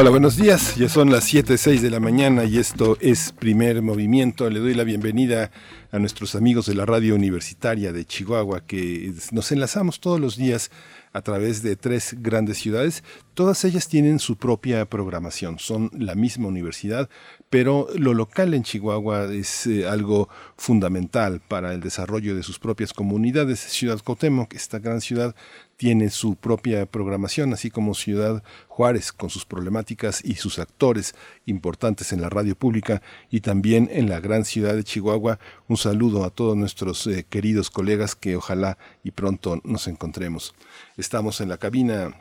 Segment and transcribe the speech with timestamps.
[0.00, 0.76] Hola, buenos días.
[0.76, 4.48] Ya son las 7.06 de la mañana y esto es Primer Movimiento.
[4.48, 5.50] Le doy la bienvenida
[5.90, 10.70] a nuestros amigos de la radio universitaria de Chihuahua que nos enlazamos todos los días
[11.18, 13.02] a través de tres grandes ciudades.
[13.34, 17.08] Todas ellas tienen su propia programación, son la misma universidad,
[17.50, 22.92] pero lo local en Chihuahua es eh, algo fundamental para el desarrollo de sus propias
[22.92, 23.60] comunidades.
[23.60, 25.34] Ciudad Cuauhtémoc, esta gran ciudad,
[25.76, 31.14] tiene su propia programación, así como Ciudad Juárez, con sus problemáticas y sus actores
[31.46, 35.38] importantes en la radio pública y también en la gran ciudad de Chihuahua.
[35.68, 40.54] Un saludo a todos nuestros eh, queridos colegas que ojalá y pronto nos encontremos.
[40.98, 42.12] Estamos en la cabina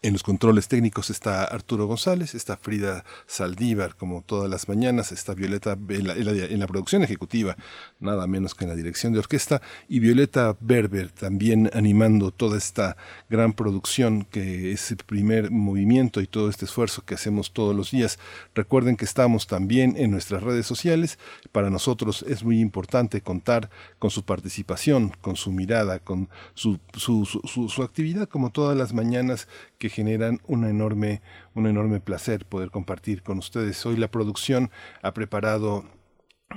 [0.00, 5.34] en los controles técnicos está Arturo González, está Frida Saldívar, como todas las mañanas, está
[5.34, 7.56] Violeta en la, producción ejecutiva,
[8.00, 12.96] nada menos que en la dirección de orquesta, y Violeta Berber también animando toda esta
[13.28, 17.90] gran producción que es el primer movimiento y todo este esfuerzo que hacemos todos los
[17.90, 18.18] días.
[18.54, 21.18] Recuerden que estamos también en nuestras redes sociales.
[21.52, 27.24] Para nosotros es muy importante contar con su participación, con su mirada, con su, su,
[27.24, 29.48] su, su actividad, como todas las mañanas
[29.82, 31.22] que generan una enorme,
[31.54, 33.84] un enorme placer poder compartir con ustedes.
[33.84, 34.70] Hoy la producción
[35.02, 35.84] ha preparado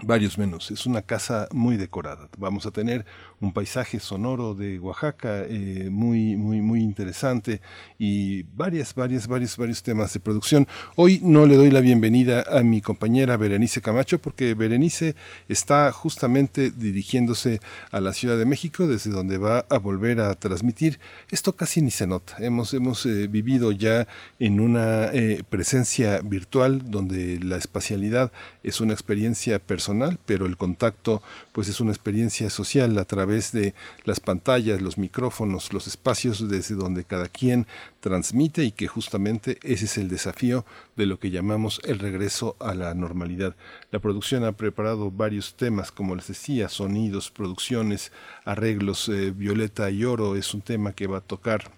[0.04, 0.70] varios menús.
[0.70, 2.30] Es una casa muy decorada.
[2.38, 3.04] Vamos a tener
[3.42, 7.62] un paisaje sonoro de Oaxaca eh, muy, muy, muy interesante
[8.00, 10.68] y varias, varias, varios, varios temas de producción.
[10.96, 15.16] Hoy no le doy la bienvenida a mi compañera Berenice Camacho porque Berenice
[15.50, 17.60] está justamente dirigiéndose
[17.92, 21.00] a la Ciudad de México desde donde va a volver a transmitir.
[21.30, 22.36] Esto casi ni se nota.
[22.40, 24.08] Hemos, hemos eh, vivido ya
[24.40, 28.32] en una eh, presencia virtual donde la espacialidad
[28.64, 33.74] es una experiencia personal, pero el contacto pues es una experiencia social a través de
[34.04, 37.68] las pantallas, los micrófonos, los espacios desde donde cada quien
[38.00, 40.66] transmite y que justamente ese es el desafío
[40.96, 43.56] de lo que llamamos el regreso a la normalidad.
[43.92, 48.12] La producción ha preparado varios temas, como les decía, sonidos, producciones,
[48.44, 49.10] arreglos.
[49.10, 51.72] Eh, Violeta y Oro es un tema que va a tocar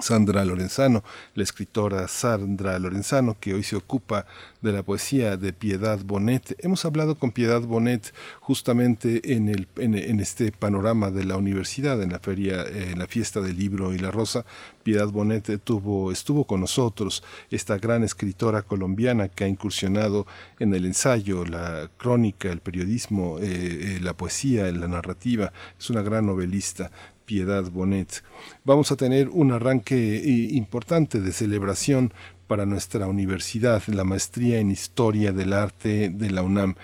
[0.00, 1.02] Sandra Lorenzano,
[1.34, 4.26] la escritora Sandra Lorenzano, que hoy se ocupa
[4.60, 6.54] de la poesía de Piedad Bonet.
[6.58, 12.64] Hemos hablado con Piedad Bonet justamente en, este panorama de la universidad, en la feria,
[12.66, 14.44] en la fiesta del libro y la rosa.
[14.82, 20.26] Piedad Bonet tuvo, estuvo con nosotros, esta gran escritora colombiana que ha incursionado
[20.58, 23.46] en el ensayo, la crónica, el periodismo, eh,
[23.96, 25.52] eh, la poesía, la narrativa.
[25.78, 26.90] Es una gran novelista.
[27.26, 28.22] Piedad Bonet.
[28.64, 32.14] Vamos a tener un arranque eh, importante de celebración
[32.46, 36.76] para nuestra universidad, la maestría en Historia del Arte de la UNAM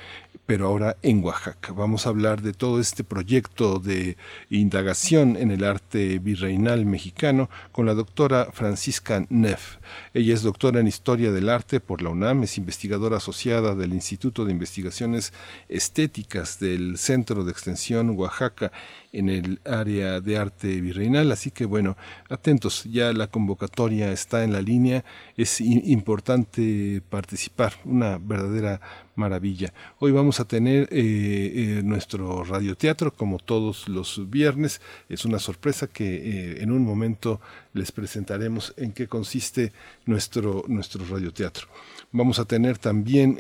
[0.47, 1.73] pero ahora en Oaxaca.
[1.73, 4.17] Vamos a hablar de todo este proyecto de
[4.51, 9.77] indagación en el arte virreinal mexicano con la doctora Francisca Neff.
[10.15, 14.45] Ella es doctora en Historia del Arte por la UNAM, es investigadora asociada del Instituto
[14.45, 15.33] de Investigaciones
[15.69, 18.73] Estéticas del Centro de Extensión Oaxaca
[19.13, 21.31] en el área de arte virreinal.
[21.33, 21.97] Así que bueno,
[22.29, 25.05] atentos, ya la convocatoria está en la línea,
[25.37, 28.81] es importante participar, una verdadera
[29.15, 29.73] maravilla.
[29.99, 34.81] Hoy vamos a tener eh, eh, nuestro radioteatro como todos los viernes.
[35.09, 37.41] Es una sorpresa que eh, en un momento
[37.75, 39.73] les presentaremos en qué consiste
[40.07, 41.69] nuestro, nuestro radioteatro.
[42.13, 43.39] Vamos a tener también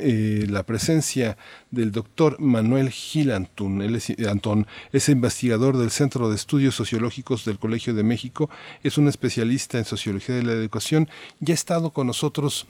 [0.50, 1.36] la presencia
[1.70, 3.82] del doctor Manuel Gil Antón.
[3.82, 8.48] Él es, Antón es investigador del Centro de Estudios Sociológicos del Colegio de México.
[8.82, 11.08] Es un especialista en sociología de la educación.
[11.40, 12.66] Ya ha estado con nosotros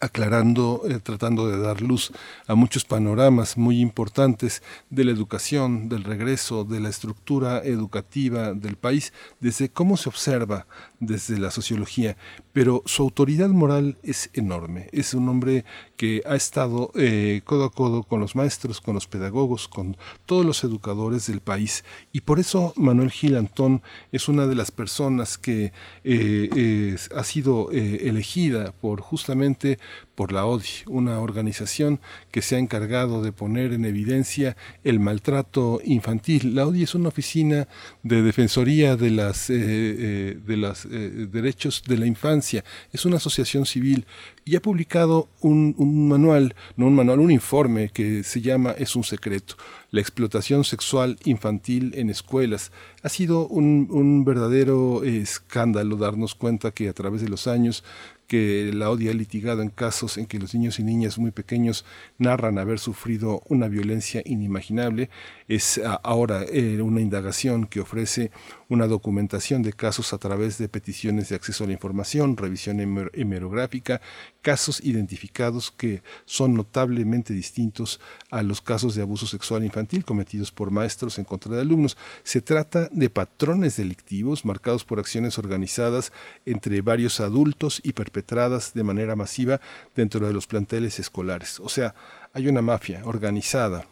[0.00, 2.12] aclarando, eh, tratando de dar luz
[2.46, 8.76] a muchos panoramas muy importantes de la educación, del regreso, de la estructura educativa del
[8.76, 10.66] país, desde cómo se observa
[11.00, 12.16] desde la sociología,
[12.52, 14.88] pero su autoridad moral es enorme.
[14.92, 15.64] Es un hombre
[15.96, 20.44] que ha estado eh, codo a codo con los maestros, con los pedagogos, con todos
[20.44, 21.84] los educadores del país.
[22.12, 23.82] Y por eso Manuel Gil Antón
[24.12, 25.72] es una de las personas que
[26.04, 29.78] eh, ha sido elegida por justamente
[30.16, 32.00] por la ODI, una organización
[32.32, 36.54] que se ha encargado de poner en evidencia el maltrato infantil.
[36.54, 37.68] La ODI es una oficina
[38.02, 42.64] de defensoría de las eh, eh, de los eh, derechos de la infancia.
[42.92, 44.06] Es una asociación civil
[44.44, 45.74] y ha publicado un,
[46.08, 49.56] manual, no un manual, un informe que se llama Es un secreto,
[49.90, 52.72] la explotación sexual infantil en escuelas.
[53.02, 57.84] Ha sido un verdadero escándalo darnos cuenta que a través de los años
[58.26, 61.84] que la ODI ha litigado en casos en que los niños y niñas muy pequeños
[62.18, 65.10] narran haber sufrido una violencia inimaginable.
[65.48, 68.30] Es ah, ahora eh, una indagación que ofrece
[68.68, 72.80] una documentación de casos a través de peticiones de acceso a la información, revisión
[73.12, 74.00] hemerográfica,
[74.42, 80.70] casos identificados que son notablemente distintos a los casos de abuso sexual infantil cometidos por
[80.70, 81.96] maestros en contra de alumnos.
[82.24, 86.12] Se trata de patrones delictivos marcados por acciones organizadas
[86.44, 89.60] entre varios adultos y perpetradas de manera masiva
[89.94, 91.60] dentro de los planteles escolares.
[91.60, 91.94] O sea,
[92.32, 93.86] hay una mafia organizada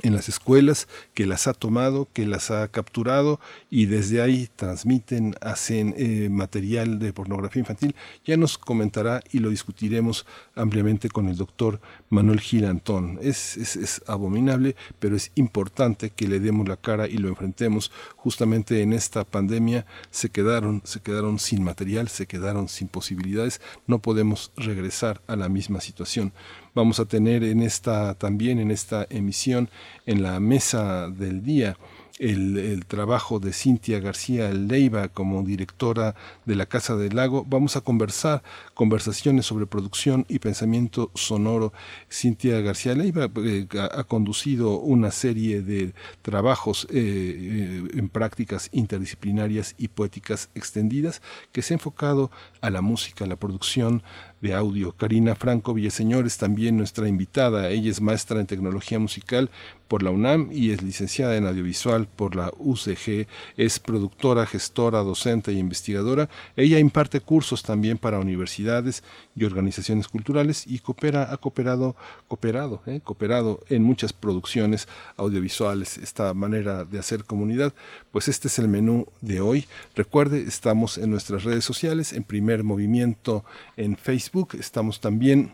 [0.00, 5.34] en las escuelas, que las ha tomado, que las ha capturado y desde ahí transmiten,
[5.42, 7.94] hacen eh, material de pornografía infantil.
[8.24, 10.24] Ya nos comentará y lo discutiremos
[10.54, 11.80] ampliamente con el doctor
[12.12, 13.18] Manuel Girantón.
[13.22, 17.90] Es, es, es abominable, pero es importante que le demos la cara y lo enfrentemos.
[18.16, 23.60] Justamente en esta pandemia se quedaron, se quedaron sin material, se quedaron sin posibilidades.
[23.86, 26.32] No podemos regresar a la misma situación.
[26.74, 29.70] Vamos a tener en esta también en esta emisión
[30.04, 31.76] en la mesa del día
[32.22, 36.14] el, trabajo de Cintia García Leiva como directora
[36.44, 37.44] de la Casa del Lago.
[37.48, 38.42] Vamos a conversar
[38.74, 41.72] conversaciones sobre producción y pensamiento sonoro.
[42.10, 49.74] Cintia García Leiva eh, ha, conducido una serie de trabajos eh, eh, en prácticas interdisciplinarias
[49.78, 52.30] y poéticas extendidas que se ha enfocado
[52.60, 54.02] a la música, a la producción
[54.40, 54.92] de audio.
[54.92, 57.70] Karina Franco Villaseñor es también nuestra invitada.
[57.70, 59.50] Ella es maestra en tecnología musical
[59.92, 63.26] por la UNAM y es licenciada en audiovisual por la UCG.
[63.58, 66.30] Es productora, gestora, docente e investigadora.
[66.56, 69.02] Ella imparte cursos también para universidades
[69.36, 71.94] y organizaciones culturales y coopera, ha cooperado,
[72.26, 75.98] cooperado, eh, cooperado en muchas producciones audiovisuales.
[75.98, 77.74] Esta manera de hacer comunidad,
[78.12, 79.66] pues este es el menú de hoy.
[79.94, 83.44] Recuerde, estamos en nuestras redes sociales, en primer movimiento
[83.76, 85.52] en Facebook estamos también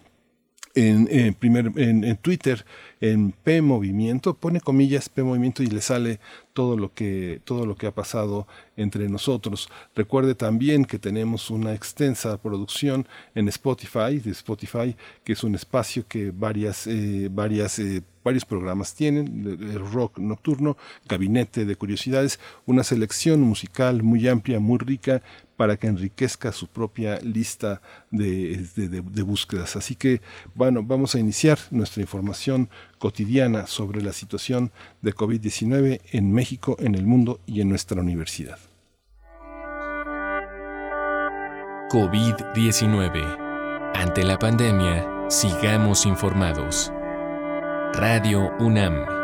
[0.78, 2.64] en, primer, en, Twitter,
[3.00, 6.20] en P Movimiento, pone comillas P Movimiento y le sale
[6.52, 8.46] todo lo que, todo lo que ha pasado
[8.76, 9.68] entre nosotros.
[9.94, 16.06] Recuerde también que tenemos una extensa producción en Spotify, de Spotify, que es un espacio
[16.06, 20.76] que varias, eh, varias eh, varios programas tienen, el rock nocturno,
[21.08, 25.22] gabinete de curiosidades, una selección musical muy amplia, muy rica,
[25.58, 27.82] para que enriquezca su propia lista
[28.12, 29.74] de, búsquedas.
[29.74, 30.22] Así que,
[30.54, 34.70] bueno, vamos a iniciar nuestra información cotidiana sobre la situación
[35.02, 38.60] de COVID-19 en México, en el mundo y en nuestra universidad.
[41.90, 43.96] COVID-19.
[43.96, 46.92] Ante la pandemia, sigamos informados.
[47.94, 49.17] Radio UNAM.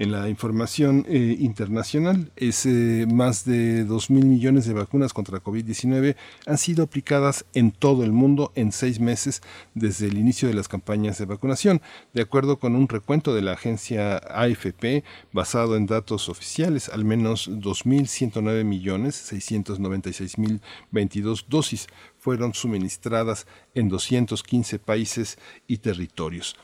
[0.00, 6.16] En la información eh, internacional, eh, más de 2 mil millones de vacunas contra COVID-19
[6.46, 9.42] han sido aplicadas en todo el mundo en seis meses
[9.74, 11.82] desde el inicio de las campañas de vacunación.
[12.14, 17.50] De acuerdo con un recuento de la agencia AFP, basado en datos oficiales, al menos
[17.50, 26.56] 2.109 millones 696.022 dosis fueron suministradas en 215 países y territorios.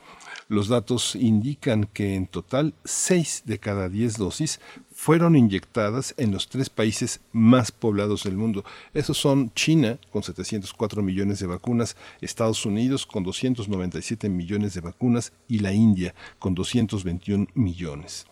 [0.49, 4.61] Los datos indican que en total 6 de cada 10 dosis
[4.93, 8.63] fueron inyectadas en los tres países más poblados del mundo.
[8.93, 15.33] Esos son China, con 704 millones de vacunas, Estados Unidos, con 297 millones de vacunas,
[15.49, 18.25] y la India, con 221 millones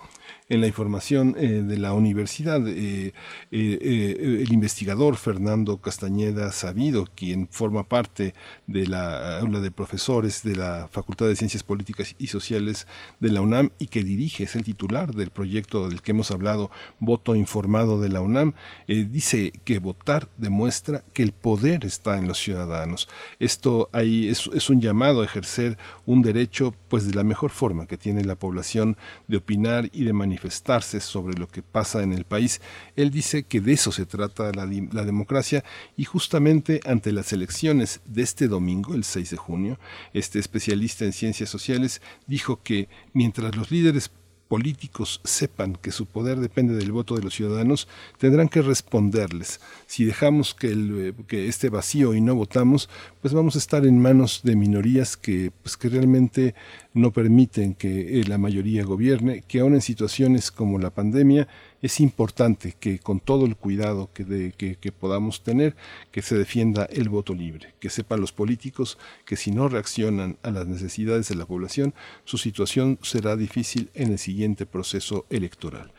[0.48, 2.62] en la información eh, de la universidad.
[2.68, 3.14] Eh,
[3.52, 8.36] eh, el investigador Fernando Castañeda Sabido, quien forma parte
[8.68, 12.88] de la aula de profesores de la Facultad de Ciencias Políticas y Sociales
[13.20, 16.70] de la UNAM y que dirige, es el titular del proyecto del que hemos hablado,
[17.00, 18.54] Voto Informado de la UNAM,
[18.88, 23.08] dice que votar demuestra que el poder está en los ciudadanos.
[23.40, 27.88] Esto ahí es, es un llamado a ejercer un derecho pues de la mejor forma
[27.88, 28.98] que tiene la población
[29.28, 32.62] de opinar y de manifestar manifestarse sobre lo que pasa en el país.
[32.96, 35.64] Él dice que de eso se trata la, la democracia
[35.96, 39.80] y justamente ante las elecciones de este domingo, el 6 de junio,
[40.14, 44.12] este especialista en ciencias sociales dijo que mientras los líderes
[44.48, 47.88] políticos sepan que su poder depende del voto de los ciudadanos,
[48.20, 49.60] tendrán que responderles.
[49.88, 52.90] Si dejamos que, el, que este vacío y no votamos,
[53.22, 56.54] pues vamos a estar en manos de minorías que, pues que realmente
[56.96, 61.48] no permiten que eh, la mayoría gobierne, que aún en situaciones como la pandemia
[61.82, 65.76] es importante que con todo el cuidado que, que, podamos tener,
[66.12, 70.52] que se defienda el voto libre, que sepan los políticos que si no reaccionan a
[70.52, 75.92] las necesidades de la población, su situación será difícil en el siguiente proceso electoral.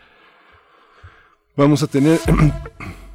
[1.56, 2.18] Vamos a tener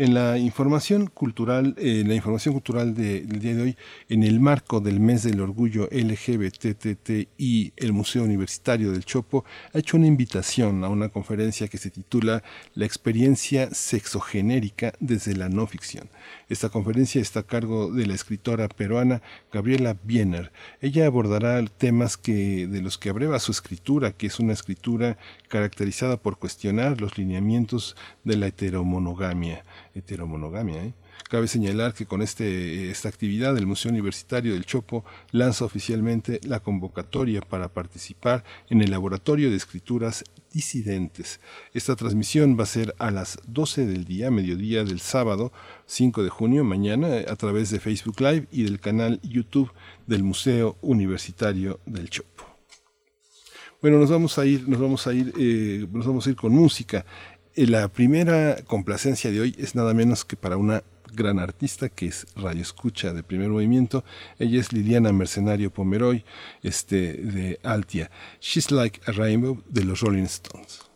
[0.00, 3.76] en la información cultural, en la información cultural del día de hoy,
[4.08, 5.90] en el marco del mes del orgullo
[7.36, 11.90] y el Museo Universitario del Chopo ha hecho una invitación a una conferencia que se
[11.90, 12.42] titula
[12.74, 16.08] La experiencia sexogenérica desde la no ficción.
[16.48, 19.20] Esta conferencia está a cargo de la escritora peruana
[19.52, 20.50] Gabriela Biener.
[20.80, 26.38] Ella abordará temas de los que abreva su escritura, que es una escritura caracterizada por
[26.38, 29.62] cuestionar los lineamientos de la heteromonogamia
[29.94, 30.84] heteromonogamia.
[30.84, 30.94] ¿eh?
[31.28, 36.60] Cabe señalar que con este, esta actividad el Museo Universitario del Chopo lanza oficialmente la
[36.60, 41.40] convocatoria para participar en el Laboratorio de Escrituras Disidentes.
[41.74, 45.52] Esta transmisión va a ser a las 12 del día, mediodía del sábado
[45.86, 49.72] 5 de junio, mañana, a través de Facebook Live y del canal YouTube
[50.06, 52.50] del Museo Universitario del Chopo.
[53.80, 56.52] Bueno, nos vamos a ir, nos vamos a ir, eh, nos vamos a ir con
[56.52, 57.06] música.
[57.56, 62.26] La primera complacencia de hoy es nada menos que para una gran artista que es
[62.36, 64.04] Radio Escucha de primer movimiento.
[64.38, 66.24] Ella es Liliana Mercenario Pomeroy,
[66.62, 68.10] este, de Altia.
[68.40, 70.89] She's Like a Rainbow de los Rolling Stones.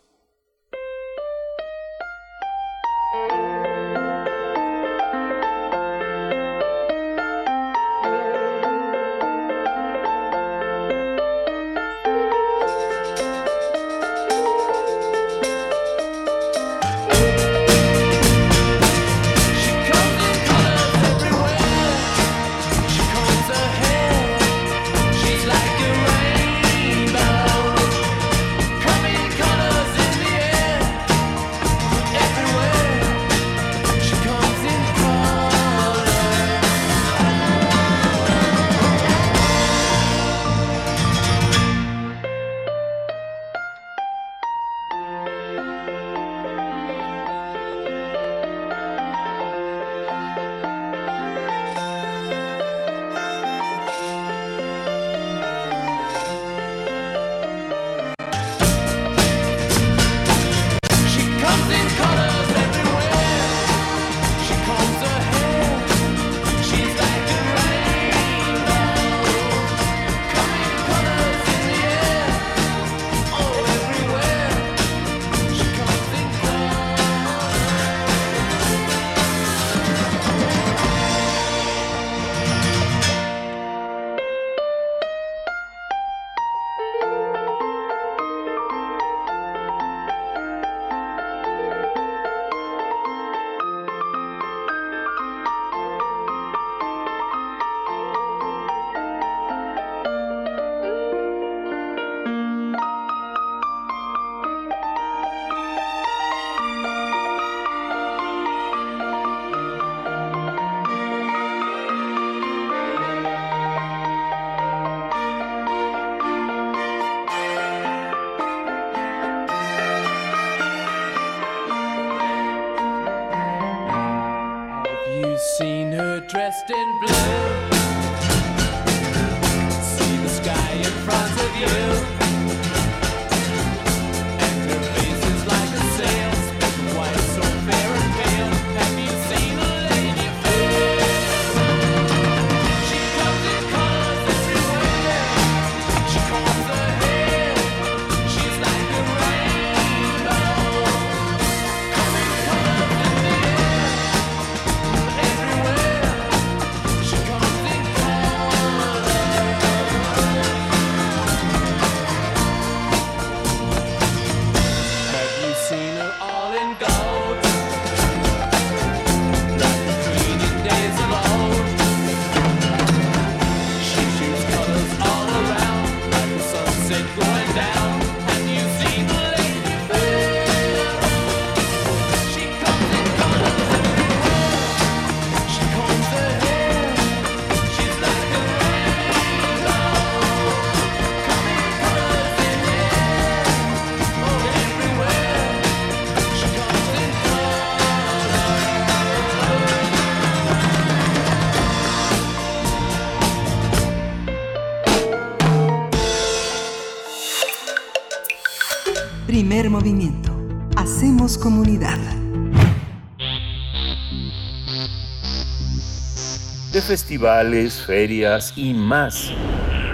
[216.95, 219.33] Festivales, ferias y más.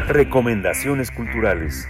[0.09, 1.89] Recomendaciones culturales.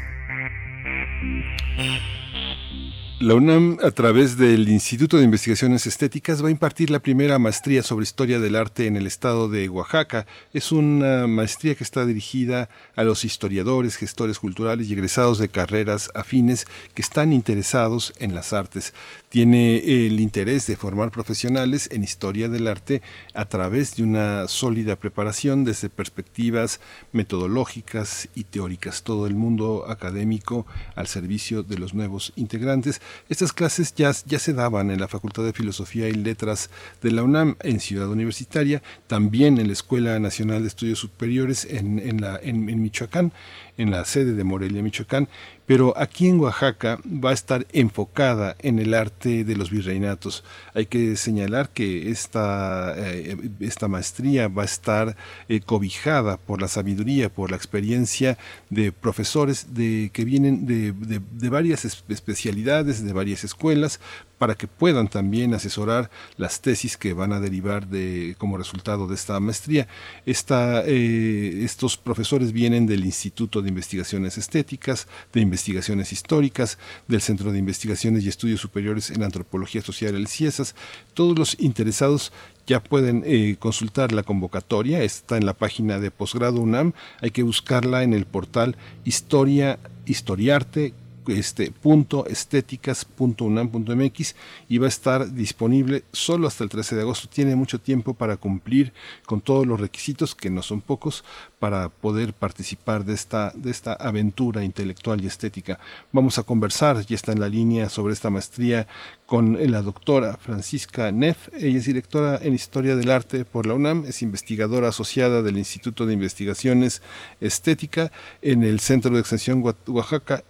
[3.21, 7.83] La UNAM, a través del Instituto de Investigaciones Estéticas, va a impartir la primera maestría
[7.83, 10.27] sobre historia del arte en el estado de Oaxaca.
[10.55, 16.11] Es una maestría que está dirigida a los historiadores, gestores culturales y egresados de carreras
[16.15, 18.95] afines que están interesados en las artes
[19.31, 23.01] tiene el interés de formar profesionales en historia del arte
[23.33, 26.81] a través de una sólida preparación desde perspectivas
[27.13, 29.05] metodológicas y teóricas.
[29.05, 33.01] Todo el mundo académico al servicio de los nuevos integrantes.
[33.29, 36.71] Estas clases ya, ya se daban en la Facultad de Filosofía y Letras
[37.03, 41.99] de la UNAM en Ciudad Universitaria, también en la Escuela Nacional de Estudios Superiores en,
[41.99, 43.33] en, en Michoacán
[43.81, 45.29] en la sede de Morelia, Michoacán,
[45.71, 50.43] pero aquí en Oaxaca va a estar enfocada en el arte de los virreinatos.
[50.75, 55.17] Hay que señalar que esta, eh, esta maestría va a estar
[55.49, 58.37] eh, cobijada por la sabiduría, por la experiencia
[58.69, 64.01] de profesores de, que vienen de, de varias especialidades, de varias escuelas,
[64.41, 69.15] para que puedan también asesorar las tesis que van a derivar de, como resultado de
[69.15, 69.87] esta maestría.
[70.25, 77.59] Eh, estos profesores vienen del Instituto de Investigaciones Estéticas, de Investigaciones Históricas, del Centro de
[77.59, 80.75] Investigaciones y Estudios Superiores en Antropología Social, el CIESAS.
[81.13, 82.33] Todos los interesados
[82.67, 87.43] ya pueden eh, consultar la convocatoria, está en la página de posgrado UNAM, hay que
[87.43, 90.95] buscarla en el portal Historia, Historiarte
[91.29, 94.35] este, punto estéticas.unam.mx
[94.69, 97.29] y va a estar disponible solo hasta el 13 de agosto.
[97.29, 98.93] Tiene mucho tiempo para cumplir
[99.27, 101.25] con todos los requisitos, que no son pocos,
[101.59, 105.79] para poder participar de esta, de esta aventura intelectual y estética.
[106.13, 108.87] Vamos a conversar, ya está en la línea sobre esta maestría
[109.27, 111.49] con la doctora Francisca Neff.
[111.55, 116.05] Ella es directora en Historia del Arte por la UNAM, es investigadora asociada del Instituto
[116.05, 117.03] de Investigaciones
[117.41, 118.11] Estética
[118.43, 120.43] en el Centro de Extensión Oaxaca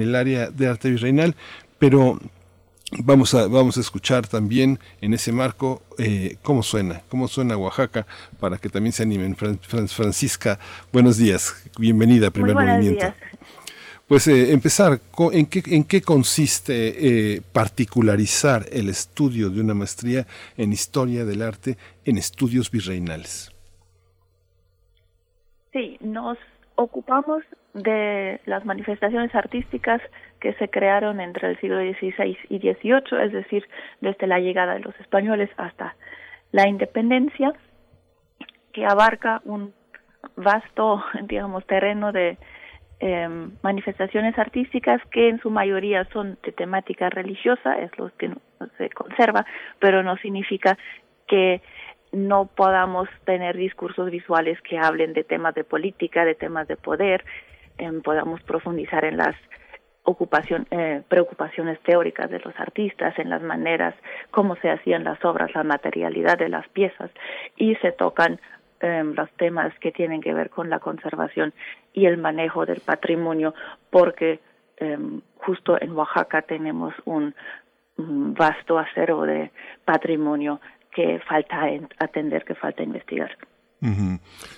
[0.00, 1.34] el área de arte virreinal,
[1.78, 2.18] pero
[3.02, 8.06] Vamos a, vamos a escuchar también en ese marco eh, cómo suena, cómo suena Oaxaca,
[8.38, 9.34] para que también se animen.
[9.34, 10.60] Francisca,
[10.92, 13.12] buenos días, bienvenida a Primer Movimiento.
[14.06, 15.00] Pues eh, empezar,
[15.32, 20.24] ¿en qué, ¿en qué consiste eh, particularizar el estudio de una maestría
[20.56, 23.50] en historia del arte en estudios virreinales?
[25.72, 26.38] Sí, nos
[26.76, 27.42] ocupamos
[27.76, 30.00] de las manifestaciones artísticas
[30.40, 33.68] que se crearon entre el siglo XVI y XVIII, es decir,
[34.00, 35.94] desde la llegada de los españoles hasta
[36.52, 37.52] la independencia,
[38.72, 39.72] que abarca un
[40.36, 42.38] vasto, digamos, terreno de
[42.98, 48.30] Em, manifestaciones artísticas que en su mayoría son de temática religiosa, es lo que
[48.78, 49.44] se conserva,
[49.78, 50.78] pero no significa
[51.26, 51.60] que
[52.12, 57.22] no podamos tener discursos visuales que hablen de temas de política, de temas de poder,
[57.78, 59.36] em, podamos profundizar en las
[60.08, 63.92] ocupación, eh, preocupaciones teóricas de los artistas, en las maneras,
[64.30, 67.10] cómo se hacían las obras, la materialidad de las piezas,
[67.56, 68.38] y se tocan
[68.80, 71.54] Em, los temas que tienen que ver con la conservación
[71.94, 73.54] y el manejo del patrimonio,
[73.88, 74.38] porque
[74.76, 77.34] em, justo en Oaxaca tenemos un,
[77.96, 79.50] vasto acervo de
[79.86, 80.60] patrimonio
[80.90, 81.62] que falta
[81.98, 83.30] atender, que falta investigar.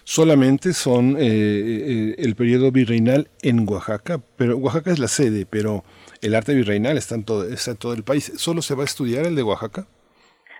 [0.04, 5.82] Solamente son eh, eh, el periodo virreinal en Oaxaca, pero Oaxaca es la sede, pero
[6.22, 8.32] el arte virreinal está en todo, está en todo el país.
[8.36, 9.86] ¿Solo se va a estudiar el de Oaxaca?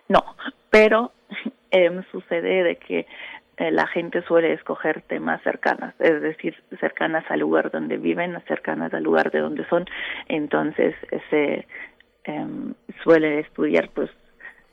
[0.08, 0.24] No,
[0.70, 1.12] pero
[1.70, 3.06] em, sucede de que
[3.58, 8.92] eh, la gente suele escoger temas cercanas, es decir, cercanas al lugar donde viven, cercanas
[8.92, 9.86] al lugar de donde son,
[10.28, 10.94] entonces
[11.30, 11.66] se
[12.24, 14.10] em, suele estudiar pues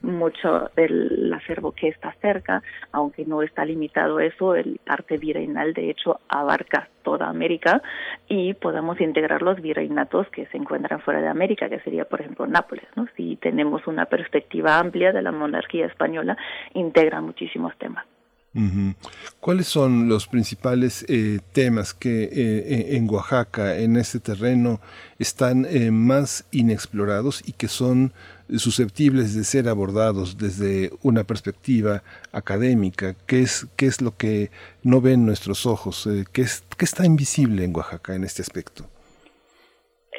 [0.06, 5.89] mucho del acervo que está cerca, aunque no está limitado eso, el arte virreinal de
[5.89, 7.82] hecho abarca toda América
[8.28, 12.48] y podemos integrar los virreinatos que se encuentran fuera de América, que sería por ejemplo
[12.48, 13.08] Nápoles, ¿no?
[13.15, 16.38] Si tenemos una perspectiva amplia de la monarquía española,
[16.74, 18.06] integra muchísimos temas.
[19.41, 24.80] ¿Cuáles son los principales eh, temas que eh, en Oaxaca, en este terreno,
[25.20, 28.13] están eh, más inexplorados y que son
[28.58, 33.15] susceptibles de ser abordados desde una perspectiva académica?
[33.27, 34.49] ¿Qué es, qué es lo que
[34.84, 36.08] no ven nuestros ojos?
[36.34, 38.86] ¿qué, es, ¿Qué está invisible en Oaxaca en este aspecto?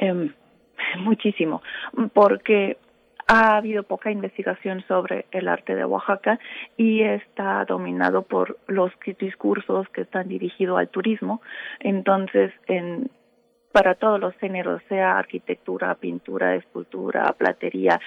[0.01, 0.33] Em,
[1.01, 1.63] muchísimo,
[2.13, 2.79] porque
[3.29, 6.39] ha habido poca investigación sobre el arte de Oaxaca
[6.77, 11.43] y está dominado por los discursos que están dirigidos al turismo.
[11.81, 13.11] Entonces, en,
[13.77, 18.01] para todos los géneros, sea arquitectura, pintura, escultura, platería,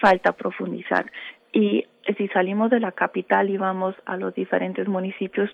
[0.00, 1.10] falta profundizar.
[1.52, 1.84] Y
[2.16, 5.50] si salimos de la capital y vamos a los diferentes municipios,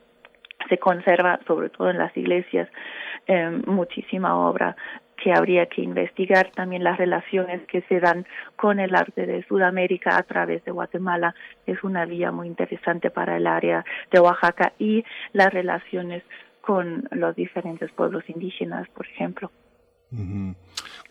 [0.68, 2.68] se conserva, sobre todo en las iglesias,
[3.26, 4.76] eh, muchísima obra
[5.16, 10.18] que habría que investigar también las relaciones que se dan con el arte de Sudamérica
[10.18, 11.34] a través de Guatemala.
[11.66, 16.22] Es una vía muy interesante para el área de Oaxaca y las relaciones
[16.60, 19.50] con los diferentes pueblos indígenas, por ejemplo.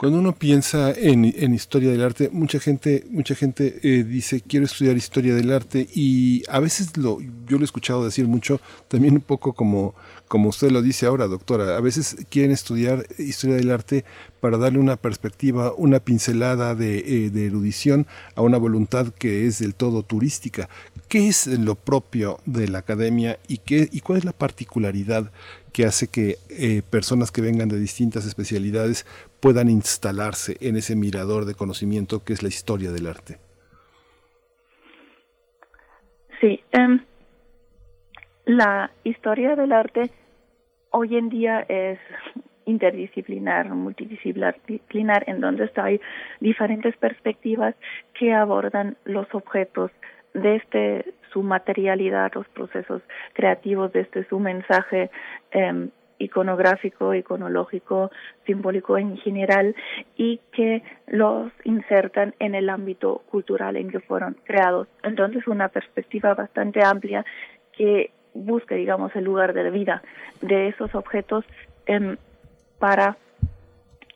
[0.01, 4.97] Cuando uno piensa en, historia del arte, mucha gente, mucha gente eh, dice quiero estudiar
[4.97, 9.21] historia del arte y a veces lo, yo lo he escuchado decir mucho, también un
[9.21, 9.93] poco como,
[10.27, 14.03] como usted lo dice ahora, doctora, a veces quieren estudiar historia del arte
[14.39, 19.59] para darle una perspectiva, una pincelada de, eh, de erudición a una voluntad que es
[19.59, 20.67] del todo turística.
[21.07, 25.31] ¿Qué es lo propio de la academia y, qué, y cuál es la particularidad
[25.73, 29.05] que hace que eh, personas que vengan de distintas especialidades
[29.39, 33.37] puedan instalarse en ese mirador de conocimiento que es la historia del arte.
[36.39, 37.03] Sí, em,
[38.45, 40.09] la historia del arte
[40.91, 41.99] hoy en día es
[42.65, 45.99] interdisciplinar, multidisciplinar, en donde hay
[46.39, 47.75] diferentes perspectivas
[48.13, 49.91] que abordan los objetos
[50.33, 53.01] desde este, su materialidad, los procesos
[53.33, 55.09] creativos, desde este, su mensaje
[55.51, 55.89] eh,
[56.19, 58.11] iconográfico, iconológico,
[58.45, 59.75] simbólico en general
[60.15, 64.87] y que los insertan en el ámbito cultural en que fueron creados.
[65.03, 67.25] Entonces, una perspectiva bastante amplia
[67.73, 70.03] que busca, digamos, el lugar de la vida
[70.41, 71.43] de esos objetos
[71.87, 72.15] eh,
[72.79, 73.17] para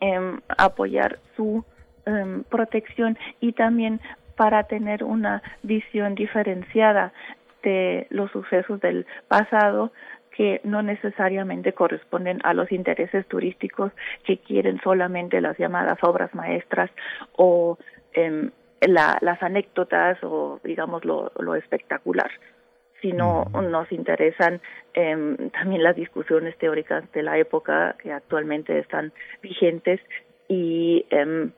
[0.01, 1.65] eh, apoyar su
[2.06, 3.99] em, protección y también
[4.36, 7.13] para tener una visión diferenciada
[7.63, 9.91] de los sucesos del pasado
[10.36, 13.91] que no necesariamente corresponden a los intereses turísticos
[14.26, 16.91] que quieren solamente las llamadas obras maestras
[17.38, 17.78] o
[18.13, 22.30] em, las anécdotas o digamos lo, espectacular
[23.02, 24.62] sino nos interesan
[24.93, 30.02] em, también las discusiones teóricas de la época que actualmente están vigentes
[30.48, 31.52] y em,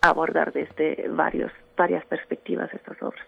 [0.00, 3.26] abordar desde varios varias perspectivas estas obras.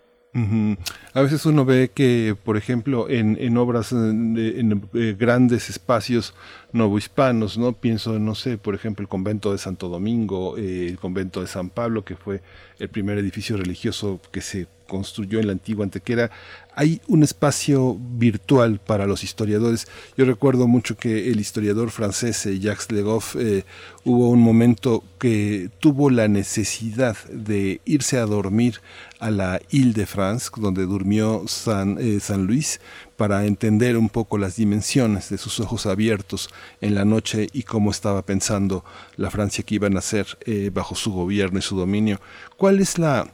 [1.12, 6.34] A veces uno ve que, por ejemplo, en, obras, en, eh, grandes espacios
[6.72, 7.72] novohispanos, ¿no?
[7.72, 11.68] Pienso, no sé, por ejemplo, el convento de Santo Domingo, eh, el convento de San
[11.70, 12.42] Pablo, que fue
[12.78, 16.33] el primer edificio religioso que se construyó en la antigua Antequera,
[16.74, 19.87] hay un espacio virtual para los historiadores.
[20.16, 23.64] Yo recuerdo mucho que el historiador francés eh, Jacques Legoff eh,
[24.05, 28.81] hubo un momento que tuvo la necesidad de irse a dormir
[29.18, 32.81] a la Ile de France, donde durmió San, eh, San Luis,
[33.16, 36.48] para entender un poco las dimensiones de sus ojos abiertos
[36.81, 38.85] en la noche y cómo estaba pensando
[39.16, 40.38] la Francia que iba a nacer
[40.72, 42.18] bajo su gobierno y su dominio.
[42.57, 43.31] ¿Cuál es la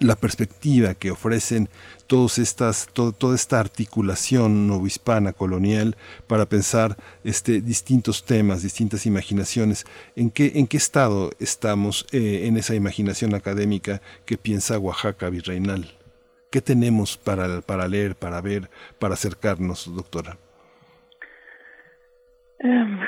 [0.00, 1.68] la perspectiva que ofrecen
[2.38, 9.84] estas, toda esta articulación novohispana colonial para pensar este, distintos temas, distintas imaginaciones.
[10.14, 15.96] ¿En qué, en qué estado estamos eh, en esa imaginación académica que piensa Oaxaca virreinal?
[16.50, 20.38] ¿Qué tenemos para, para leer, para ver, para acercarnos, doctora?
[22.58, 22.98] Em,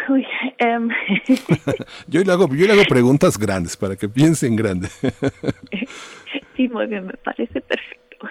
[0.58, 0.88] em.
[2.08, 4.88] yo, le hago, yo le hago preguntas grandes para que piensen grande.
[6.56, 8.28] sí, muy bien, me parece perfecto.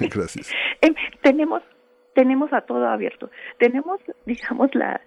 [0.16, 0.52] Gracias.
[0.80, 1.62] Em, tenemos,
[2.14, 3.30] tenemos a todo abierto.
[3.58, 5.00] Tenemos, digamos, la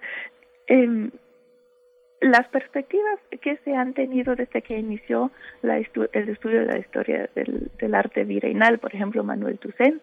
[2.21, 5.30] las perspectivas que se han tenido desde que inició
[5.62, 10.02] la el estudio de la historia del, del arte virreinal, por ejemplo, Manuel Tucen,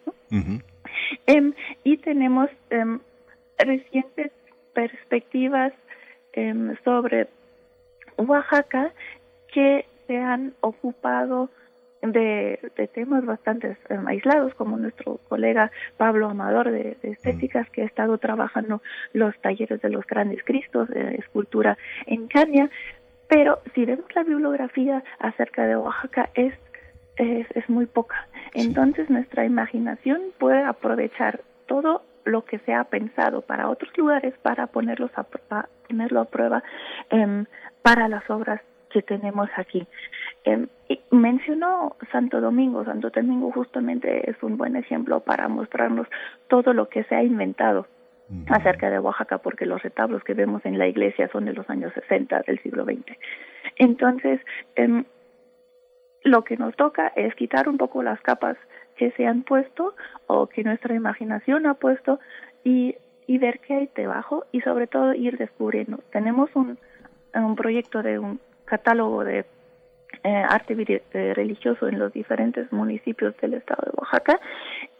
[1.83, 2.49] y tenemos
[3.57, 4.31] recientes
[4.73, 5.73] perspectivas
[6.33, 7.27] em, sobre
[8.17, 8.91] Oaxaca
[9.47, 11.49] que se han ocupado
[12.01, 12.59] de,
[12.93, 18.81] temas bastante em, aislados, como nuestro colega Pablo Amador de, Estéticas, que ha estado trabajando
[19.13, 22.69] los talleres de los grandes Cristos, de escultura en Caña.
[23.27, 26.53] Pero si vemos la bibliografía acerca de Oaxaca, es,
[27.17, 28.27] es, es muy poca.
[28.53, 34.67] Entonces, nuestra imaginación puede aprovechar todo lo que se ha pensado para otros lugares para
[34.67, 35.23] ponerlos a,
[35.87, 36.63] ponerlo a prueba
[37.09, 37.45] em,
[37.81, 39.87] para las obras que tenemos aquí.
[40.43, 40.67] Eh,
[41.11, 42.83] mencionó Santo Domingo.
[42.85, 46.07] Santo Domingo justamente es un buen ejemplo para mostrarnos
[46.47, 47.87] todo lo que se ha inventado
[48.47, 51.91] acerca de Oaxaca, porque los retablos que vemos en la iglesia son de los años
[51.93, 53.17] 60 del siglo XX.
[53.75, 54.39] Entonces,
[54.77, 55.03] eh,
[56.23, 58.55] lo que nos toca es quitar un poco las capas
[58.95, 59.93] que se han puesto
[60.27, 62.19] o que nuestra imaginación ha puesto
[62.63, 62.95] y,
[63.27, 65.99] y ver qué hay debajo y sobre todo ir descubriendo.
[66.11, 66.77] Tenemos un,
[67.33, 69.45] un proyecto de un catálogo de
[70.23, 70.75] eh, arte
[71.13, 74.39] eh, religioso en los diferentes municipios del estado de Oaxaca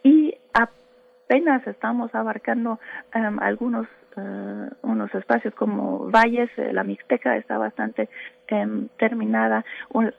[0.02, 2.80] y apenas estamos abarcando
[3.14, 8.08] em, algunos uh, unos espacios como valles, la Mixteca está bastante
[8.50, 10.12] um, terminada, un,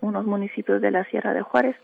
[0.00, 1.76] unos municipios de la Sierra de Juárez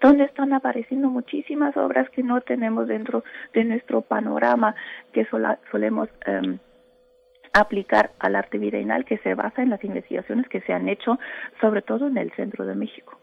[0.00, 3.24] donde están apareciendo muchísimas obras que no tenemos dentro
[3.54, 4.74] de nuestro panorama
[5.12, 6.58] que sola, solemos um,
[7.52, 11.18] aplicar al arte virreinal que se basa en las investigaciones que se han hecho
[11.60, 13.18] sobre todo en el centro de México.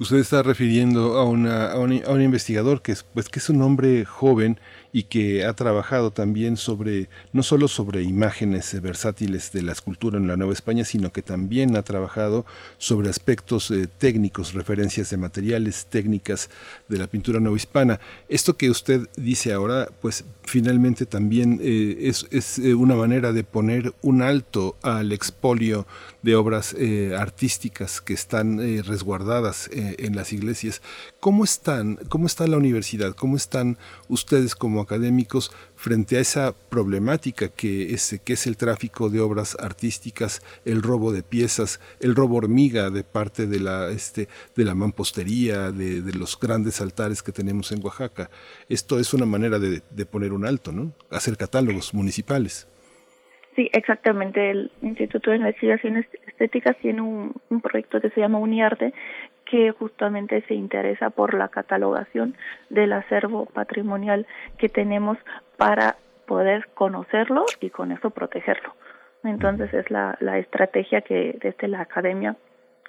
[0.00, 3.50] Usted está refiriendo a, una, a, un, a, un, investigador que es, pues, que es
[3.50, 4.58] un hombre joven
[4.92, 10.28] y que ha trabajado también sobre, no solo sobre imágenes versátiles de la escultura en
[10.28, 12.44] la Nueva España, sino que también ha trabajado
[12.78, 16.50] sobre aspectos eh, técnicos, referencias de materiales, técnicas
[16.88, 18.00] de la pintura nueva hispana.
[18.28, 23.44] Esto que usted dice ahora, pues finalmente también eh, es, es eh, una manera de
[23.44, 25.86] poner un alto al expolio
[26.22, 30.80] de obras eh, artísticas que están eh, resguardadas eh, en las iglesias.
[31.20, 33.76] ¿Cómo están, cómo está la universidad, cómo están
[34.08, 39.56] ustedes como académicos frente a esa problemática que es, que es el tráfico de obras
[39.60, 44.74] artísticas, el robo de piezas, el robo hormiga de parte de la, este, de la
[44.74, 48.30] mampostería, de, los grandes altares que tenemos en Oaxaca?
[48.68, 50.92] Esto es una manera de, de poner un alto, ¿no?
[51.10, 52.68] Hacer catálogos municipales.
[53.54, 54.50] Sí, exactamente.
[54.50, 58.94] El Instituto de Investigaciones Estéticas tiene un, un proyecto que se llama Uniarte,
[59.52, 62.34] que justamente se interesa por la catalogación
[62.70, 65.18] del acervo patrimonial que tenemos
[65.58, 68.74] para poder conocerlo y con eso protegerlo.
[69.22, 72.34] Entonces es la, la estrategia que desde la academia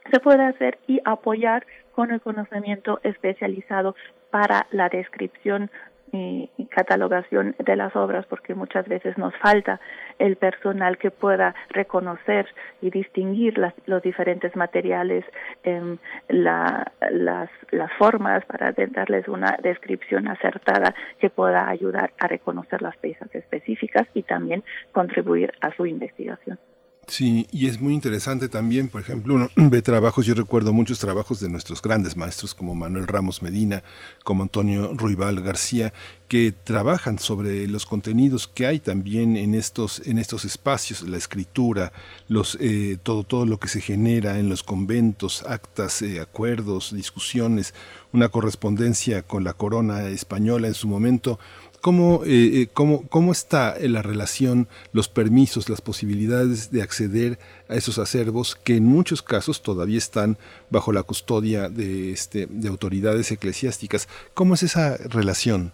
[0.09, 3.93] se puede hacer y apoyar con el conocimiento especializado
[4.31, 5.69] para la descripción
[6.13, 9.79] y, catalogación de las obras porque muchas veces nos falta
[10.17, 12.47] el personal que pueda reconocer
[12.81, 15.23] y distinguir las, los diferentes materiales,
[15.63, 15.97] eh,
[16.29, 22.97] la, las, las formas para darles una descripción acertada que pueda ayudar a reconocer las
[22.97, 26.57] piezas específicas y también contribuir a su investigación.
[27.07, 31.39] Sí, y es muy interesante también, por ejemplo, uno ve trabajos, yo recuerdo muchos trabajos
[31.41, 33.83] de nuestros grandes maestros como Manuel Ramos Medina,
[34.23, 35.93] como Antonio Ruibal García,
[36.29, 41.91] que trabajan sobre los contenidos que hay también en estos, en estos espacios, la escritura,
[42.29, 47.73] los, eh, todo, todo lo que se genera en los conventos, actas, eh, acuerdos, discusiones,
[48.13, 51.37] una correspondencia con la corona española en su momento,
[51.83, 57.73] ¿Cómo, eh, eh, cómo, ¿Cómo está la relación, los permisos, las posibilidades de acceder a
[57.73, 60.37] esos acervos que en muchos casos todavía están
[60.69, 64.07] bajo la custodia de, este, de autoridades eclesiásticas?
[64.33, 65.73] ¿Cómo es esa relación?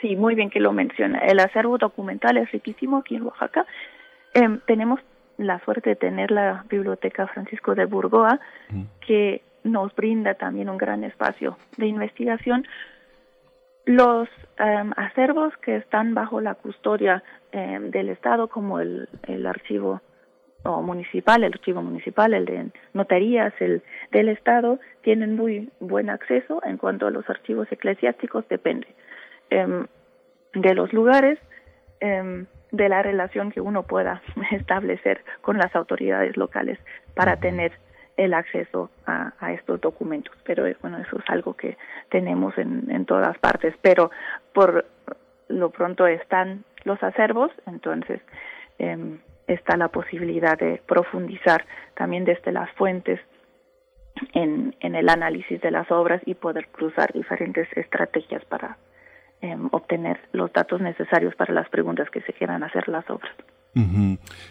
[0.00, 1.18] Sí, muy bien que lo menciona.
[1.18, 3.66] El acervo documental es riquísimo aquí en Oaxaca.
[4.32, 4.98] Eh, tenemos
[5.36, 8.40] la suerte de tener la Biblioteca Francisco de Burgoa,
[8.70, 8.82] mm.
[9.06, 12.66] que nos brinda también un gran espacio de investigación
[13.86, 20.00] los um, acervos que están bajo la custodia um, del Estado, como el, el archivo
[20.62, 26.60] o municipal, el archivo municipal, el de notarías, el del Estado, tienen muy buen acceso.
[26.64, 28.88] En cuanto a los archivos eclesiásticos, depende
[29.52, 29.86] um,
[30.52, 31.38] de los lugares,
[32.00, 36.78] de la relación que uno pueda establecer con las autoridades locales
[37.14, 37.72] para tener
[38.24, 40.34] el acceso a, estos documentos.
[40.44, 41.76] Pero eh, bueno, eso es algo que
[42.10, 43.74] tenemos en, en todas partes.
[43.80, 44.10] Pero
[44.52, 44.84] por
[45.48, 48.20] lo pronto están los acervos, entonces
[48.78, 53.20] eh, está la posibilidad de profundizar también desde las fuentes
[54.34, 58.76] en, el análisis de las obras y poder cruzar diferentes estrategias para
[59.40, 63.32] eh, obtener los datos necesarios para las preguntas que se quieran hacer las obras.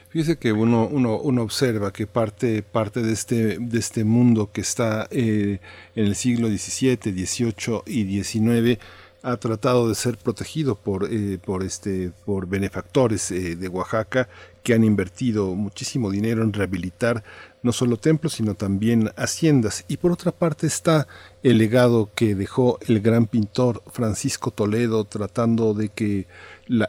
[0.10, 4.62] Fíjese que uno, uno, uno, observa que parte, parte de, este, de este mundo que
[4.62, 5.60] está eh,
[5.96, 8.80] en el siglo XVII, XVIII y XIX
[9.22, 14.30] ha tratado de ser protegido por, eh, por, este, por benefactores eh, de Oaxaca
[14.64, 17.24] que han invertido muchísimo dinero en rehabilitar
[17.62, 19.84] no solo templos, sino también haciendas.
[19.88, 21.08] Y por otra parte está
[21.44, 26.28] el legado que dejó el gran pintor Francisco Toledo tratando de que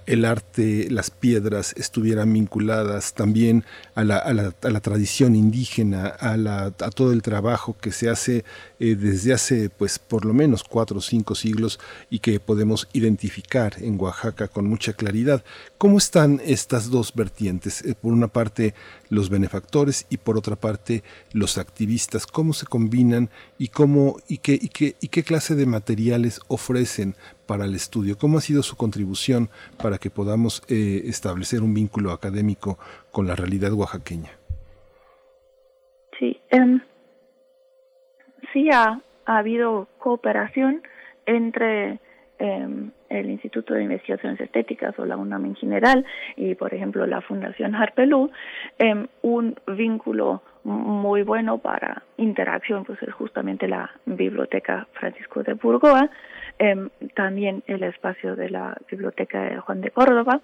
[0.05, 3.65] el arte, las piedras estuvieran vinculadas también
[3.95, 7.91] a la, a la, a la tradición indígena, a, la, a, todo el trabajo que
[7.91, 8.45] se hace
[8.79, 13.75] eh, desde hace pues por lo menos cuatro o cinco siglos y que podemos identificar
[13.81, 15.43] en Oaxaca con mucha claridad.
[15.79, 17.83] ¿Cómo están estas dos vertientes?
[17.83, 18.75] Eh, por una parte
[19.09, 24.55] los benefactores y por otra parte los activistas, cómo se combinan y cómo y qué,
[24.55, 27.13] y qué, y qué clase de materiales ofrecen
[27.47, 28.17] para el estudio?
[28.17, 29.51] ¿Cómo ha sido su contribución
[29.83, 32.79] para que podamos eh, establecer un vínculo académico
[33.13, 34.31] con la realidad oaxaqueña?
[36.19, 36.81] Sí, um,
[38.55, 40.83] sí ha, ha, habido cooperación
[41.27, 41.99] entre
[42.41, 47.21] um, el Instituto de Investigaciones Estéticas o la UNAM en general y, por ejemplo, la
[47.21, 48.31] Fundación Harpelú,
[48.81, 56.11] um, un vínculo muy bueno para interacción, pues es justamente la Biblioteca Francisco de Burgoa,
[56.59, 60.41] eh, también el espacio de la Biblioteca de Juan de Córdoba,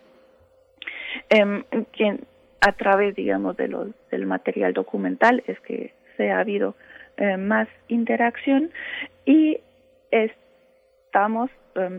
[1.31, 2.19] eh, que
[2.61, 6.75] a través, digamos, de los, del material documental es que se ha habido
[7.19, 8.71] eh, más interacción
[9.25, 9.61] y
[10.11, 11.51] estamos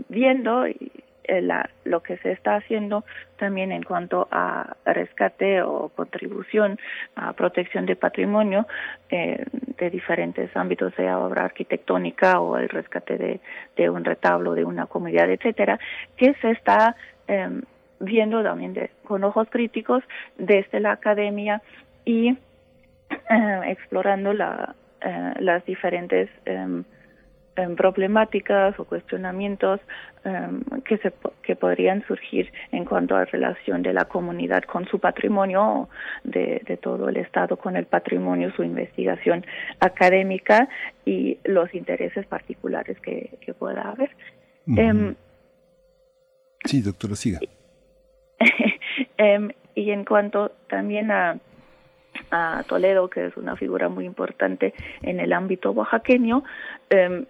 [0.10, 0.92] viendo y
[1.28, 3.04] la, lo que se está haciendo
[3.38, 6.80] también en cuanto a rescate o contribución
[7.16, 8.68] a protección de patrimonio
[9.10, 9.46] eh,
[9.78, 13.40] de diferentes ámbitos, sea obra arquitectónica o el rescate
[13.76, 15.80] de, un retablo de una comunidad, etcétera,
[16.16, 16.96] que se está
[17.28, 17.62] eh,
[18.00, 20.04] viendo también de, con ojos críticos
[20.38, 21.62] desde la academia
[22.06, 26.30] y eh, explorando la, eh, las diferentes
[27.58, 29.80] eh, problemáticas o cuestionamientos
[30.24, 34.86] um, que, se, que podrían surgir en cuanto a la relación de la comunidad con
[34.88, 35.90] su patrimonio,
[36.24, 39.46] de, de todo el Estado con el patrimonio, su investigación
[39.80, 40.70] académica
[41.04, 44.12] y los intereses particulares que, que pueda haber.
[44.68, 44.92] Uh -huh.
[44.92, 45.16] um,
[46.64, 47.40] sí, doctora, siga.
[49.20, 51.40] um, y en cuanto también a
[52.32, 56.44] a Toledo, que es una figura muy importante en el ámbito oaxaqueño,
[56.90, 57.26] eh,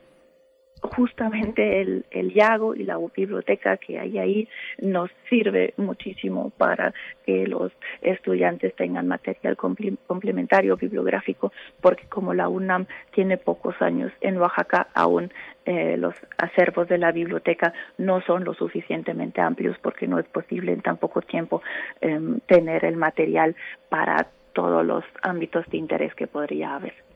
[0.88, 6.94] justamente el, el Yago y la biblioteca que hay ahí nos sirve muchísimo para
[7.26, 7.72] que los
[8.02, 15.32] estudiantes tengan material complementario bibliográfico, porque como la UNAM tiene pocos años en Oaxaca, aún
[15.66, 20.72] eh, los acervos de la biblioteca no son lo suficientemente amplios porque no es posible
[20.72, 21.62] en tan poco tiempo
[22.00, 23.56] eh, tener el material
[23.90, 27.07] para todos los ámbitos de interés que podría haber.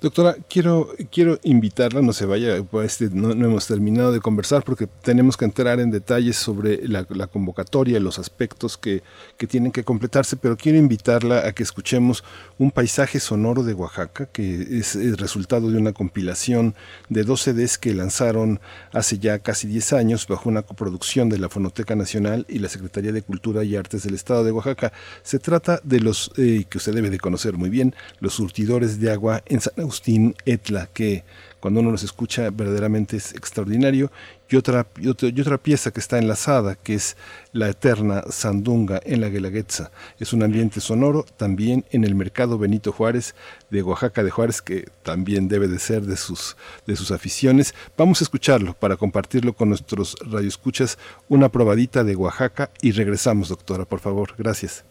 [0.00, 5.36] Doctora, quiero, quiero invitarla, no se vaya, pues, no, hemos terminado de conversar porque tenemos
[5.36, 9.02] que entrar en detalles sobre la, convocatoria, los aspectos que,
[9.36, 12.24] que, tienen que completarse, pero quiero invitarla a que escuchemos
[12.58, 16.74] un paisaje sonoro de Oaxaca, que es el resultado de una compilación
[17.08, 18.60] de 12 CDs que lanzaron
[18.92, 23.12] hace ya casi 10 años bajo una coproducción de la Fonoteca Nacional y la Secretaría
[23.12, 24.92] de Cultura y Artes del Estado de Oaxaca.
[25.22, 29.10] Se trata de los, eh, que usted debe de conocer muy bien, los surtidores de
[29.10, 31.24] agua en San Agustín Etla, que
[31.64, 34.12] cuando uno los escucha verdaderamente es extraordinario.
[34.50, 37.16] Y otra, y otra, pieza que está enlazada, que es
[37.52, 39.90] la eterna Sandunga en la Guelaguetza.
[40.20, 43.34] Es un ambiente sonoro también en el mercado Benito Juárez
[43.70, 46.54] de Oaxaca de Juárez, que también debe de ser de sus,
[46.86, 47.74] de sus aficiones.
[47.96, 50.98] Vamos a escucharlo para compartirlo con nuestros radioescuchas,
[51.30, 54.34] una probadita de Oaxaca y regresamos, doctora, por favor.
[54.36, 54.84] Gracias.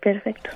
[0.00, 0.50] Perfecto.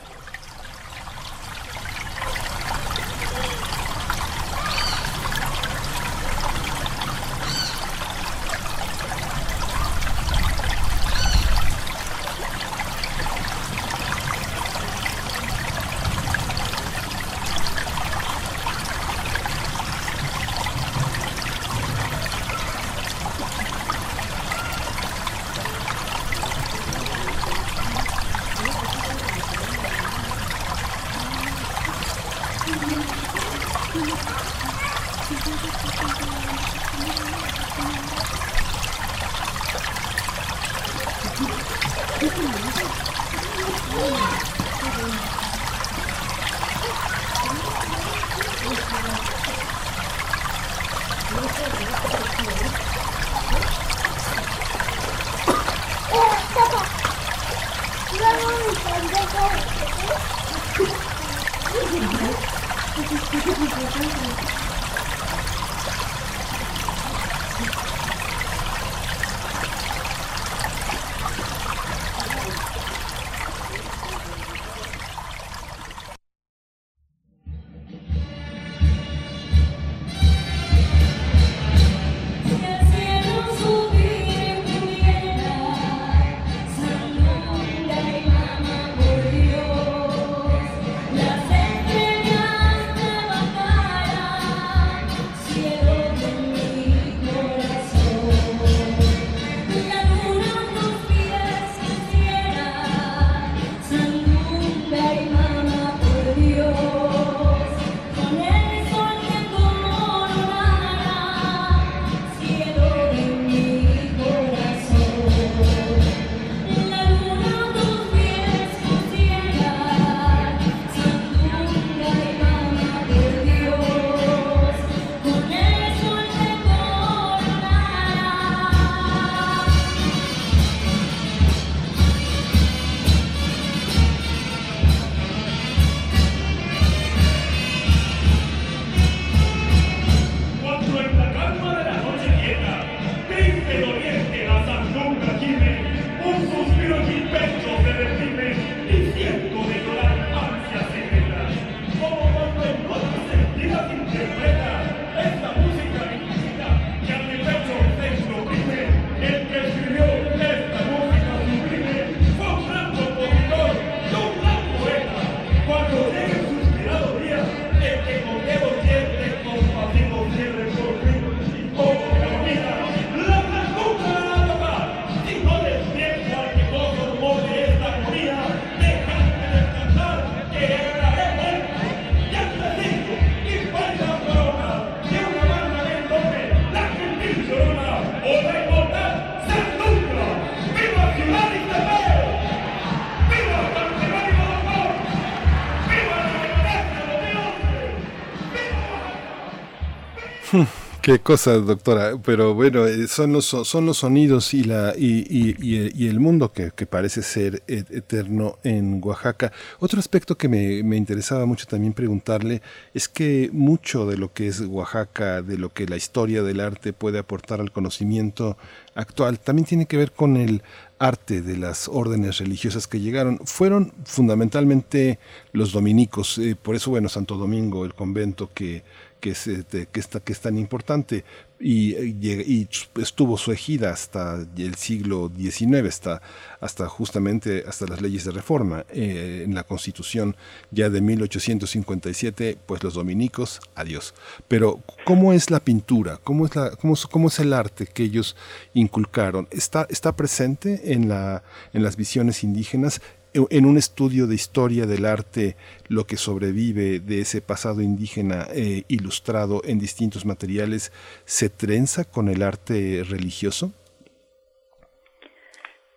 [201.12, 202.12] Qué cosa, doctora.
[202.24, 206.70] Pero bueno, eh, son los, son los sonidos y, la, y, y, el mundo que,
[206.86, 209.52] parece ser eterno en Oaxaca.
[209.78, 212.62] Otro aspecto que me, me, interesaba mucho también preguntarle
[212.94, 216.94] es que mucho de lo que es Oaxaca, de lo que la historia del arte
[216.94, 218.56] puede aportar al conocimiento
[218.94, 220.62] actual, también tiene que ver con el
[220.98, 223.38] arte de las órdenes religiosas que llegaron.
[223.44, 225.18] Fueron fundamentalmente
[225.52, 226.38] los dominicos.
[226.38, 228.82] Eh, por eso, bueno, Santo Domingo, el convento que
[229.22, 231.24] que es, este, que, está, que es tan importante
[231.60, 232.68] y, y,
[233.00, 236.20] estuvo su ejida hasta el siglo XIX, hasta,
[236.60, 238.84] hasta justamente hasta las leyes de reforma.
[238.92, 240.34] Eh, en la constitución
[240.72, 244.12] ya de 1857, pues los dominicos, adiós.
[244.48, 246.18] Pero ¿cómo es la pintura?
[246.24, 248.34] ¿Cómo es, la, cómo es el arte que ellos
[248.74, 249.46] inculcaron?
[249.52, 253.00] ¿Está, está presente en, la, en las visiones indígenas?
[253.34, 255.56] En un estudio de historia del arte
[255.88, 260.92] lo que sobrevive de ese pasado indígena eh, ilustrado en distintos materiales
[261.24, 263.72] se trenza con el arte religioso?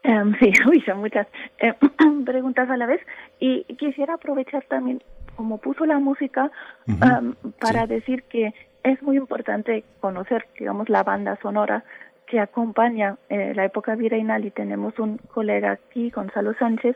[0.03, 1.27] Em, sí, uy, son muchas
[1.59, 1.73] eh,
[2.25, 3.01] preguntas a la vez
[3.39, 5.03] y quisiera aprovechar también
[5.35, 6.49] como puso la música
[6.87, 11.83] em, para decir que es muy importante conocer, digamos, la banda sonora
[12.27, 16.95] que acompaña eh, la época virreinal y tenemos un colega aquí, Gonzalo Sánchez,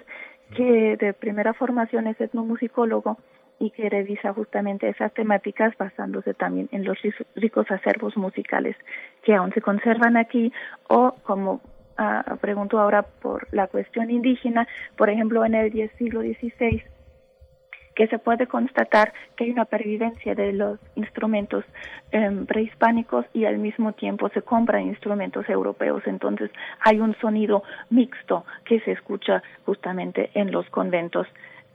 [0.56, 3.18] que de primera formación es etnomusicólogo
[3.60, 6.98] y que revisa justamente esas temáticas basándose también en los
[7.36, 8.76] ricos acervos musicales
[9.24, 10.52] que aún se conservan aquí
[10.88, 11.62] o como
[12.00, 16.84] uh, pregunto ahora por la cuestión indígena, por ejemplo en el siglo XVI
[18.00, 21.66] que se puede constatar que hay una pervivencia de los instrumentos
[22.12, 26.02] em, prehispánicos y al mismo tiempo se compran instrumentos europeos.
[26.06, 31.28] Entonces hay un sonido mixto que se escucha justamente en los conventos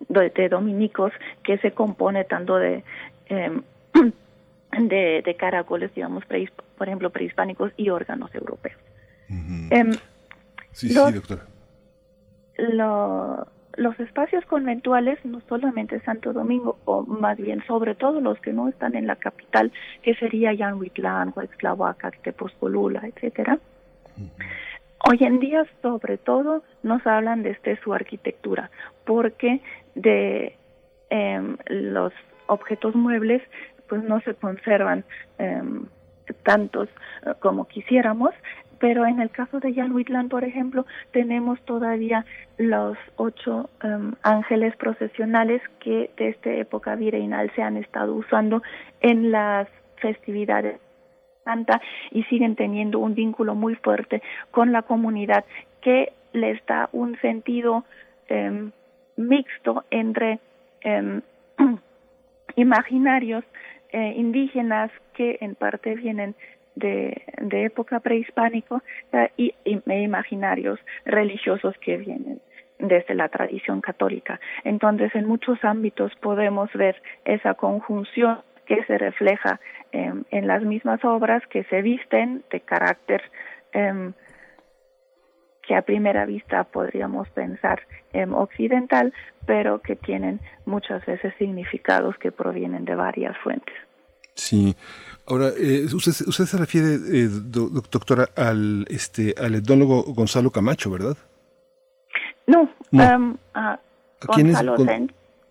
[0.09, 1.13] de, dominicos
[1.43, 2.83] que se compone tanto de
[3.29, 3.63] em,
[4.89, 8.81] de, caracoles, digamos, por ejemplo, prehispánicos y órganos europeos.
[9.29, 9.93] Em,
[10.73, 11.43] sí, sí, doctora.
[12.57, 13.47] Lo,
[13.77, 18.69] los espacios conventuales, no solamente Santo Domingo, o más bien sobre todo los que no
[18.69, 19.73] están en la capital,
[20.03, 23.59] que sería Yanhuitlán, Huaxtlahuaca, Tepozcolula, etcétera.
[25.07, 28.71] Hoy en día, sobre todo, nos hablan desde su arquitectura,
[29.05, 29.61] porque
[29.95, 30.57] de
[31.11, 32.13] em, los
[32.47, 33.43] objetos muebles,
[33.89, 35.05] pues no se conservan
[35.39, 35.87] em,
[36.43, 36.89] tantos
[37.27, 38.31] eh, como quisiéramos,
[38.79, 42.25] pero en el caso de Huitlán, por ejemplo, tenemos todavía
[42.59, 48.63] los ocho em, ángeles procesionales que desde época virreinal se han estado usando
[49.01, 50.81] en las festividades
[51.45, 55.45] santa y siguen teniendo un vínculo muy fuerte con la comunidad
[55.83, 57.85] que les da un sentido
[58.29, 58.73] em,
[59.17, 60.41] mixto entre
[60.81, 61.21] em,
[62.57, 63.45] imaginarios
[63.93, 66.35] eh, indígenas que en parte vienen
[66.77, 68.83] de, época prehispánico
[69.37, 72.41] y, imaginarios religiosos que vienen
[72.79, 74.41] desde la tradición católica.
[74.65, 79.61] Entonces, en muchos ámbitos podemos ver esa conjunción que se refleja
[79.93, 83.23] en las mismas obras que se visten de carácter
[83.73, 84.13] em,
[85.63, 87.81] que a primera vista podríamos pensar
[88.13, 89.13] em, occidental,
[89.47, 93.75] pero que tienen muchas veces significados que provienen de varias fuentes.
[94.35, 94.75] Sí,
[95.27, 101.17] Ahora, eh, usted, usted se refiere, eh, doctora, al, este, al etnólogo Gonzalo Camacho, ¿verdad?
[102.47, 103.79] No, um, a
[104.27, 104.77] Gonzalo,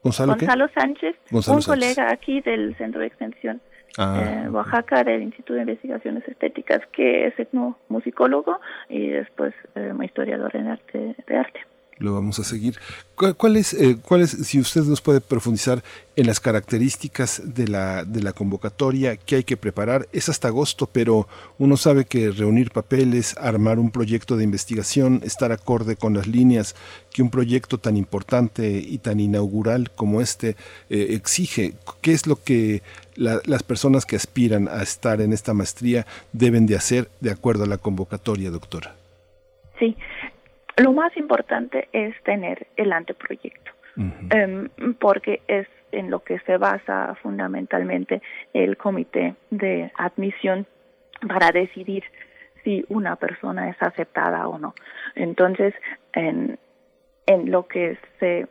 [0.03, 3.61] Gonzalo, Sánchez, un colega aquí del Centro de Extensión
[3.97, 8.59] ah, eh, Oaxaca del Instituto de Investigaciones Estéticas, que es etnomusicólogo
[8.89, 11.61] y después eh, historiador en arte, de arte
[12.04, 12.78] lo vamos a seguir.
[13.16, 13.97] ¿Cuál, es, eh,
[14.43, 15.84] si usted nos puede profundizar
[16.16, 20.08] en las características de la, de la convocatoria que hay que preparar?
[20.12, 21.28] Es hasta agosto, pero
[21.58, 26.76] uno sabe que reunir papeles, armar un proyecto de investigación, estar acorde con las líneas
[27.12, 30.56] que un proyecto tan importante y tan inaugural como este
[30.89, 31.76] eh, exige.
[32.01, 32.82] ¿Qué es lo que
[33.16, 37.68] las personas que aspiran a estar en esta maestría deben de hacer de acuerdo a
[37.68, 38.95] la convocatoria, doctora?
[39.80, 39.95] Sí,
[40.78, 43.71] lo más importante es tener el anteproyecto,
[44.32, 44.69] em,
[44.99, 48.21] porque es en lo que se basa fundamentalmente
[48.53, 50.65] el comité de admisión
[51.28, 52.03] para decidir
[52.63, 54.74] si una persona es aceptada o no.
[55.15, 55.74] Entonces,
[56.13, 56.57] en,
[57.28, 58.47] en lo que se,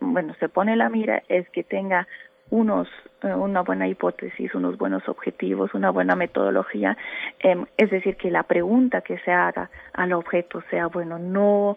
[0.00, 2.06] bueno, se pone la mira es que tenga
[2.50, 2.88] unos
[3.22, 6.96] eh, una buena hipótesis, unos buenos objetivos, una buena metodología,
[7.38, 11.76] em, es decir, que la pregunta que se haga al objeto sea, bueno, no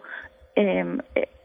[0.56, 0.98] eh,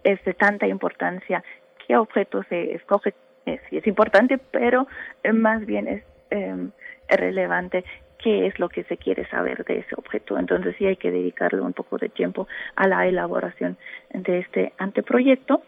[0.03, 1.43] es de tanta importancia
[1.86, 3.13] qué objeto se escoge,
[3.45, 4.88] es, es importante, pero
[5.23, 6.71] eh, más bien es em,
[7.09, 7.84] relevante
[8.19, 10.38] qué es lo que se quiere saber de ese objeto.
[10.38, 13.77] Entonces sí hay que dedicarle un poco de tiempo a la elaboración
[14.13, 15.63] de este anteproyecto.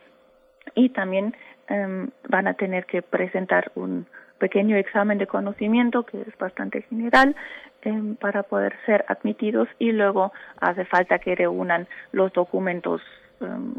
[0.75, 1.35] Y también
[1.71, 4.05] em, van a tener que presentar un
[4.39, 7.35] pequeño examen de conocimiento que es bastante general
[7.83, 13.01] em, para poder ser admitidos y luego hace falta que reúnan los documentos
[13.39, 13.73] em,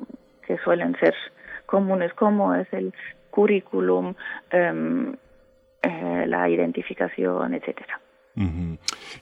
[0.46, 1.14] que suelen ser
[1.66, 2.92] comunes como es el
[3.30, 4.14] currículum,
[4.50, 5.16] eh,
[6.26, 8.00] la identificación, etcétera.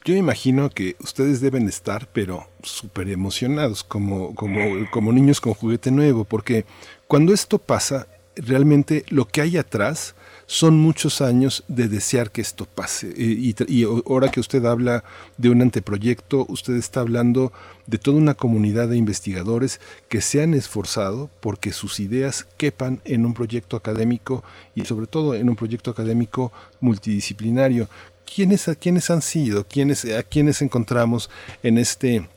[0.04, 4.60] Yo imagino que ustedes deben estar, pero súper emocionados, como, como,
[4.90, 6.64] como niños con juguete nuevo, porque
[7.08, 8.06] cuando esto pasa,
[8.37, 10.14] realmente lo que hay atrás
[10.47, 13.12] son muchos años de desear que esto pase.
[13.16, 13.55] Y,
[13.85, 15.05] ahora que usted habla
[15.37, 17.53] de un anteproyecto, usted está hablando
[17.87, 23.26] de toda una comunidad de investigadores que se han esforzado porque sus ideas quepan en
[23.26, 24.43] un proyecto académico
[24.74, 27.89] y sobre todo en un proyecto académico multidisciplinario.
[28.35, 29.66] ¿quiénes, quiénes han sido?
[29.66, 31.31] ¿Quiénes, ¿A quiénes encontramos
[31.62, 32.28] en este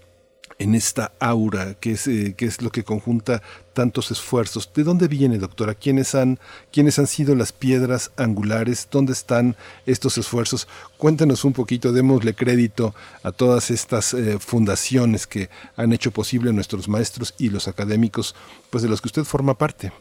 [0.60, 3.42] en esta aura que es, eh, que es lo que conjunta
[3.74, 4.72] tantos esfuerzos.
[4.74, 5.74] ¿De dónde viene, doctora?
[5.74, 6.40] ¿Quiénes han,
[6.72, 8.88] ¿Quiénes han sido las piedras angulares?
[8.92, 9.56] ¿Dónde están
[9.86, 10.68] estos esfuerzos?
[10.98, 12.94] Cuéntenos un poquito, démosle crédito
[13.24, 18.36] a todas estas eh, fundaciones que han hecho posible nuestros maestros y los académicos,
[18.70, 19.92] pues de los que usted forma parte.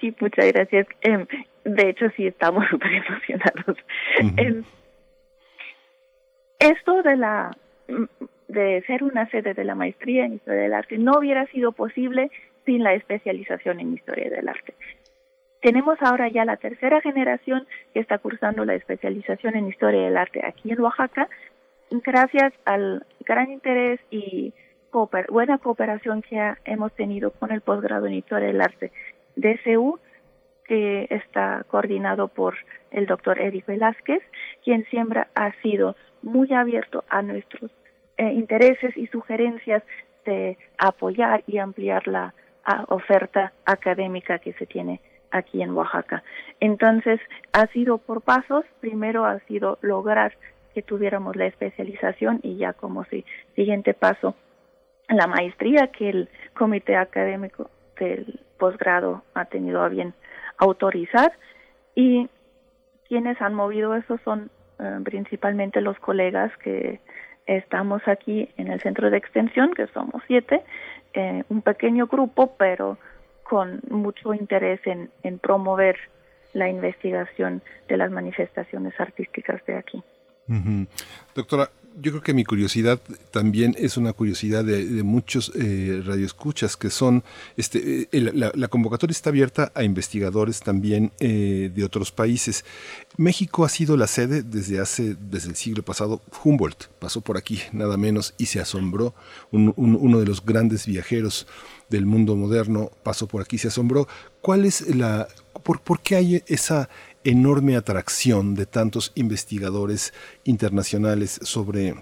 [0.00, 0.86] Sí, muchas gracias.
[1.00, 1.26] Em,
[1.64, 3.76] de hecho, sí estamos súper emocionados.
[6.58, 7.50] esto de la
[8.48, 12.30] de ser una sede de la maestría en historia del arte no hubiera sido posible
[12.64, 14.74] sin la especialización en historia del arte.
[15.60, 20.40] Tenemos ahora ya la tercera generación que está cursando la especialización en historia del arte
[20.44, 21.28] aquí en Oaxaca,
[21.90, 24.52] gracias al gran interés y
[25.28, 28.92] buena cooperación que hemos tenido con el posgrado en historia del arte
[29.36, 29.98] de CEU
[30.66, 32.56] que está coordinado por
[32.90, 34.22] el doctor Eric Velázquez,
[34.62, 37.70] quien siempre ha sido muy abierto a nuestros
[38.16, 39.82] eh, intereses y sugerencias
[40.24, 42.34] de apoyar y ampliar la
[42.88, 45.00] oferta académica que se tiene
[45.30, 46.22] aquí en Oaxaca.
[46.60, 47.20] Entonces,
[47.52, 48.64] ha sido por pasos.
[48.80, 50.32] Primero ha sido lograr
[50.74, 54.34] que tuviéramos la especialización y ya como si, siguiente paso
[55.08, 60.14] la maestría que el comité académico del posgrado ha tenido a bien
[60.58, 61.32] autorizar
[61.94, 62.28] y
[63.06, 64.50] quienes han movido eso son
[64.80, 67.00] eh, principalmente los colegas que
[67.46, 70.62] estamos aquí en el centro de extensión, que somos siete,
[71.12, 72.98] eh, un pequeño grupo, pero
[73.42, 75.96] con mucho interés en, en promover
[76.54, 80.02] la investigación de las manifestaciones artísticas de aquí.
[81.34, 81.68] Doctora,
[82.00, 87.22] yo creo que mi curiosidad también es una curiosidad de, muchos eh, radioescuchas que son,
[87.56, 92.64] este, eh, la, convocatoria está abierta a investigadores también eh, de otros países.
[93.16, 96.20] México ha sido la sede desde hace, desde el siglo pasado.
[96.42, 99.14] Humboldt pasó por aquí, nada menos, y se asombró.
[99.52, 101.46] uno de los grandes viajeros
[101.90, 104.08] del mundo moderno pasó por aquí, se asombró.
[104.40, 105.28] ¿Cuál es la,
[105.62, 106.88] por, por qué hay esa
[107.24, 110.12] enorme atracción de tantos investigadores
[110.44, 111.94] internacionales sobre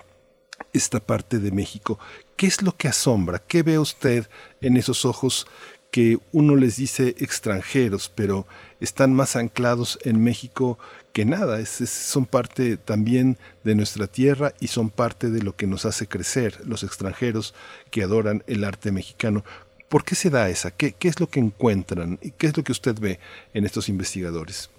[0.72, 1.98] esta parte de México.
[2.36, 3.38] ¿Qué es lo que asombra?
[3.38, 4.28] ¿Qué ve usted
[4.60, 5.46] en esos ojos
[5.90, 8.46] que uno les dice extranjeros, pero
[8.80, 10.78] están más anclados en México
[11.12, 11.64] que nada?
[11.66, 16.58] son parte también de nuestra tierra y son parte de lo que nos hace crecer,
[16.64, 17.54] los extranjeros
[17.90, 19.44] que adoran el arte mexicano.
[19.88, 20.70] ¿Por qué se da esa?
[20.70, 22.18] ¿Qué, qué es lo que encuentran?
[22.22, 23.20] ¿Y qué es lo que usted ve
[23.52, 24.70] en estos investigadores?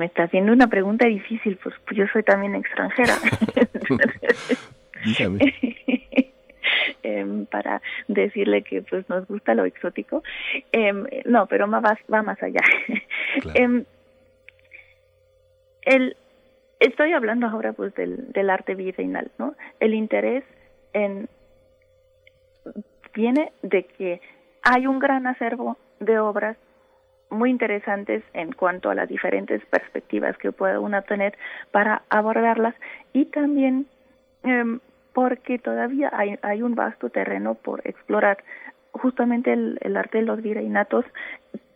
[0.00, 3.12] Me está haciendo una pregunta difícil, pues, pues yo soy también extranjera.
[7.02, 10.22] eh, para decirle que pues nos gusta lo exótico.
[10.72, 12.62] Eh, no, pero va, va más allá.
[13.54, 13.84] eh,
[15.82, 16.16] el,
[16.78, 19.54] estoy hablando ahora pues del, del arte virreinal, ¿no?
[19.80, 20.44] El interés
[20.94, 21.28] en
[23.12, 24.22] viene de que
[24.62, 26.56] hay un gran acervo de obras
[27.30, 31.36] muy interesantes en cuanto a las diferentes perspectivas que puede uno tener
[31.70, 32.74] para abordarlas
[33.12, 33.86] y también
[34.42, 34.80] em,
[35.12, 38.38] porque todavía hay, hay un vasto terreno por explorar.
[38.92, 41.04] Justamente el, el arte de los virreinatos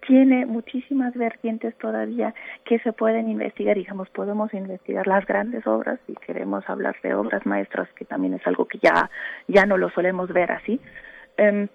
[0.06, 2.34] tiene muchísimas vertientes todavía
[2.64, 3.76] que se pueden investigar.
[3.76, 8.46] Digamos, podemos investigar las grandes obras y queremos hablar de obras maestras, que también es
[8.46, 9.10] algo que ya,
[9.48, 10.80] ya no lo solemos ver así.
[11.38, 11.68] Um,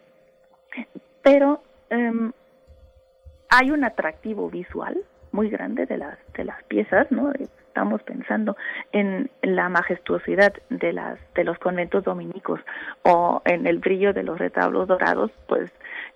[1.24, 1.62] pero
[1.92, 2.32] um,
[3.50, 4.98] hay un atractivo visual
[5.32, 7.32] muy grande de las de las piezas, ¿no?
[7.34, 8.56] Estamos pensando
[8.92, 12.60] en la majestuosidad de las de los conventos dominicos
[13.04, 15.72] o en el brillo de los retablos dorados, pues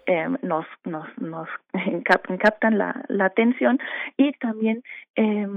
[0.05, 1.47] eh, nos nos nos
[2.39, 3.79] captan la, la atención
[4.17, 4.83] y también
[5.15, 5.47] eh,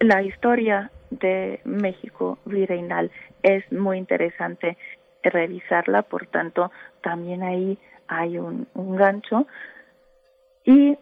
[0.00, 3.10] la historia de México virreinal
[3.42, 4.78] es muy interesante
[5.22, 6.70] revisarla, por tanto
[7.02, 7.78] también ahí
[8.08, 9.46] hay un gancho
[10.64, 10.96] y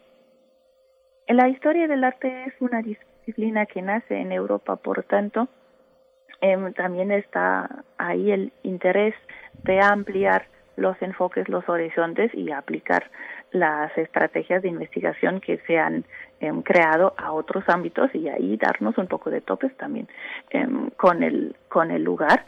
[1.29, 5.49] la historia del arte es una disciplina que nace en Europa, por tanto,
[6.41, 9.15] eh, también está ahí el interés
[9.65, 10.47] de ampliar
[10.77, 13.11] los enfoques, los horizontes y aplicar
[13.51, 16.05] las estrategias de investigación que se han
[16.41, 20.09] eh, creado a otros ámbitos y ahí darnos un poco de topes también
[20.51, 22.47] eh, con el con el lugar.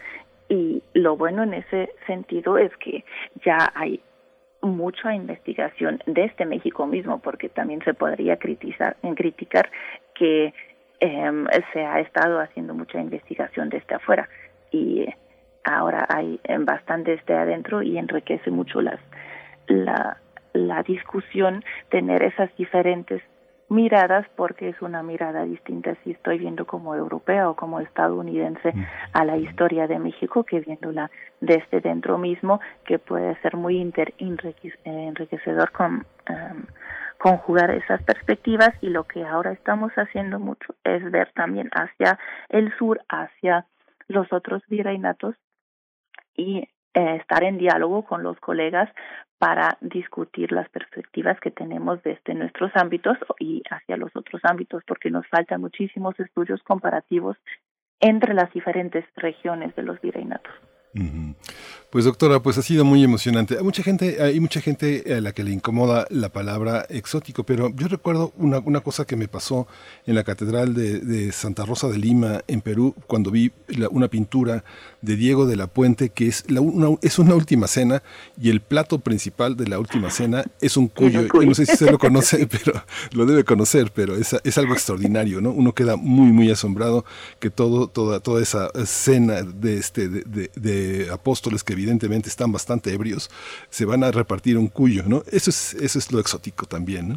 [0.49, 3.05] Y lo bueno en ese sentido es que
[3.45, 4.01] ya hay
[4.63, 9.71] mucha investigación desde México mismo, porque también se podría criticar, criticar
[10.15, 10.53] que
[11.01, 11.33] eh,
[11.73, 14.29] se ha estado haciendo mucha investigación desde afuera.
[14.71, 15.07] Y
[15.65, 19.01] ahora hay bastante desde adentro y enriquece mucho las
[19.67, 20.19] la,
[20.53, 23.23] la discusión tener esas diferentes
[23.71, 28.75] miradas porque es una mirada distinta si estoy viendo como europea o como estadounidense
[29.13, 31.11] a la historia de México que viéndola
[31.41, 36.65] desde dentro mismo que puede ser muy inter enriquecedor con um,
[37.19, 38.71] conjugar esas perspectivas.
[38.81, 42.19] Y lo que ahora estamos haciendo mucho es ver también hacia
[42.49, 43.67] el sur, hacia
[44.09, 45.37] los otros virreinatos
[46.35, 48.91] y eh, estar en diálogo con los colegas
[49.41, 55.11] para discutir las perspectivas que tenemos desde nuestros ámbitos y hacia los otros ámbitos, porque
[55.11, 57.39] nos faltan muchísimos estudios comparativos
[58.01, 60.53] entre las diferentes regiones de los virreinatos.
[61.91, 63.59] Pues doctora, pues ha sido muy emocionante.
[63.59, 67.75] Hay mucha gente, hay mucha gente a la que le incomoda la palabra exótico, pero
[67.75, 69.67] yo recuerdo una, una cosa que me pasó
[70.07, 73.51] en la Catedral de, Santa Rosa de Lima, en Perú, cuando vi
[73.91, 74.63] una pintura
[75.03, 78.05] de Diego de la Puente, que es, la, una, es una última cena,
[78.41, 81.23] y el plato principal de la última cena es un cuyo.
[81.23, 85.41] no sé si se lo conoce, pero lo debe conocer, pero es, es algo extraordinario,
[85.41, 85.51] ¿no?
[85.51, 87.05] Uno queda muy, muy asombrado
[87.41, 92.93] que todo, toda, toda esa cena de, este, de, de apóstoles que evidentemente están bastante
[92.93, 93.31] ebrios,
[93.71, 95.23] se van a repartir un cuyo, ¿no?
[95.31, 97.15] Eso es, eso es lo exótico también, ¿no?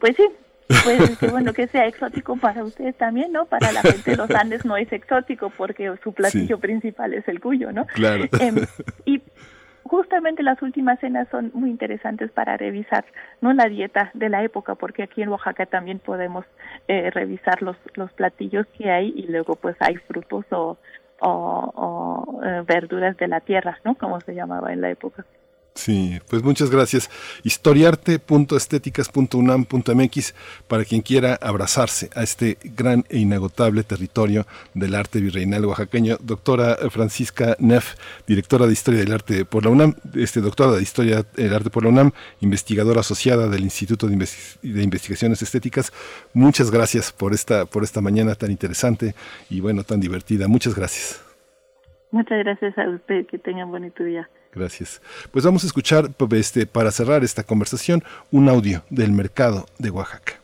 [0.00, 0.24] Pues sí,
[0.66, 3.46] pues qué bueno que sea exótico para ustedes también, ¿no?
[3.46, 7.40] Para la gente de los Andes no es exótico porque su platillo principal es el
[7.40, 7.86] cuyo, ¿no?
[7.86, 8.24] Claro.
[8.40, 8.56] Em,
[9.04, 9.22] y
[9.82, 13.04] justamente las últimas cenas son muy interesantes para revisar,
[13.40, 13.52] ¿no?
[13.52, 16.46] La dieta de la época, porque aquí en Oaxaca también podemos
[16.88, 20.78] eh, revisar los, los platillos que hay y luego pues hay frutos o,
[21.20, 23.94] o, eh, verduras de la tierra, ¿no?
[23.96, 25.24] Como se llamaba en la época.
[25.74, 27.10] Sí, pues muchas gracias.
[27.42, 30.34] Historiarte.estéticas.unam.mx
[30.68, 36.16] para quien quiera abrazarse a este gran e inagotable territorio del arte virreinal oaxaqueño.
[36.20, 37.96] Doctora Francisca Neff,
[38.26, 41.82] directora de Historia del Arte por la UNAM, este, doctora de Historia del Arte por
[41.82, 44.14] la UNAM, investigadora asociada del Instituto de,
[44.62, 45.92] Investigaciones Estéticas.
[46.34, 49.16] Muchas gracias por esta, por esta mañana tan interesante
[49.50, 50.46] y bueno, tan divertida.
[50.46, 51.20] Muchas gracias.
[52.12, 53.26] Muchas gracias a usted.
[53.26, 54.30] Que tengan bonito día.
[54.54, 55.00] Gracias.
[55.32, 60.43] Pues vamos a escuchar, este, para cerrar esta conversación, un audio del mercado de Oaxaca.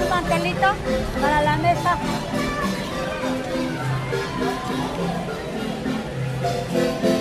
[0.00, 0.74] Un mantelito
[1.20, 1.98] para la mesa.
[6.38, 7.15] Thank you.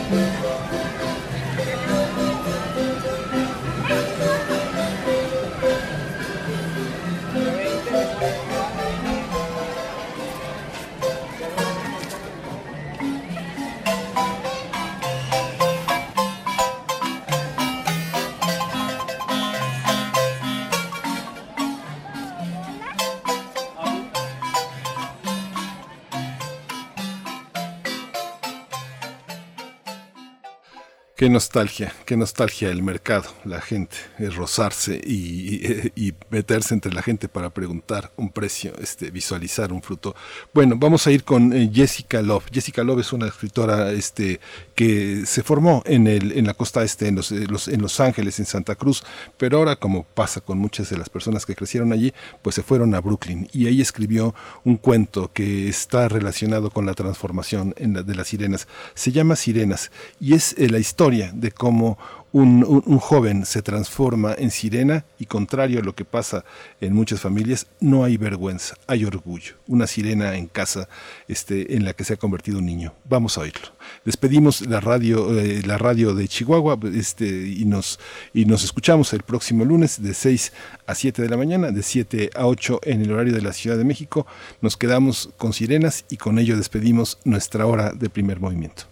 [31.26, 37.02] Qué nostalgia, qué nostalgia el mercado, la gente, es rozarse y, y, meterse entre la
[37.02, 40.16] gente para preguntar un precio, este, visualizar un fruto.
[40.54, 42.46] Bueno, vamos a ir con eh, Jessica Love.
[42.54, 44.40] Jessica Love es una escritora este,
[44.76, 48.46] que se formó en, el, en la costa este, en los, en los Ángeles, en
[48.46, 49.04] Santa Cruz,
[49.38, 52.94] pero ahora, como pasa con muchas de las personas que crecieron allí, pues se fueron
[52.94, 58.04] a Brooklyn y ahí escribió un cuento que está relacionado con la transformación en la,
[58.04, 58.68] de las sirenas.
[58.94, 61.98] Se llama Sirenas y es eh, la historia de cómo
[62.36, 66.44] un, joven se transforma en sirena y contrario a lo que pasa
[66.82, 69.54] en muchas familias, no hay vergüenza, hay orgullo.
[69.68, 70.90] Una sirena en casa
[71.30, 72.94] este, en la que se ha convertido un niño.
[73.08, 73.70] Vamos a oírlo.
[74.04, 78.02] Despedimos la radio, eh, la radio de Chihuahua este, y, nos,
[78.34, 80.52] y nos escuchamos el próximo lunes de 6
[80.88, 83.78] a 7 de la mañana, de 7 a 8 en el horario de la Ciudad
[83.78, 84.28] de México.
[84.60, 88.84] Nos quedamos con sirenas y con ello despedimos nuestra hora de primer movimiento.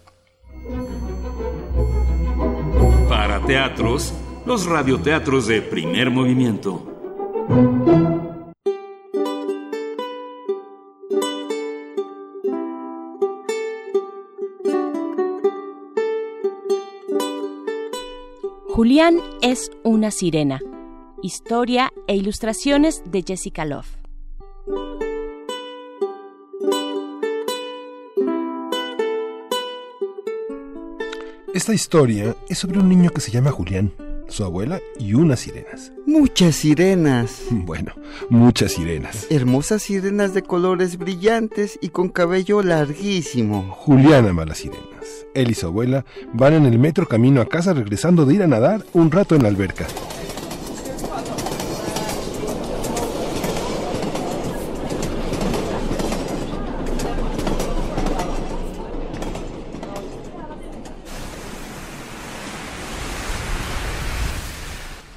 [3.48, 4.14] Teatros,
[4.46, 6.82] los radioteatros de primer movimiento.
[18.70, 20.62] Julián es una sirena.
[21.22, 23.98] Historia e ilustraciones de Jessica Love.
[31.54, 33.94] Esta historia es sobre un niño que se llama Julián,
[34.28, 35.94] su abuela y unas sirenas.
[36.08, 37.44] Muchas sirenas.
[37.52, 37.94] Bueno,
[38.32, 39.28] muchas sirenas.
[39.30, 43.72] Hermosas sirenas de colores brillantes y con cabello larguísimo.
[43.78, 45.28] Julián ama las sirenas.
[45.36, 48.48] Él y su abuela van en el metro camino a casa regresando de ir a
[48.48, 49.86] nadar un rato en la alberca.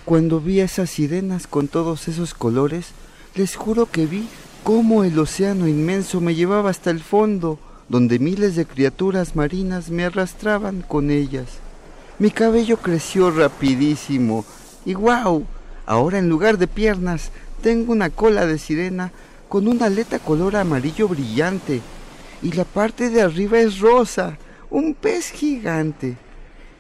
[0.06, 2.90] Cuando vi esas sirenas con todos esos colores,
[3.34, 4.28] les juro que vi
[4.62, 10.04] cómo el océano inmenso me llevaba hasta el fondo, donde miles de criaturas marinas me
[10.04, 11.46] arrastraban con ellas.
[12.20, 14.44] Mi cabello creció rapidísimo
[14.84, 15.44] y wow,
[15.86, 19.10] ahora en lugar de piernas tengo una cola de sirena
[19.48, 21.80] con una aleta color amarillo brillante
[22.42, 24.38] y la parte de arriba es rosa,
[24.70, 26.16] un pez gigante.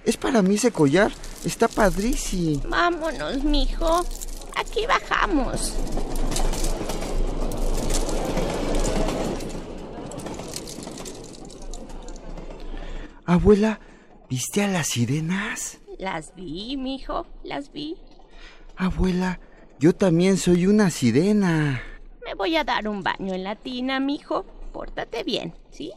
[0.06, 1.10] Es para mí ese collar.
[1.44, 2.62] Está padrísimo.
[2.68, 4.06] Vámonos, mijo.
[4.54, 5.74] Aquí bajamos.
[13.24, 13.80] Abuela,
[14.30, 15.78] ¿viste a las sirenas?
[15.98, 17.96] Las vi, mijo, las vi.
[18.76, 19.40] Abuela,
[19.80, 21.82] yo también soy una sirena.
[22.24, 24.44] Me voy a dar un baño en la tina, mijo.
[24.72, 25.92] Pórtate bien, ¿sí?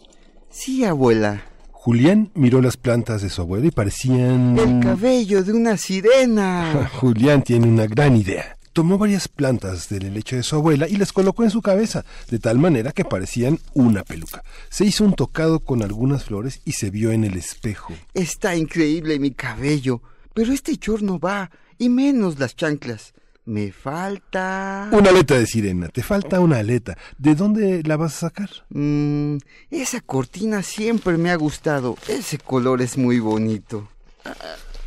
[0.50, 1.44] Sí, abuela.
[1.82, 4.60] Julián miró las plantas de su abuelo y parecían...
[4.60, 6.90] El cabello de una sirena.
[7.00, 8.58] Julián tiene una gran idea.
[8.74, 12.38] Tomó varias plantas del lecho de su abuela y las colocó en su cabeza, de
[12.38, 14.44] tal manera que parecían una peluca.
[14.70, 17.94] Se hizo un tocado con algunas flores y se vio en el espejo.
[18.14, 20.02] Está increíble mi cabello,
[20.34, 23.14] pero este chor no va, y menos las chanclas.
[23.46, 24.90] Me falta...
[24.92, 26.98] Una aleta de sirena, te falta una aleta.
[27.18, 28.50] ¿De dónde la vas a sacar?
[28.70, 29.38] Mmm,
[29.72, 31.98] esa cortina siempre me ha gustado.
[32.08, 33.88] Ese color es muy bonito.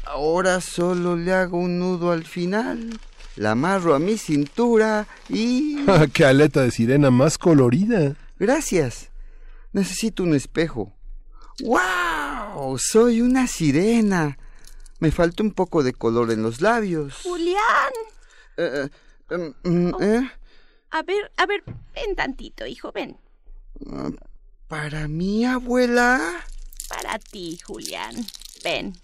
[0.04, 3.00] Ahora solo le hago un nudo al final.
[3.36, 5.84] La amarro a mi cintura y...
[6.12, 8.14] ¡Qué aleta de sirena más colorida!
[8.38, 9.10] Gracias.
[9.72, 10.92] Necesito un espejo.
[11.62, 12.78] ¡Wow!
[12.78, 14.36] Soy una sirena.
[15.00, 17.20] Me falta un poco de color en los labios.
[17.22, 17.58] Julián.
[18.56, 18.88] Eh,
[19.30, 20.02] eh, oh.
[20.02, 20.30] ¿eh?
[20.90, 21.62] A ver, a ver,
[21.94, 23.16] ven tantito, hijo, ven.
[23.90, 24.10] Ah,
[24.68, 26.44] ¿Para mí, abuela?
[26.88, 28.14] Para ti, Julián.
[28.62, 28.94] Ven.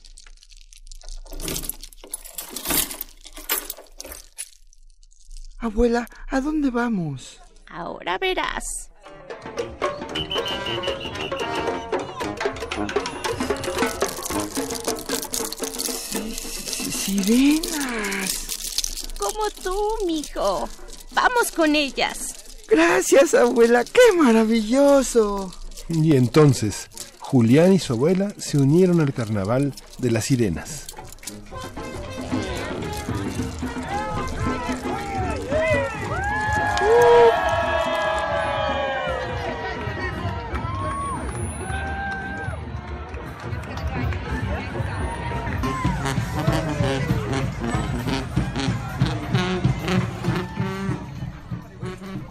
[5.59, 7.40] Abuela, ¿a dónde vamos?
[7.66, 8.64] Ahora verás.
[16.90, 18.07] Sirenas
[19.39, 20.68] como tú, mijo.
[21.12, 22.34] Vamos con ellas.
[22.68, 23.84] Gracias, abuela.
[23.84, 25.53] ¡Qué maravilloso!
[25.89, 30.88] Y entonces, Julián y su abuela se unieron al carnaval de las sirenas.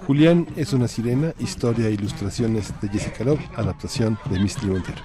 [0.07, 5.01] Julián es una sirena, historia e ilustraciones de Jessica Love, adaptación de Misty Montero.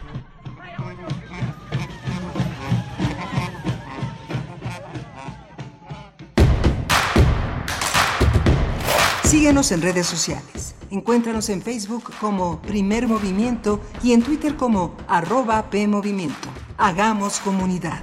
[9.25, 10.77] Síguenos en redes sociales.
[10.93, 16.49] Encuéntranos en Facebook como Primer Movimiento y en Twitter como arroba PMovimiento.
[16.79, 18.03] Hagamos comunidad.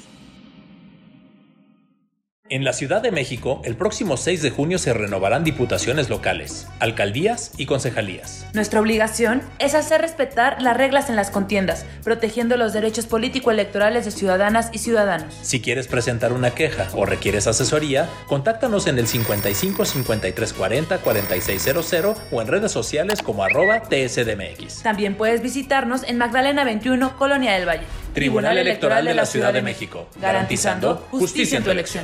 [2.51, 7.53] En la Ciudad de México, el próximo 6 de junio se renovarán diputaciones locales, alcaldías
[7.55, 8.45] y concejalías.
[8.53, 14.11] Nuestra obligación es hacer respetar las reglas en las contiendas, protegiendo los derechos político-electorales de
[14.11, 15.33] ciudadanas y ciudadanos.
[15.41, 22.17] Si quieres presentar una queja o requieres asesoría, contáctanos en el 55 53 40 4600
[22.33, 24.83] o en redes sociales como arroba tsdmx.
[24.83, 27.85] También puedes visitarnos en Magdalena 21, Colonia del Valle.
[28.13, 32.03] Tribunal Electoral de la Ciudad de México, garantizando justicia en tu elección.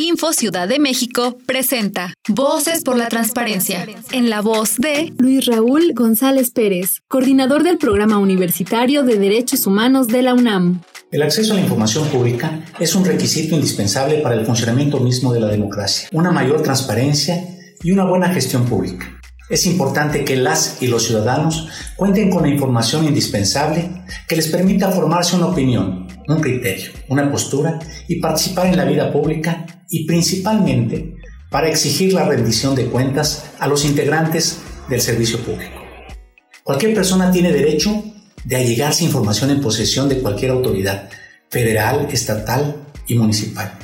[0.00, 5.92] Info Ciudad de México presenta Voces por la Transparencia, en la voz de Luis Raúl
[5.92, 10.82] González Pérez, coordinador del Programa Universitario de Derechos Humanos de la UNAM.
[11.10, 15.40] El acceso a la información pública es un requisito indispensable para el funcionamiento mismo de
[15.40, 17.42] la democracia, una mayor transparencia
[17.82, 19.17] y una buena gestión pública.
[19.48, 24.92] Es importante que las y los ciudadanos cuenten con la información indispensable que les permita
[24.92, 27.78] formarse una opinión, un criterio, una postura
[28.08, 31.14] y participar en la vida pública y principalmente
[31.50, 34.58] para exigir la rendición de cuentas a los integrantes
[34.90, 35.80] del servicio público.
[36.62, 38.04] Cualquier persona tiene derecho
[38.44, 41.08] de allegarse información en posesión de cualquier autoridad,
[41.48, 43.78] federal, estatal y municipal,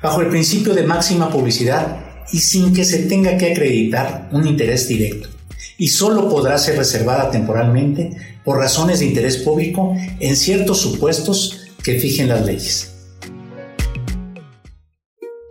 [0.00, 4.88] bajo el principio de máxima publicidad y sin que se tenga que acreditar un interés
[4.88, 5.28] directo,
[5.76, 8.10] y solo podrá ser reservada temporalmente
[8.44, 12.97] por razones de interés público en ciertos supuestos que fijen las leyes.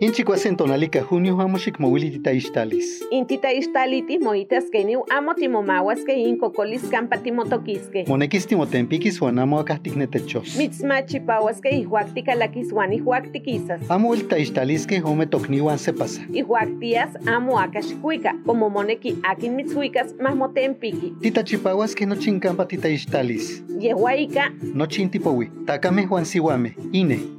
[0.00, 3.02] Inchikuasen tonalika junio amo xikmowilitita ixtalis.
[3.10, 8.04] Intita ixtaliti moitas keniu amo timomahuaske inkokolis kampa timotokiske.
[8.08, 10.54] Monekis timotempikis uan amo akah tiknetechos.
[10.58, 13.80] Mitzmachipauaske ihuak tikalakis uan ihuak tikisas.
[13.88, 16.22] Amo ilta ixtaliske ome tokniuan sepasa.
[16.32, 21.10] Ihuak tias amo aka xikuika, como moneki akin mitzuikas más motempiki.
[21.22, 23.64] Titachipahuaske nochin kampa tita ixtalis.
[23.80, 24.52] Yehuaika.
[24.74, 25.50] Nochin tipowi.
[25.66, 26.74] Takame juan siwame.
[26.92, 27.37] Ine.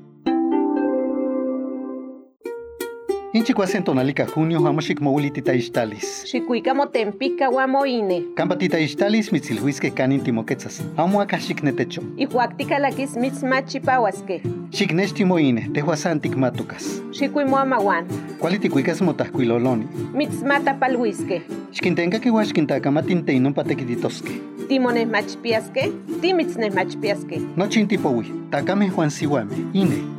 [3.34, 6.23] Inchikuasen tonalika junio amo xikmowilitita ixtalis.
[6.25, 8.23] Xikuika motempika uamo ine.
[8.36, 10.82] Kampa tita ixtalis mitzilhuiske kanin timoquetzas.
[10.97, 12.01] Amo akah xiknetecho.
[12.17, 14.41] Ihuak tikalakis mitzmachipauaske.
[14.73, 17.03] Xiknechtimo ine, tehuasan tikmatukas.
[17.11, 18.05] Xikuimoamahuan.
[18.39, 19.88] Kuali tikuikas motahkuiloloni.
[20.13, 21.41] Mitzmatapalhuiske.
[21.71, 24.41] Xkintenka kiuan xkintakamatin teinompa tekititoske.
[24.67, 27.41] Timonehmachpiaske, timitznehmachpiaske.
[27.55, 30.18] Nochin tipowi, takame Juan Siwame, ine.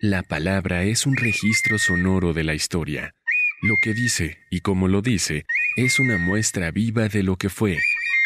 [0.00, 3.16] La palabra es un registro sonoro de la historia.
[3.62, 5.44] Lo que dice y como lo dice
[5.76, 7.76] es una muestra viva de lo que fue,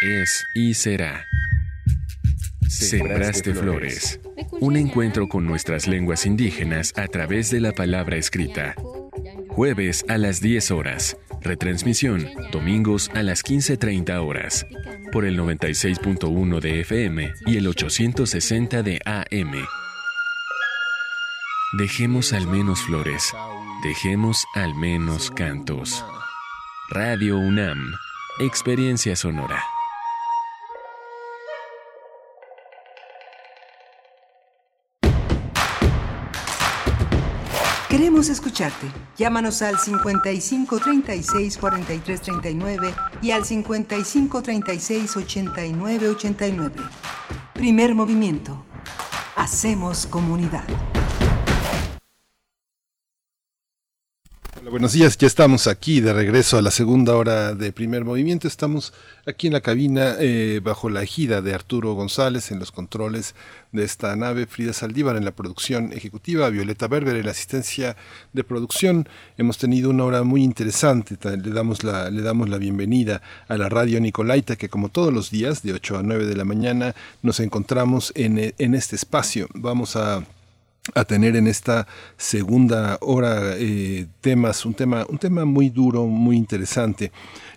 [0.03, 1.25] es y será.
[2.69, 4.21] Sembraste Flores.
[4.61, 8.75] Un encuentro con nuestras lenguas indígenas a través de la palabra escrita.
[9.49, 11.17] Jueves a las 10 horas.
[11.41, 14.67] Retransmisión, domingos a las 15.30 horas.
[15.11, 19.55] Por el 96.1 de FM y el 860 de AM.
[21.75, 23.33] Dejemos al menos flores.
[23.83, 26.05] Dejemos al menos cantos.
[26.91, 27.95] Radio UNAM.
[28.41, 29.65] Experiencia sonora.
[37.89, 38.89] Queremos escucharte.
[39.17, 46.83] Llámanos al 55 36 43 39 y al 55 36 89 89.
[47.55, 48.63] Primer movimiento.
[49.37, 50.65] Hacemos comunidad.
[54.71, 58.47] Buenos días, ya estamos aquí de regreso a la segunda hora de primer movimiento.
[58.47, 58.93] Estamos
[59.27, 63.35] aquí en la cabina eh, bajo la ejida de Arturo González en los controles
[63.73, 67.97] de esta nave, Frida Saldívar en la producción ejecutiva, Violeta Berber en la asistencia
[68.33, 69.09] de producción.
[69.37, 71.19] Hemos tenido una hora muy interesante.
[71.25, 75.31] Le damos la, le damos la bienvenida a la radio Nicolaita, que como todos los
[75.33, 79.49] días, de 8 a 9 de la mañana, nos encontramos en, en este espacio.
[79.55, 80.25] Vamos a
[80.95, 86.37] a tener en esta segunda hora eh, temas, un tema, un tema muy duro, muy
[86.37, 87.13] interesante.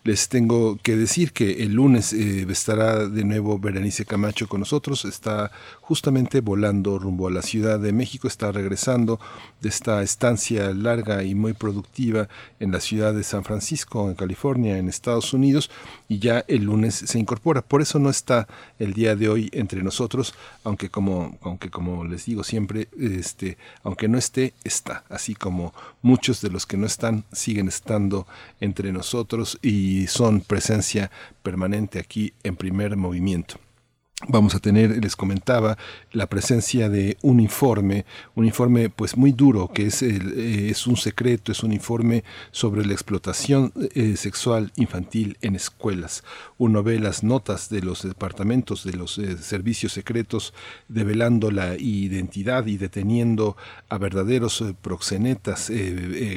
[0.05, 5.03] Les tengo que decir que el lunes eh, estará de nuevo Berenice Camacho con nosotros.
[5.03, 5.51] Está
[5.81, 8.27] justamente volando rumbo a la Ciudad de México.
[8.27, 9.19] Está regresando
[9.61, 12.29] de esta estancia larga y muy productiva
[12.59, 15.71] en la ciudad de San Francisco, en California, en Estados Unidos.
[16.07, 17.63] Y ya el lunes se incorpora.
[17.63, 18.47] Por eso no está
[18.77, 24.07] el día de hoy entre nosotros, aunque como, aunque como les digo siempre, este, aunque
[24.07, 25.03] no esté, está.
[25.09, 25.73] Así como
[26.05, 28.27] muchos de los que no están siguen estando
[28.59, 31.09] entre nosotros y son presencia
[31.41, 33.64] permanente aquí en primer movimiento.
[34.29, 35.77] Vamos a tener, les comentaba,
[36.13, 38.05] la presencia de un informe,
[38.35, 42.85] un informe pues muy duro, que es, eh, es un secreto, es un informe sobre
[42.85, 46.23] la explotación eh, sexual infantil en escuelas.
[46.57, 50.53] Uno ve las notas de los departamentos de los eh, servicios secretos
[50.87, 53.57] develando la identidad y deteniendo
[53.89, 55.69] a verdaderos proxenetas,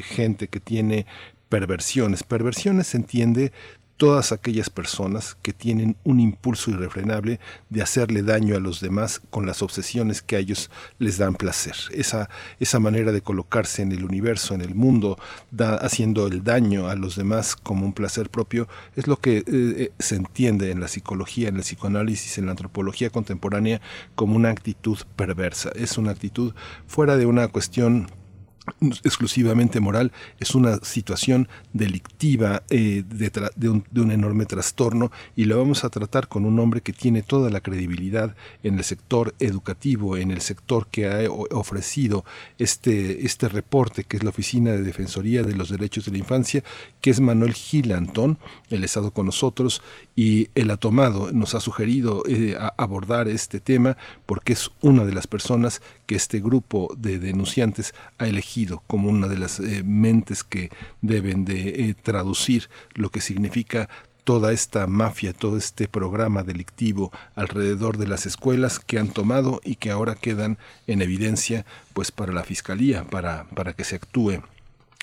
[0.03, 1.05] gente que tiene
[1.49, 2.23] perversiones.
[2.23, 3.51] Perversiones se entiende
[3.99, 9.45] todas aquellas personas que tienen un impulso irrefrenable de hacerle daño a los demás con
[9.45, 11.75] las obsesiones que a ellos les dan placer.
[11.91, 12.29] Esa,
[12.61, 15.19] esa manera de colocarse en el universo, en el mundo,
[15.51, 19.43] da, haciendo el daño a los demás como un placer propio, es lo que eh,
[19.47, 23.81] eh, se entiende en la psicología, en el psicoanálisis, en la antropología contemporánea
[24.15, 25.71] como una actitud perversa.
[25.75, 26.53] Es una actitud
[26.87, 28.07] fuera de una cuestión
[29.03, 35.89] exclusivamente moral, es una situación delictiva eh, de, un, enorme trastorno y lo vamos a
[35.89, 40.41] tratar con un hombre que tiene toda la credibilidad en el sector educativo, en el
[40.41, 42.25] sector que ha ofrecido
[42.57, 46.63] este, este reporte, que es la Oficina de Defensoría de los Derechos de la Infancia,
[47.01, 48.37] que es Manuel Gil Antón,
[48.69, 49.81] él ha estado con nosotros
[50.15, 55.13] y él ha tomado, nos ha sugerido eh, abordar este tema porque es una de
[55.13, 58.48] las personas que este grupo de denunciantes ha elegido
[58.87, 60.69] como una de las eh, mentes que
[61.01, 63.89] deben de eh, traducir lo que significa
[64.23, 69.75] toda esta mafia, todo este programa delictivo alrededor de las escuelas que han tomado y
[69.75, 74.41] que ahora quedan en evidencia pues para la fiscalía, para, para que se actúe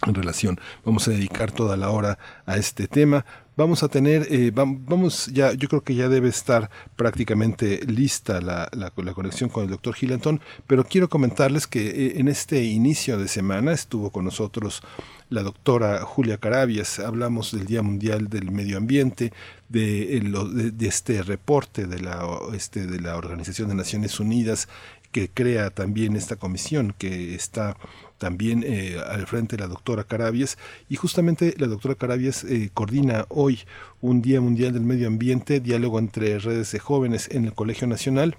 [0.06, 0.60] en relación.
[0.84, 3.24] Vamos a dedicar toda la hora a este tema
[3.56, 8.68] vamos a tener, eh, vamos ya, yo creo que ya debe estar prácticamente lista la,
[9.14, 13.72] conexión con el doctor Gilantón, pero quiero comentarles que eh, en este inicio de semana
[13.72, 14.82] estuvo con nosotros
[15.30, 19.32] la doctora Julia Carabias, hablamos del Día Mundial del Medio Ambiente,
[19.68, 24.68] de, de, de este reporte de la, este, de la Organización de Naciones Unidas
[25.10, 27.76] que crea también esta comisión que está
[28.18, 30.58] también eh, al frente la doctora Carabias
[30.88, 33.60] y justamente la doctora Carabias eh, coordina hoy
[34.00, 38.36] un Día Mundial del Medio Ambiente, diálogo entre redes de jóvenes en el Colegio Nacional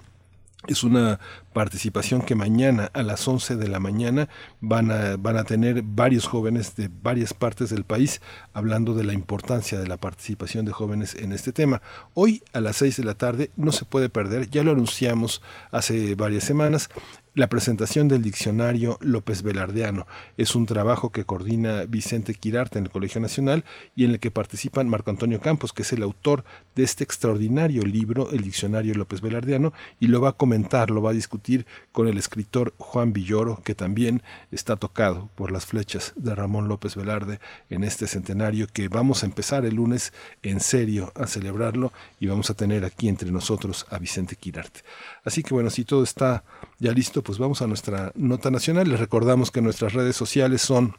[0.66, 1.20] es una
[1.54, 4.28] participación que mañana a las 11 de la mañana
[4.60, 8.22] van a, van a tener varios jóvenes de varias partes del país
[8.54, 11.82] hablando de la importancia de la participación de jóvenes en este tema.
[12.16, 16.16] Hoy a las 6 de la tarde no se puede perder, ya lo anunciamos hace
[16.16, 16.90] varias semanas,
[17.38, 20.08] la presentación del diccionario López Velardeano.
[20.38, 23.64] Es un trabajo que coordina Vicente Quirarte en el Colegio Nacional
[23.96, 26.44] y en el que participan Marco Antonio Campos, que es el autor
[26.76, 31.12] de este extraordinario libro, el diccionario López Velardeano, y lo va a comentar, lo va
[31.12, 36.34] a discutir con el escritor Juan Villoro, que también está tocado por las flechas de
[36.34, 40.12] Ramón López Velarde en este centenario que vamos a empezar el lunes
[40.42, 44.80] en serio a celebrarlo y vamos a tener aquí entre nosotros a Vicente Quirarte.
[45.24, 46.44] Así que bueno, si todo está
[46.80, 48.88] ya listo, pues vamos a nuestra nota nacional.
[48.88, 50.96] Les recordamos que nuestras redes sociales son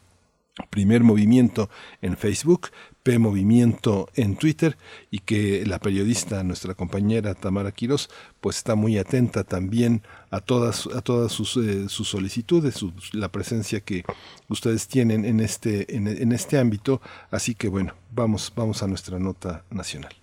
[0.69, 1.71] Primer Movimiento
[2.03, 2.67] en Facebook,
[3.01, 4.77] P Movimiento en Twitter
[5.09, 8.11] y que la periodista, nuestra compañera Tamara Quiroz,
[8.41, 14.03] pues está muy atenta también a todas, a todas sus, eh, solicitudes, la presencia que
[14.49, 17.01] ustedes tienen en este, en este ámbito.
[17.31, 20.13] Así que bueno, vamos, vamos a nuestra nota nacional.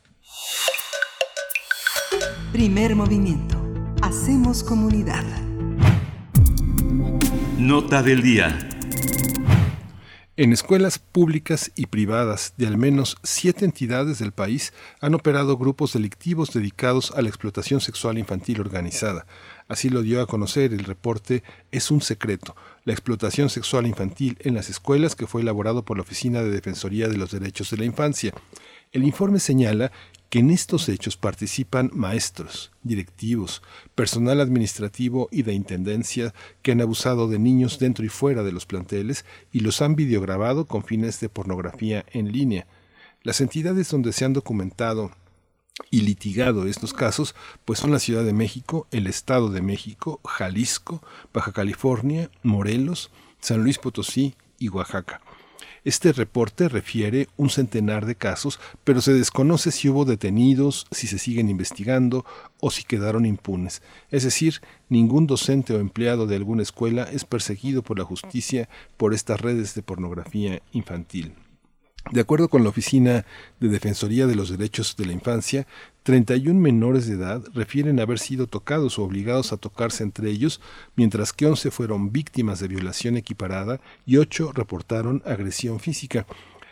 [2.52, 3.60] Primer Movimiento.
[4.02, 5.45] Hacemos comunidad.
[7.58, 8.68] Nota del día.
[10.36, 15.94] En escuelas públicas y privadas de al menos siete entidades del país han operado grupos
[15.94, 19.26] delictivos dedicados a la explotación sexual infantil organizada.
[19.68, 22.54] Así lo dio a conocer el reporte Es un secreto,
[22.84, 27.08] la explotación sexual infantil en las escuelas que fue elaborado por la Oficina de Defensoría
[27.08, 28.34] de los Derechos de la Infancia.
[28.92, 29.92] El informe señala
[30.38, 33.62] en estos hechos participan maestros, directivos,
[33.94, 38.66] personal administrativo y de intendencia que han abusado de niños dentro y fuera de los
[38.66, 42.66] planteles y los han videograbado con fines de pornografía en línea.
[43.22, 45.10] Las entidades donde se han documentado
[45.90, 47.34] y litigado estos casos,
[47.64, 53.10] pues son la Ciudad de México, el Estado de México, Jalisco, Baja California, Morelos,
[53.40, 55.22] San Luis Potosí y Oaxaca.
[55.86, 61.16] Este reporte refiere un centenar de casos, pero se desconoce si hubo detenidos, si se
[61.16, 62.26] siguen investigando
[62.60, 63.82] o si quedaron impunes.
[64.10, 69.14] Es decir, ningún docente o empleado de alguna escuela es perseguido por la justicia por
[69.14, 71.34] estas redes de pornografía infantil.
[72.10, 73.24] De acuerdo con la Oficina
[73.60, 75.68] de Defensoría de los Derechos de la Infancia,
[76.06, 80.60] 31 menores de edad refieren haber sido tocados o obligados a tocarse entre ellos,
[80.94, 86.24] mientras que 11 fueron víctimas de violación equiparada y 8 reportaron agresión física.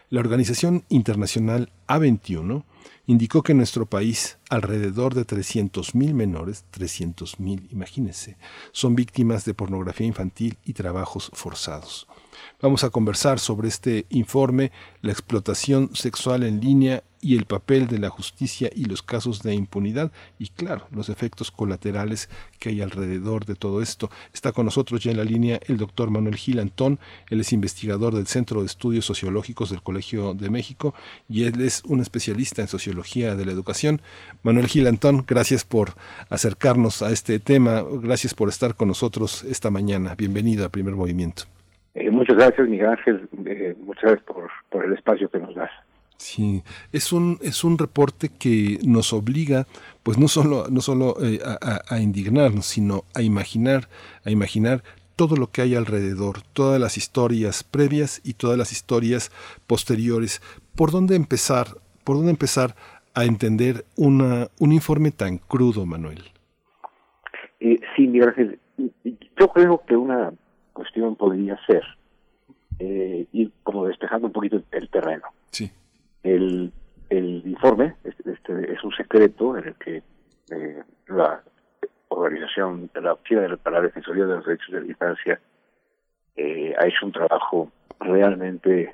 [0.08, 2.62] La organización internacional A21
[3.08, 8.36] indicó que en nuestro país alrededor de 300.000 menores, 300.000, imagínense,
[8.70, 12.06] son víctimas de pornografía infantil y trabajos forzados.
[12.62, 14.70] Vamos a conversar sobre este informe,
[15.02, 19.54] la explotación sexual en línea y el papel de la justicia y los casos de
[19.54, 22.28] impunidad y claro, los efectos colaterales
[22.60, 24.10] que hay alrededor de todo esto.
[24.34, 26.98] Está con nosotros ya en la línea el doctor Manuel Gil Antón,
[27.30, 30.94] él es investigador del Centro de Estudios Sociológicos del Colegio de México
[31.26, 34.02] y él es un especialista en sociología de la educación.
[34.42, 35.94] Manuel Gil Antón, gracias por
[36.28, 40.14] acercarnos a este tema, gracias por estar con nosotros esta mañana.
[40.14, 41.44] Bienvenido a Primer Movimiento.
[41.94, 43.28] Eh, muchas gracias, Miguel Ángel.
[43.46, 45.70] Eh, muchas gracias por, por, el espacio que nos das.
[46.16, 46.62] Sí,
[46.92, 49.66] es un, es un reporte que nos obliga,
[50.02, 53.88] pues no solo, no solo eh, a, a, indignarnos, sino a imaginar,
[54.24, 54.82] a imaginar
[55.16, 59.30] todo lo que hay alrededor, todas las historias previas y todas las historias
[59.66, 60.40] posteriores.
[60.76, 61.66] ¿Por dónde empezar?
[62.04, 62.74] ¿Por dónde empezar
[63.14, 66.22] a entender una, un informe tan crudo, Manuel?
[67.96, 68.58] sí, Miguel Ángel.
[69.38, 70.32] Yo creo que una
[70.72, 71.82] cuestión podría ser
[72.78, 75.28] eh, ir como despejando un poquito el, terreno.
[75.50, 75.70] Sí.
[76.24, 76.72] El,
[77.10, 80.02] el informe este, es un secreto en el que
[80.50, 81.42] eh, la
[82.08, 85.40] organización la Oficina para la Defensoría de los Derechos de la Infancia
[86.36, 87.70] eh, ha hecho un trabajo
[88.00, 88.92] realmente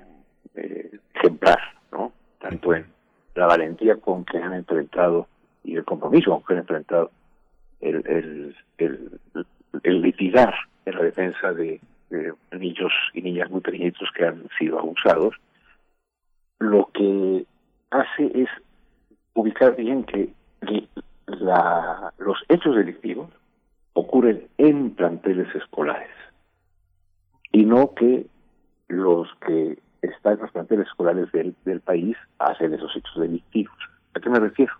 [0.54, 1.58] eh, ejemplar,
[1.92, 2.12] ¿no?
[2.38, 2.86] Tanto en
[3.34, 5.26] la valentía con que han enfrentado
[5.64, 7.10] y el compromiso con que han enfrentado
[7.80, 9.20] el, el, el,
[9.82, 10.54] el litigar
[10.84, 11.80] en la defensa de,
[12.52, 15.36] niños y niñas muy pequeñitos que han sido abusados,
[16.60, 17.46] lo que
[17.90, 18.48] hace es
[19.34, 20.32] ubicar bien que
[21.26, 23.30] la, los hechos delictivos
[23.94, 26.10] ocurren en planteles escolares
[27.50, 28.26] y no que
[28.88, 33.76] los que están en los planteles escolares del, del país hacen esos hechos delictivos.
[34.14, 34.72] ¿A qué me refiero?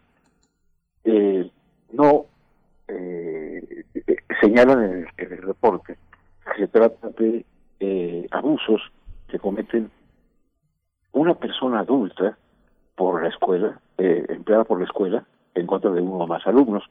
[1.05, 1.51] Eh,
[1.93, 2.27] no
[2.89, 3.85] eh,
[4.41, 5.97] señalan en el, reporte
[6.45, 7.45] que se trata de
[7.81, 8.81] eh, abusos
[9.29, 9.91] que cometen
[11.13, 12.37] una persona adulta
[12.97, 15.25] por la escuela, eh, empleada por la escuela,
[15.55, 16.85] en contra de uno o más alumnos.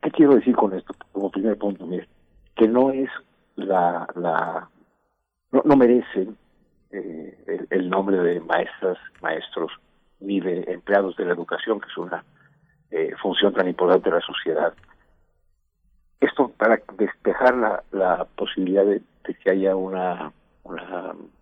[0.00, 0.94] ¿Qué quiero decir con esto?
[1.12, 1.86] Como primer punto,
[2.56, 3.08] que no es
[3.56, 4.06] la,
[5.52, 6.36] no, no merecen
[6.90, 9.72] eh, el, nombre de maestras, maestros,
[10.20, 12.24] ni de empleados de la educación, que es una
[13.22, 14.74] función tan importante de la sociedad,
[16.22, 20.32] esto para despejar la, la posibilidad de, que haya una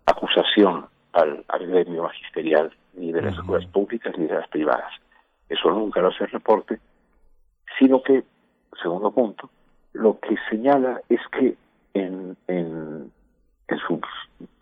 [0.06, 4.92] acusación al, al gremio magisterial ni de las escuelas públicas ni de las privadas.
[5.48, 6.78] Eso nunca lo hace el reporte,
[7.78, 8.24] sino que,
[8.80, 9.50] segundo punto,
[9.92, 11.56] lo que señala es que
[11.94, 13.10] en, en,
[13.68, 14.00] en sus,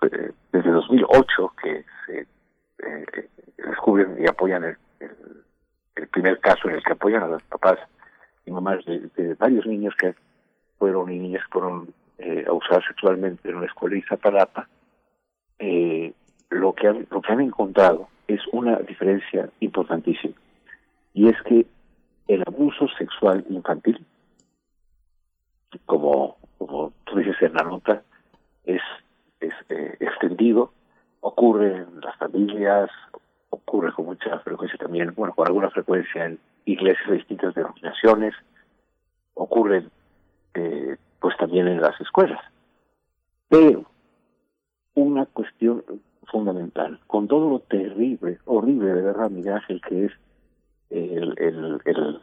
[0.03, 4.77] eh, desde 2008 que se eh, descubren y apoyan el,
[5.97, 7.79] el, primer caso en el que apoyan a los papás
[8.47, 10.15] y mamás de, varios niños que
[10.79, 14.69] fueron y niñas que fueron eh, abusadas sexualmente en la escuela de Iztapalapa,
[15.59, 16.13] eh,
[16.51, 20.35] lo que han, lo que han encontrado es una diferencia importantísima
[21.15, 21.67] y es que
[22.29, 24.05] el abuso sexual infantil
[25.87, 28.03] como como tú dices en la nota
[28.65, 28.83] es,
[29.41, 30.73] es eh, extendido
[31.21, 32.91] ocurre en las familias
[33.51, 38.35] ocurre con mucha frecuencia también bueno con alguna frecuencia en iglesias de distintas denominaciones
[39.35, 39.85] ocurre
[40.55, 42.41] eh, pues también en las escuelas.
[43.49, 43.85] Pero
[44.95, 45.85] una cuestión
[46.31, 50.13] fundamental, con todo lo terrible, horrible de verdad, Miguel Ángel, que es
[50.91, 52.21] el, el, el,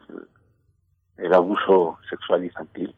[1.18, 2.94] el abuso sexual infantil,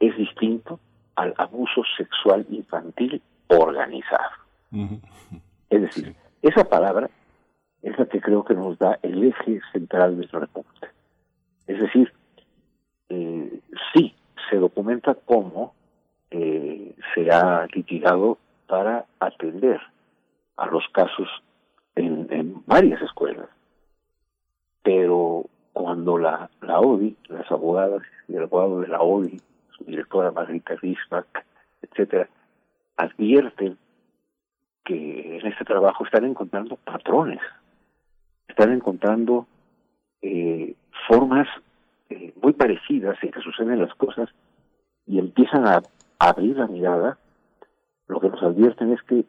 [0.00, 0.80] es distinto
[1.16, 4.30] al abuso sexual infantil organizado.
[5.70, 7.10] Es decir, esa palabra
[7.82, 10.92] es la que creo que nos da el eje central de nuestra república.
[11.66, 12.12] Es decir,
[13.08, 13.60] eh,
[13.92, 14.14] sí,
[14.48, 15.74] se documenta cómo
[16.30, 18.38] eh, se ha litigado
[18.68, 19.80] para atender
[20.56, 21.28] a los casos
[21.96, 23.48] en, varias escuelas.
[24.82, 29.40] Pero cuando la, ODI, las abogadas y el abogado de la ODI,
[29.76, 31.26] su directora Margarita Risbach,
[31.82, 32.28] etcétera,
[32.96, 33.78] advierten
[34.84, 37.40] que en este trabajo están encontrando patrones,
[38.48, 39.46] están encontrando
[40.22, 40.74] eh,
[41.06, 41.48] formas
[42.10, 44.28] eh, muy parecidas en que suceden las cosas
[45.06, 45.82] y empiezan a
[46.18, 47.18] abrir la mirada
[48.08, 49.24] lo que nos advierten es que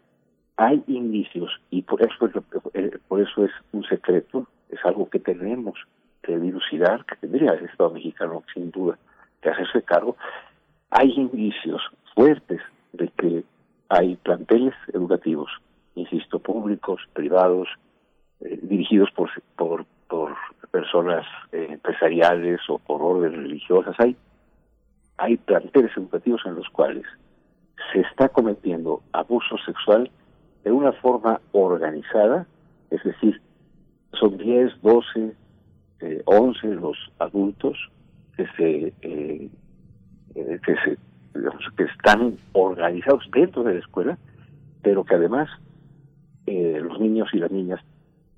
[0.57, 2.33] hay indicios y por eso es,
[2.73, 5.79] eh, por eso es un secreto, es algo que tenemos
[6.21, 8.97] que dilucidar, que tendría el Estado mexicano sin duda
[9.41, 10.17] que hacerse cargo.
[10.89, 11.81] Hay indicios
[12.13, 12.61] fuertes
[12.93, 13.43] de que
[13.89, 15.49] hay planteles educativos,
[15.95, 17.69] insisto, públicos, privados,
[18.41, 19.85] eh, dirigidos por, por,
[20.71, 23.95] personas eh, empresariales o por órdenes religiosas.
[23.97, 24.15] Hay,
[25.17, 27.05] hay planteles educativos en los cuales
[27.91, 30.09] se está cometiendo abuso sexual
[30.63, 32.45] de una forma organizada,
[32.89, 33.41] es decir,
[34.13, 35.33] son 10, 12,
[36.01, 37.77] eh, 11 los adultos
[38.35, 39.49] que se, eh,
[40.35, 40.97] eh, que se
[41.77, 44.17] que están organizados dentro de la escuela,
[44.81, 45.49] pero que además
[46.45, 47.79] eh, los niños y las niñas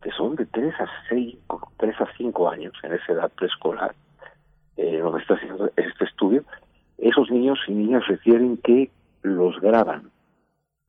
[0.02, 1.38] que son de 3 a 6,
[1.78, 3.94] 3 a 5 años en esa edad preescolar,
[4.78, 6.44] eh, donde está haciendo este estudio,
[6.98, 8.90] esos niños y niñas refieren que
[9.22, 10.12] los graban,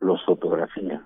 [0.01, 1.05] los fotografían,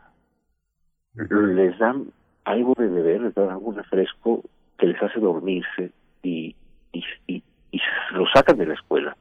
[1.15, 2.12] les dan
[2.44, 4.43] algo de beber, les dan algún refresco
[4.78, 5.93] que les hace dormirse
[6.23, 6.55] y,
[6.93, 7.81] y, y, y
[8.12, 9.16] los sacan de la escuela.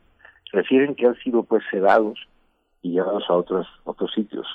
[0.51, 2.19] Refieren que han sido pues sedados
[2.81, 4.47] y llevados a otros otros sitios.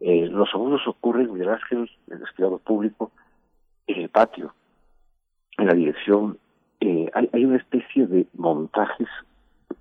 [0.00, 3.10] Eh, los abusos ocurren, Miguel Ángel, en el estudiado público,
[3.86, 4.54] en el patio,
[5.56, 6.38] en la dirección.
[6.80, 9.08] Eh, hay, hay una especie de montajes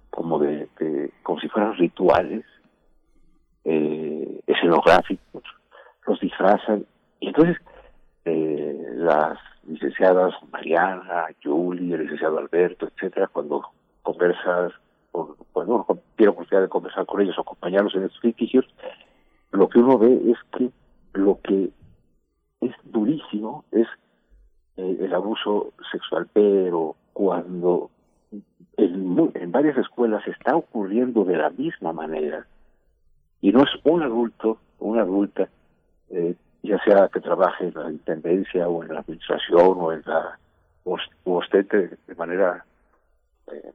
[0.09, 2.45] como de, de como si fueran rituales
[3.69, 5.43] eh, escenográficos,
[6.05, 6.85] los disfrazan.
[7.19, 7.57] Y entonces
[8.23, 9.37] eh, las
[9.67, 13.61] licenciadas Mariana, Julie, el licenciado Alberto, etcétera, cuando
[14.03, 14.71] conversas,
[15.11, 18.65] con, cuando uno tiene oportunidad de conversar con ellos, acompañarlos en estos litigios,
[19.51, 20.69] lo que uno ve es que
[21.13, 21.69] lo que
[22.61, 23.87] es durísimo es
[24.77, 27.89] eh, el abuso sexual, pero cuando
[28.77, 32.47] en, en varias escuelas está ocurriendo de la misma manera,
[33.41, 35.47] y no es un adulto o una adulta,
[36.09, 40.37] eh, ya sea que trabaje en la intendencia o en la administración o en la
[40.83, 42.65] o, ostente de manera
[43.51, 43.71] eh,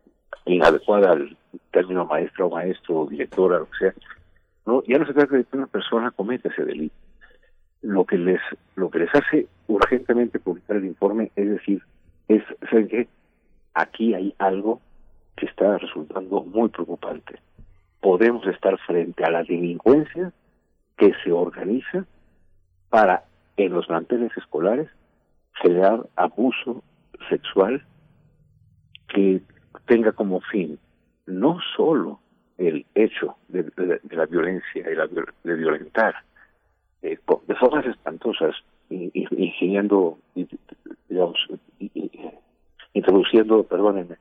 [0.47, 1.37] inadecuada al
[1.71, 3.95] término maestra o maestro o directora, lo que sea,
[4.67, 6.95] no, ya no se trata de que una persona cometa ese delito.
[7.83, 8.41] Lo que les,
[8.77, 11.83] lo que les hace urgentemente publicar el informe es decir,
[12.29, 13.09] es, ¿saben qué?
[13.75, 14.81] Aquí hay algo
[15.37, 17.41] que está resultando muy preocupante
[18.03, 20.33] podemos estar frente a la delincuencia
[20.99, 22.05] que se organiza
[22.91, 23.25] para
[23.57, 24.89] en los manteles escolares
[25.63, 26.83] generar abuso
[27.31, 27.83] sexual
[29.09, 29.41] que
[29.87, 30.79] tenga como fin
[31.27, 32.21] no solo
[32.59, 33.65] el hecho de,
[34.11, 36.15] la violencia y la, de violentar
[37.03, 38.55] eh, de formas espantosas
[38.91, 40.19] ingeniando
[41.09, 41.39] digamos
[42.93, 44.17] introduciendo perdónenme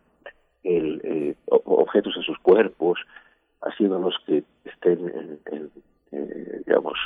[0.63, 2.99] el, eh, objetos en sus cuerpos,
[3.61, 5.39] haciéndolos que estén,
[6.11, 6.97] eh, digamos,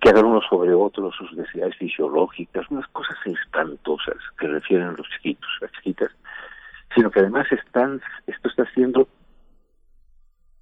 [0.00, 5.08] que hagan unos sobre otros sus necesidades fisiológicas, unas cosas espantosas que refieren a los
[5.10, 6.10] chiquitos, las chiquitas,
[6.94, 9.08] sino que además están, esto está siendo,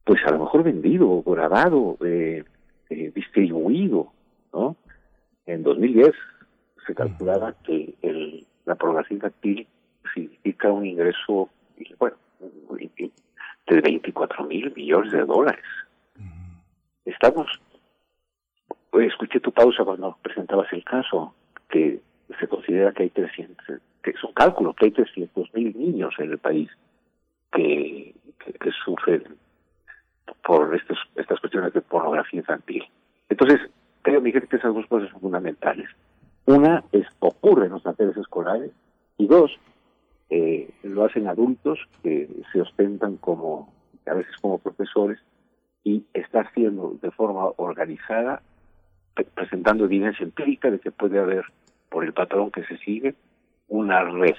[0.04, 2.44] pues a lo mejor vendido, grabado, eh,
[2.90, 4.12] eh, distribuido,
[4.52, 4.76] ¿no?
[5.46, 6.12] En 2010
[6.86, 9.66] se calculaba que el, la pornografía infantil
[10.14, 11.48] significa un ingreso,
[11.98, 12.16] bueno,
[13.66, 15.64] de 24 mil millones de dólares.
[17.04, 17.46] Estamos,
[18.92, 21.34] escuché tu pausa cuando presentabas el caso,
[21.68, 22.00] que
[22.38, 23.66] se considera que hay 300,
[24.02, 26.68] que es un cálculo, que hay 300 mil niños en el país
[27.52, 29.24] que, que, sufren
[30.44, 32.84] por estos, estas cuestiones de pornografía infantil.
[33.28, 33.60] Entonces,
[34.02, 35.88] creo, Miguel, que esas dos cosas son fundamentales.
[36.46, 38.70] Una es ocurre en los materias escolares
[39.18, 39.56] y dos,
[40.30, 43.72] eh, lo hacen adultos que se ostentan como,
[44.06, 45.18] a veces como profesores,
[45.84, 48.42] y está haciendo de forma organizada,
[49.34, 51.44] presentando evidencia empírica de que puede haber,
[51.88, 53.14] por el patrón que se sigue,
[53.68, 54.34] una red,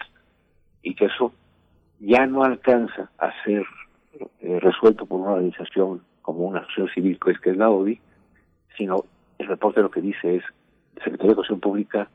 [0.83, 1.31] y que eso
[1.99, 3.65] ya no alcanza a ser
[4.41, 7.99] eh, resuelto por una organización como una asociación civil, que es, que es la ODI,
[8.77, 9.05] sino
[9.37, 10.43] el reporte lo que dice es
[10.95, 12.09] Secretaría de Educación Pública,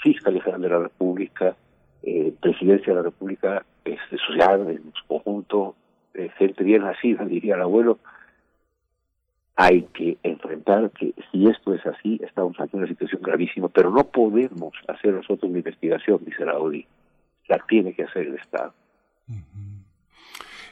[0.00, 1.56] Fiscalía General de la República,
[2.02, 5.74] eh, presidencia de la República este, social en conjunto,
[6.14, 7.98] eh, gente bien nacida, diría el abuelo,
[9.56, 14.04] hay que enfrentar que si esto es así, estamos ante una situación gravísima, pero no
[14.04, 16.86] podemos hacer nosotros una investigación, dice la ODI,
[17.48, 18.72] la tiene que hacer el Estado.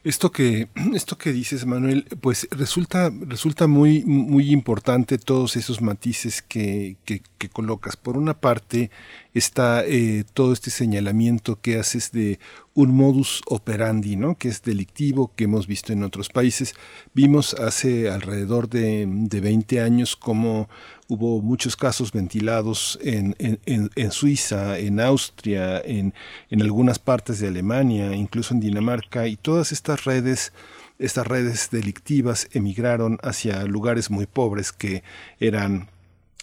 [0.06, 6.42] Esto que, esto que dices, Manuel, pues resulta, resulta muy, muy importante todos esos matices
[6.42, 7.96] que, que, colocas.
[7.96, 8.92] Por una parte,
[9.34, 12.38] está eh, todo este señalamiento que haces de
[12.74, 14.36] un modus operandi, ¿no?
[14.36, 16.74] que es delictivo, que hemos visto en otros países.
[17.12, 20.68] Vimos hace alrededor de, de 20 años cómo
[21.08, 26.14] hubo muchos casos ventilados en, en, en, Suiza, en Austria, en,
[26.50, 30.52] en algunas partes de Alemania, incluso en Dinamarca, y todas estas redes
[30.98, 35.02] estas redes delictivas emigraron hacia lugares muy pobres que
[35.40, 35.90] eran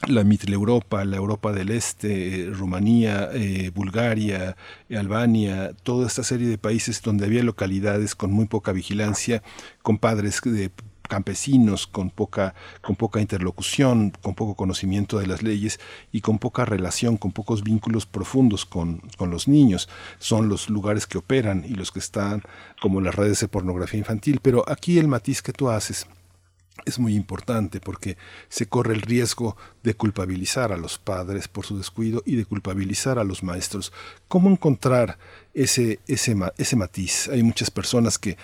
[0.08, 4.58] la Europa, la Europa del Este, Rumanía, eh, Bulgaria,
[4.90, 9.42] Albania, toda esta serie de países donde había localidades con muy poca vigilancia,
[9.82, 10.72] con padres de
[11.14, 15.80] campesinos con poca, con poca interlocución, con poco conocimiento de las leyes
[16.12, 19.90] y con poca relación, con pocos vínculos profundos con, con los niños.
[20.18, 22.42] Son los lugares que operan y los que están
[22.82, 24.40] como las redes de pornografía infantil.
[24.42, 26.08] Pero aquí el matiz que tú haces
[26.86, 28.18] es muy importante porque
[28.50, 33.20] se corre el riesgo de culpabilizar a los padres por su descuido y de culpabilizar
[33.20, 33.94] a los maestros.
[34.28, 35.20] ¿Cómo encontrar
[35.54, 37.30] ese, ese, ese matiz?
[37.30, 38.36] Hay muchas personas que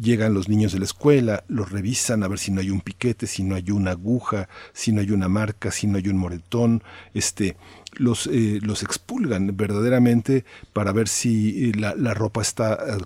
[0.00, 3.26] llegan los niños de la escuela, los revisan a ver si no hay un piquete,
[3.26, 6.82] si no hay una aguja, si no hay una marca, si no hay un moretón,
[7.14, 7.56] este,
[7.92, 12.98] los, eh, los expulgan verdaderamente para ver si eh, la, la ropa está eh,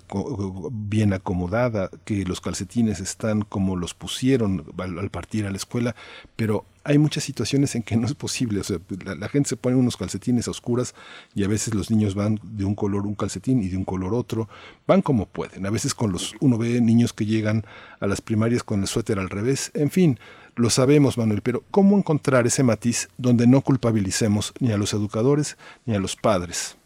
[0.71, 5.95] bien acomodada, que los calcetines están como los pusieron al, partir a la escuela,
[6.35, 8.59] pero hay muchas situaciones en que no es posible.
[8.59, 10.95] O sea, la, gente se pone unos calcetines a oscuras
[11.35, 14.13] y a veces los niños van de un color un calcetín y de un color
[14.13, 14.47] otro.
[14.87, 15.65] Van como pueden.
[15.65, 17.63] A veces con los uno ve niños que llegan
[17.99, 19.71] a las primarias con el suéter al revés.
[19.73, 20.19] En fin,
[20.55, 25.57] lo sabemos, Manuel, pero ¿cómo encontrar ese matiz donde no culpabilicemos ni a los educadores
[25.85, 26.77] ni a los padres?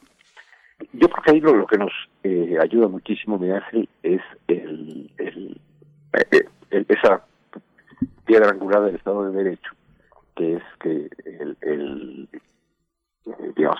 [0.93, 1.91] Yo creo que ahí lo, que nos
[2.23, 7.25] eh, ayuda muchísimo, Miguel Ángel, es el, eh, el, esa
[8.25, 9.71] piedra angular del Estado de Derecho,
[10.35, 12.29] que es que el, el
[13.25, 13.79] eh, digamos,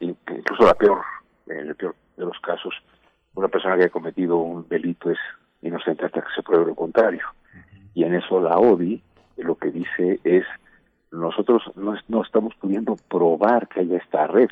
[0.00, 1.02] incluso la peor,
[1.46, 2.74] en el peor de los casos,
[3.34, 5.18] una persona que ha cometido un delito es
[5.62, 7.26] inocente hasta que se pruebe lo contrario.
[7.94, 9.02] Y en eso la ODI
[9.36, 10.44] lo que dice es,
[11.10, 14.50] nosotros no, no estamos pudiendo probar que haya esta red.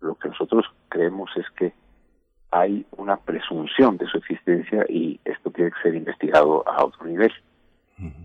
[0.00, 1.72] Lo que nosotros creemos es que
[2.50, 7.32] hay una presunción de su existencia y esto tiene que ser investigado a otro nivel.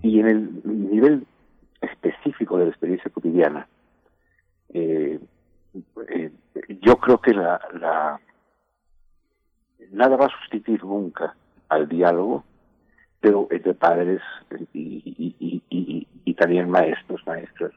[0.01, 1.25] Y en el nivel
[1.81, 3.67] específico de la experiencia cotidiana,
[4.69, 5.19] eh,
[6.09, 6.31] eh,
[6.81, 8.19] yo creo que la, la
[9.91, 11.35] nada va a sustituir nunca
[11.69, 12.43] al diálogo
[13.19, 14.21] pero entre padres
[14.73, 17.71] y, y, y, y, también maestros, maestras,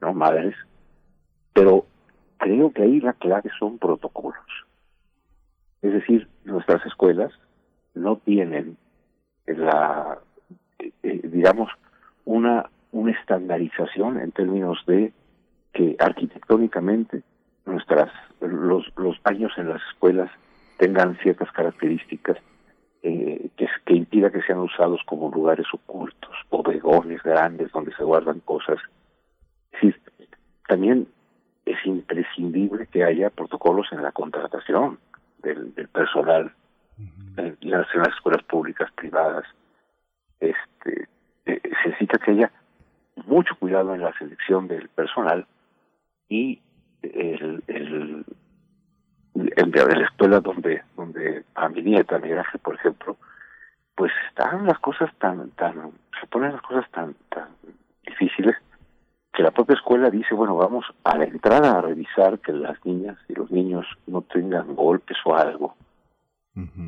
[0.00, 0.54] no madres.
[1.52, 1.86] Pero
[2.38, 4.36] creo que ahí la clave son protocolos.
[5.82, 7.32] Es decir, nuestras escuelas
[7.94, 8.76] no tienen
[9.46, 10.18] la,
[10.78, 11.70] eh, eh, digamos,
[12.24, 15.12] una, una estandarización en términos de
[15.72, 17.22] que arquitectónicamente
[17.66, 18.10] nuestras
[18.40, 20.30] los, los baños en las escuelas
[20.78, 22.38] tengan ciertas características
[23.02, 28.78] eh, que, pareciera que sean usados como lugares ocultos, bodegones grandes donde se guardan cosas.
[29.72, 30.00] Es decir,
[30.68, 31.08] también
[31.66, 34.98] es imprescindible que haya protocolos en la contratación
[35.42, 36.52] del, personal
[37.36, 39.44] en, las, escuelas públicas privadas.
[40.40, 41.08] Este,
[41.46, 42.52] eh, se necesita que haya
[43.26, 45.46] mucho cuidado en la selección del personal
[46.28, 46.60] y
[47.02, 48.24] el, el,
[49.34, 53.16] en la escuela donde donde a mi nieta Miraje por ejemplo
[53.94, 57.48] pues están las cosas tan tan se ponen las cosas tan tan
[58.06, 58.56] difíciles
[59.32, 63.18] que la propia escuela dice bueno vamos a la entrada a revisar que las niñas
[63.28, 65.76] y los niños no tengan golpes o algo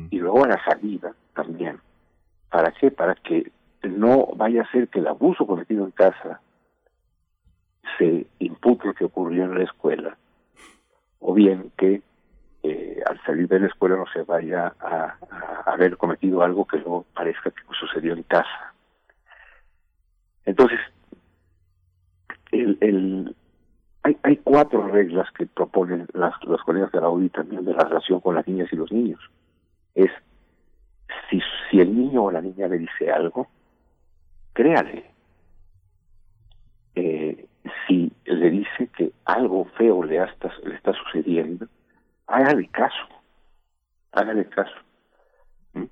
[0.09, 1.79] y luego a la salida también.
[2.49, 3.51] Para qué para que
[3.83, 6.41] no vaya a ser que el abuso cometido en casa
[7.97, 10.17] se impute lo que ocurrió en la escuela
[11.19, 12.01] o bien que
[12.63, 15.15] eh, al salir de la escuela no se vaya a,
[15.65, 18.73] haber cometido algo que no parezca que sucedió en casa.
[20.45, 20.79] Entonces,
[22.51, 23.35] el, el,
[24.03, 27.83] hay, hay cuatro reglas que proponen las, los colegas de la UDI también de la
[27.83, 29.19] relación con las niñas y los niños.
[29.93, 30.11] Es
[31.29, 33.47] si, si el niño o la niña le dice algo,
[34.57, 35.05] créale.
[36.95, 37.45] Eh,
[37.85, 41.67] si le dice que algo feo le, está, le está sucediendo,
[42.25, 43.05] hágale caso,
[44.13, 44.73] hágale caso.
[45.73, 45.83] ¿Mm?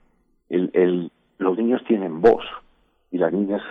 [0.49, 2.43] El, el, los niños tienen voz
[3.11, 3.61] y las niñas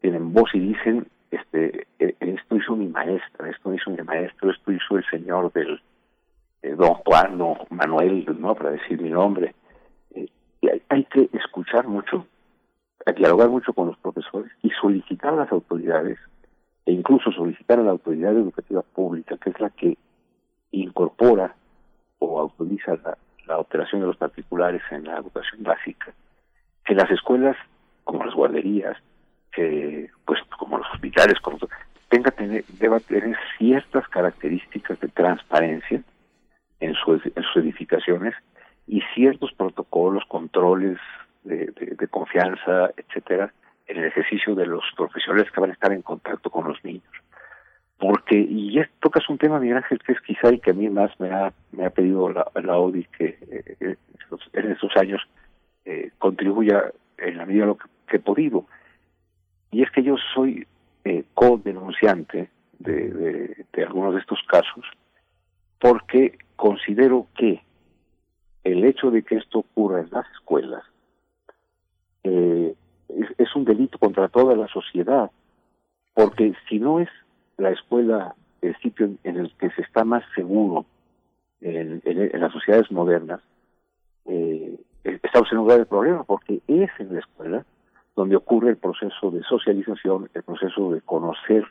[0.00, 4.70] tienen voz y dicen, este, e, esto hizo mi maestra, esto hizo mi maestro, esto
[4.70, 5.82] hizo el señor del
[6.76, 9.56] don Juan, don Manuel, no para decir mi nombre.
[10.14, 10.28] Eh,
[10.62, 12.28] hay, hay que escuchar mucho,
[13.12, 16.18] dialogar mucho con los profesores y solicitar a las autoridades
[16.86, 19.96] e incluso solicitar a la autoridad educativa pública, que es la que
[20.70, 21.54] incorpora
[22.18, 22.98] o autoriza
[23.46, 26.12] la, operación de los particulares en la educación básica,
[26.84, 27.56] que las escuelas,
[28.04, 28.96] como las guarderías,
[29.52, 31.58] que pues como los hospitales, como
[32.08, 36.02] tenga tener, deba tener ciertas características de transparencia
[36.80, 37.22] en, sus
[37.56, 38.34] edificaciones
[38.86, 40.98] y ciertos protocolos, controles
[41.44, 43.52] de, confianza, etcétera,
[43.86, 47.04] en el ejercicio de los profesionales que van a estar en contacto con los niños.
[47.98, 50.88] Porque, y ya tocas un tema, Miguel Ángel, que es quizá el que a mí
[50.88, 53.38] más me ha, me ha pedido la, la ODI que
[53.80, 53.96] eh,
[54.52, 55.22] en estos años
[55.84, 58.66] eh, contribuya en la medida de lo que, he podido.
[59.70, 60.66] Y es que yo soy
[61.04, 62.48] eh, co-denunciante
[62.78, 64.84] de, de, de algunos de estos casos
[65.84, 67.62] porque considero que
[68.64, 70.82] el hecho de que esto ocurra en las escuelas
[72.24, 72.74] eh,
[73.38, 75.30] es, un delito contra toda la sociedad,
[76.14, 77.08] porque si no es
[77.56, 80.86] la escuela el sitio en, el que se está más seguro
[81.60, 82.02] en,
[82.40, 83.40] las sociedades modernas,
[84.26, 87.64] eh, estamos en un grave problema, porque es en la escuela
[88.16, 91.64] donde ocurre el proceso de socialización, el proceso de conocer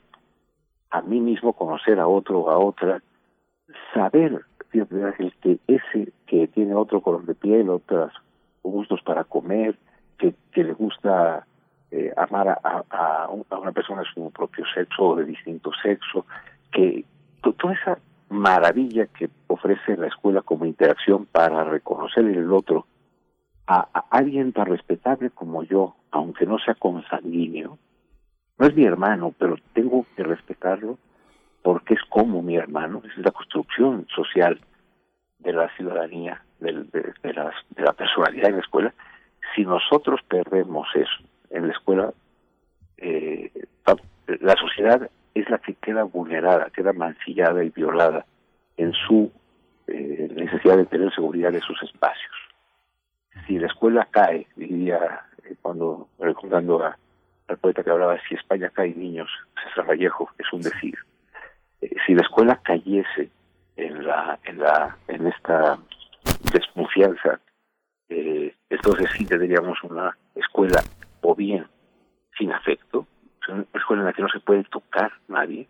[0.91, 3.01] a mí mismo, conocer a otro, a otra,
[3.93, 4.41] saber
[4.73, 8.11] el que ese que tiene otro color de piel, otros
[8.63, 9.77] gustos para comer,
[10.23, 11.45] que, que le gusta
[11.91, 16.25] eh, amar a, una persona de su propio sexo o de distinto sexo,
[16.71, 17.03] que
[17.41, 17.97] toda esa
[18.29, 22.87] maravilla que ofrece la escuela como interacción para reconocer en el otro
[23.67, 27.77] a, alguien tan respetable como yo, aunque no sea consanguíneo,
[28.57, 30.97] no es mi hermano, pero tengo que respetarlo
[31.61, 34.61] porque es como mi hermano, es la construcción social
[35.39, 38.93] de la ciudadanía, de, de, de, de la personalidad en la escuela,
[39.55, 42.13] si nosotros perdemos eso en la escuela,
[42.97, 43.51] eh,
[44.39, 48.25] la sociedad es la que queda vulnerada, queda mancillada y violada
[48.77, 49.31] en su
[49.87, 52.31] eh, necesidad de tener seguridad de sus espacios.
[53.47, 56.97] Si la escuela cae, diría eh, cuando recordando a,
[57.47, 59.29] al poeta que hablaba, si España cae niños,
[59.63, 60.97] César Vallejo, es un decir.
[62.05, 63.29] si la escuela cayese
[63.75, 65.77] en la en la en esta
[66.53, 67.39] desconfianza
[68.09, 70.81] eh, entonces sí tendríamos una escuela
[71.21, 71.65] o bien
[72.37, 73.07] sin afecto,
[73.47, 75.67] una escuela en la que no se puede tocar nadie,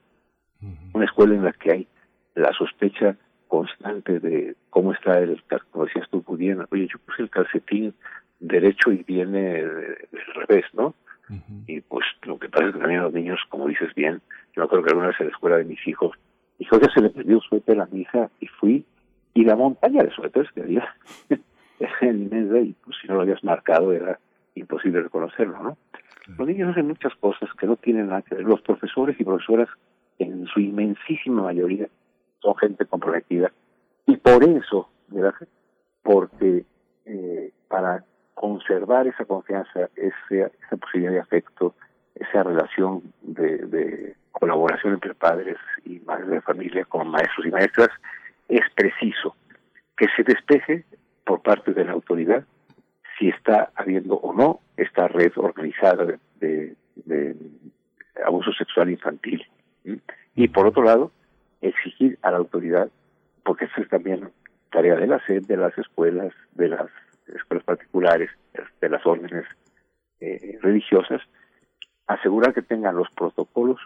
[0.93, 1.87] una escuela en la que hay
[2.35, 7.29] la sospecha constante de cómo está el, como decías tú, pudiendo, oye, yo puse el
[7.29, 7.93] calcetín
[8.39, 10.95] derecho y viene del revés, ¿no?
[11.67, 14.21] Y pues lo que pasa es que también los niños, como dices bien,
[14.55, 16.17] yo creo que alguna vez en la escuela de mis hijos,
[16.59, 18.85] hijo, ya se le perdió suéter a mi hija y fui,
[19.33, 20.95] y la montaña de suéteres que había
[22.01, 24.19] inmensa y pues, si no lo habías marcado era
[24.55, 25.77] imposible reconocerlo, ¿no?
[26.37, 28.45] Los niños hacen muchas cosas que no tienen nada que ver.
[28.45, 29.67] Los profesores y profesoras,
[30.19, 31.87] en su inmensísima mayoría,
[32.39, 33.51] son gente comprometida.
[34.05, 35.33] Y por eso, ¿verdad?
[36.01, 36.65] Porque
[37.05, 38.05] eh, para
[38.35, 41.75] conservar esa confianza, ese, esa posibilidad de afecto,
[42.15, 47.89] esa relación de, de colaboración entre padres y madres de familia con maestros y maestras,
[48.47, 49.35] es preciso
[49.97, 50.85] que se despeje
[51.25, 52.43] por parte de la autoridad
[53.17, 56.05] si está habiendo o no esta red organizada
[56.39, 57.35] de, de,
[58.25, 59.45] abuso sexual infantil.
[60.35, 61.11] Y por otro lado,
[61.61, 62.89] exigir a la autoridad,
[63.43, 64.29] porque eso es también
[64.71, 66.87] tarea de la SED, de las escuelas, de las
[67.27, 68.29] escuelas particulares,
[68.81, 69.45] de las órdenes
[70.19, 71.21] eh, religiosas,
[72.07, 73.79] asegurar que tengan los protocolos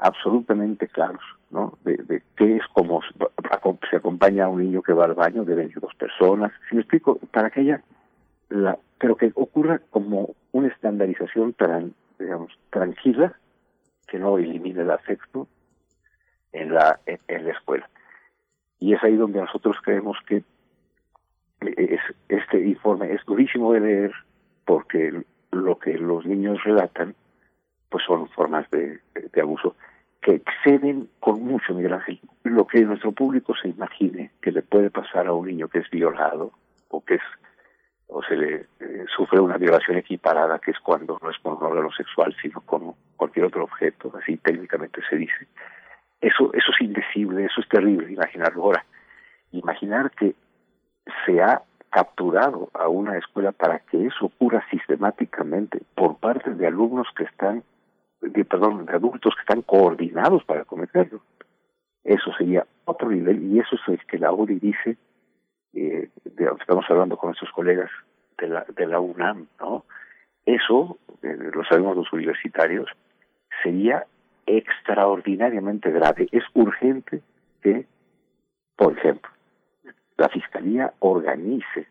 [0.00, 1.78] absolutamente claros, ¿no?
[1.84, 3.00] De, de qué es como
[3.90, 6.52] se acompaña a un niño que va al baño, deben ir dos personas.
[6.68, 7.82] Si me explico, para que haya
[8.48, 13.34] la, pero que ocurra como una estandarización tan, digamos, tranquila,
[14.06, 15.46] que no elimine el afecto
[16.52, 17.88] en la, en, la escuela.
[18.78, 20.42] Y es ahí donde nosotros creemos que
[21.60, 24.12] es, este informe es durísimo de leer
[24.64, 25.22] porque
[25.52, 27.14] lo que los niños relatan
[27.88, 29.00] pues son formas de,
[29.40, 29.76] abuso
[30.22, 34.90] que exceden con mucho, Miguel Ángel, lo que nuestro público se imagine que le puede
[34.90, 36.52] pasar a un niño que es violado
[36.88, 37.22] o que es
[38.12, 41.62] o se le eh, sufre una violación equiparada, que es cuando no es con un
[41.62, 45.46] órgano sexual, sino con cualquier otro objeto, así técnicamente se dice.
[46.20, 48.84] Eso, eso es indecible, eso es terrible imaginarlo ahora.
[49.52, 50.34] Imaginar que
[51.24, 57.06] se ha capturado a una escuela para que eso ocurra sistemáticamente por parte de alumnos
[57.16, 57.62] que están,
[58.20, 61.22] de, perdón, de adultos que están coordinados para cometerlo.
[62.04, 64.96] Eso sería otro nivel y eso es el que la ODI dice
[65.74, 67.90] eh, de, estamos hablando con nuestros colegas
[68.38, 69.84] de la, de la UNAM, ¿no?
[70.46, 72.88] Eso, eh, lo sabemos los universitarios,
[73.62, 74.06] sería
[74.46, 76.28] extraordinariamente grave.
[76.32, 77.22] Es urgente
[77.62, 77.86] que,
[78.76, 79.30] por ejemplo,
[80.16, 81.86] la Fiscalía organice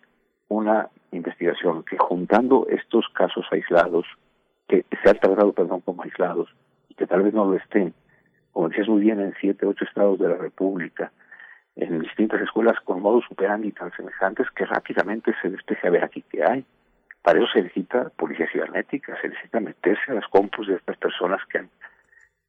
[0.49, 4.05] una investigación que juntando estos casos aislados,
[4.69, 6.55] que se han tratado, perdón, como aislados,
[6.87, 7.93] y que tal vez no lo estén,
[8.53, 11.11] como decías muy bien, en siete, ocho estados de la República,
[11.75, 16.23] en distintas escuelas con modos superandi tan semejantes que rápidamente se despeje a ver aquí
[16.29, 16.65] qué hay.
[17.21, 21.41] Para eso se necesita policía cibernética, se necesita meterse a las compus de estas personas
[21.49, 21.69] que han,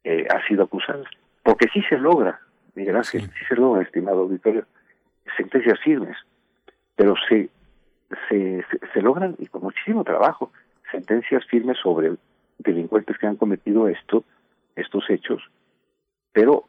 [0.05, 1.07] eh, sido acusadas.
[1.43, 2.41] Porque sí se logra,
[2.75, 3.45] Miguel Ángel, sí.
[3.49, 4.67] se logra, estimado auditorio,
[5.37, 6.17] sentencias firmes,
[6.97, 7.49] pero se,
[8.29, 10.53] se, se logran, y con muchísimo trabajo,
[10.91, 12.17] sentencias firmes sobre
[12.59, 14.25] delincuentes que han cometido esto,
[14.77, 15.43] estos hechos,
[16.33, 16.65] pero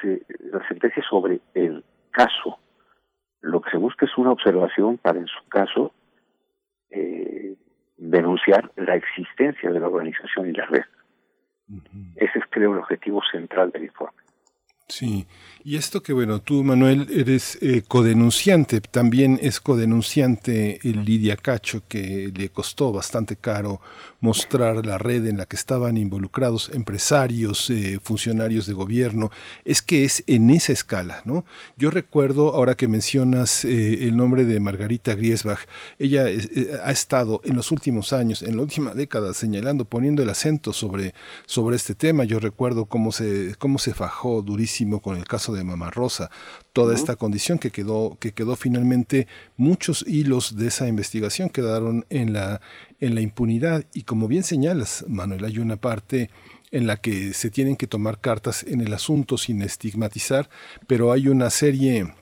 [0.00, 0.22] se,
[0.52, 2.58] la sentencia sobre el caso.
[3.40, 5.92] Lo que se busca es una observación para, en su caso,
[6.90, 7.56] eh,
[7.96, 10.84] denunciar la existencia de la organización y la red.
[12.16, 14.23] Ese es, creo, el objetivo central del informe.
[14.86, 15.26] Sí,
[15.64, 21.82] y esto que bueno, tú Manuel eres eh, codenunciante, también es codenunciante el Lidia Cacho,
[21.88, 23.80] que le costó bastante caro
[24.20, 29.30] mostrar la red en la que estaban involucrados empresarios, eh, funcionarios de gobierno,
[29.64, 31.46] es que es en esa escala, ¿no?
[31.78, 35.60] Yo recuerdo, ahora que mencionas eh, el nombre de Margarita Griesbach,
[35.98, 36.26] ella
[36.84, 41.14] ha estado en los últimos años, en la última década, señalando, poniendo el acento sobre,
[41.46, 42.24] sobre este tema.
[42.24, 46.30] Yo recuerdo cómo se, cómo se fajó durísimo con el caso de Mamá Rosa,
[46.72, 49.26] toda esta condición que quedó, que quedó finalmente,
[49.56, 52.60] muchos hilos de esa investigación quedaron en la,
[53.00, 53.84] en la impunidad.
[53.94, 56.30] Y como bien señalas, Manuel, hay una parte
[56.70, 60.50] en la que se tienen que tomar cartas en el asunto sin estigmatizar,
[60.88, 62.12] pero hay una serie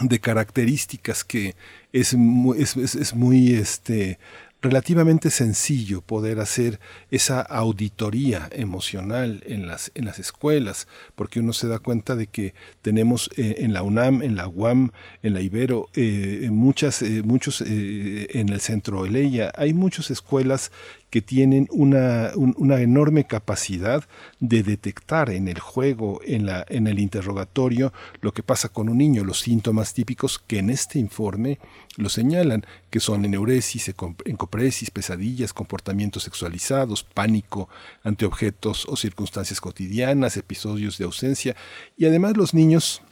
[0.00, 1.54] de características que
[1.92, 4.18] es muy, es, es muy este,
[4.62, 6.78] relativamente sencillo poder hacer
[7.10, 10.86] esa auditoría emocional en las, en las escuelas,
[11.16, 14.92] porque uno se da cuenta de que tenemos eh, en la UNAM, en la UAM,
[15.22, 20.70] en la Ibero, eh, muchas, eh, muchos en el centro de Leia, hay muchas escuelas
[21.12, 24.02] que tienen una, una, enorme capacidad
[24.40, 28.96] de detectar en el juego, en, la, en el interrogatorio, lo que pasa con un
[28.96, 31.58] niño, los síntomas típicos que en este informe
[31.98, 33.92] lo señalan, que son eneuresis,
[34.24, 37.68] encopresis, pesadillas, comportamientos sexualizados, pánico
[38.02, 41.54] ante objetos o circunstancias cotidianas, episodios de ausencia,
[41.98, 43.02] y además los niños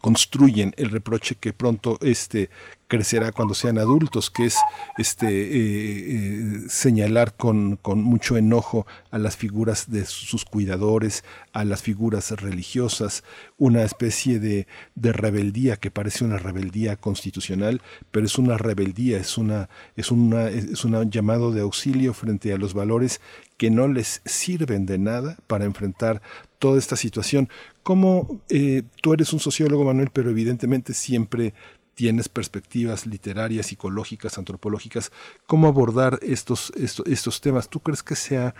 [0.00, 2.50] construyen el reproche que pronto este
[2.86, 4.56] crecerá cuando sean adultos, que es
[4.98, 11.64] este eh, eh, señalar con, con, mucho enojo a las figuras de sus cuidadores, a
[11.64, 13.24] las figuras religiosas,
[13.56, 17.80] una especie de, de, rebeldía que parece una rebeldía constitucional,
[18.10, 22.58] pero es una rebeldía, es una, es una, es un llamado de auxilio frente a
[22.58, 23.20] los valores
[23.56, 26.22] que no les sirven de nada para enfrentar
[26.58, 27.48] toda esta situación.
[27.82, 31.54] Como eh, tú eres un sociólogo, Manuel, pero evidentemente siempre
[31.94, 35.12] tienes perspectivas literarias, psicológicas, antropológicas,
[35.46, 37.68] cómo abordar estos, estos, temas.
[37.68, 38.54] ¿Tú crees que sea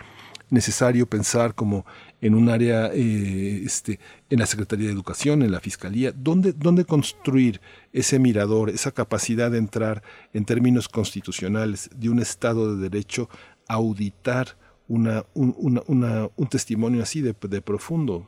[0.51, 1.85] necesario pensar como
[2.21, 3.99] en un área, eh, este,
[4.31, 7.61] en la Secretaría de Educación, en la Fiscalía, ¿dónde, dónde construir
[7.93, 10.03] ese mirador, esa capacidad de entrar
[10.33, 13.29] en términos constitucionales de un Estado de Derecho,
[13.66, 14.57] auditar
[14.89, 18.27] una, un, una, una, un testimonio así de, de profundo?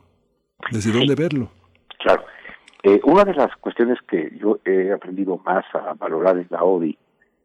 [0.70, 1.50] ¿Desde dónde verlo?
[1.98, 2.24] Claro.
[2.82, 6.96] Eh, una de las cuestiones que yo he aprendido más a valorar en la ODI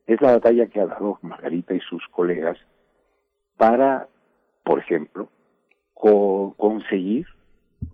[0.08, 2.58] es la batalla que ha dado Margarita y sus colegas
[3.58, 4.08] para
[4.64, 5.30] por ejemplo,
[5.94, 7.28] conseguir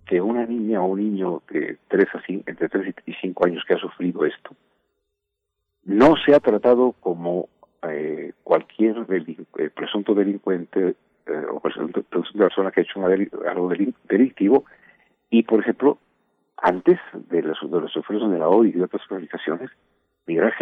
[0.06, 3.74] que una niña o un niño de tres a entre 3 y 5 años que
[3.74, 4.50] ha sufrido esto
[5.84, 7.48] no sea tratado como
[7.82, 10.94] eh, cualquier eh, presunto delincuente
[11.28, 13.72] eh, o persona que ha hecho algo
[14.08, 14.64] delictivo
[15.30, 15.98] y, por ejemplo,
[16.56, 19.70] antes de los, de de la OI y de otras organizaciones,
[20.26, 20.52] Miguel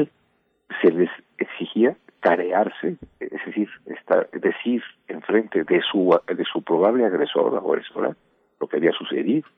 [0.82, 7.54] se les exigía carearse, es decir, estar, decir enfrente de su, de su probable agresor
[7.54, 8.16] o agresora
[8.60, 9.48] lo que había sucedido.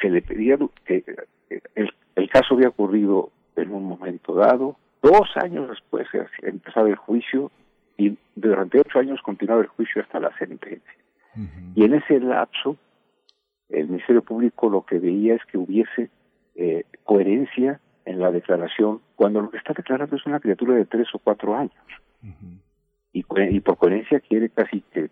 [0.00, 1.04] Se le pedía que
[1.74, 6.06] el, el caso había ocurrido en un momento dado, dos años después
[6.42, 7.50] empezaba el juicio
[8.00, 10.94] y durante ocho años continuaba el juicio hasta la sentencia.
[11.74, 12.76] Y en ese lapso,
[13.68, 16.08] el Ministerio Público lo que veía es que hubiese
[16.54, 21.08] eh, coherencia en la declaración cuando lo que está declarando es una criatura de tres
[21.12, 21.74] o cuatro años.
[23.12, 25.10] y, y, por coherencia quiere casi que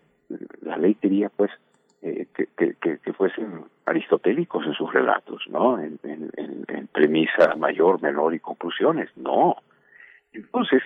[0.63, 1.51] la ley quería pues
[2.01, 5.79] eh, que, que, que, fuesen aristotélicos en sus relatos, ¿no?
[5.79, 9.11] En, en, en, premisa mayor, menor y conclusiones.
[9.17, 9.57] No.
[10.33, 10.83] Entonces,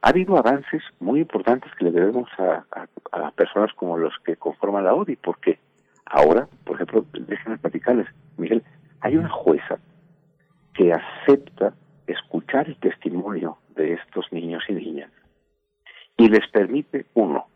[0.00, 2.64] ha habido avances muy importantes que le debemos a,
[3.12, 5.58] a, personas como los que conforman la ODI, porque
[6.06, 8.62] ahora, por ejemplo, déjenme platicarles, Miguel,
[9.00, 9.78] hay una jueza
[10.74, 11.74] que acepta
[12.06, 15.10] escuchar el testimonio de estos niños y niñas
[16.16, 17.46] y les permite, uno,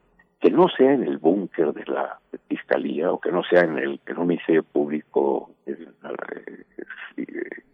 [0.41, 4.01] que no sea en el búnker de la fiscalía o que no sea en, el,
[4.07, 5.87] en un ministerio público eh,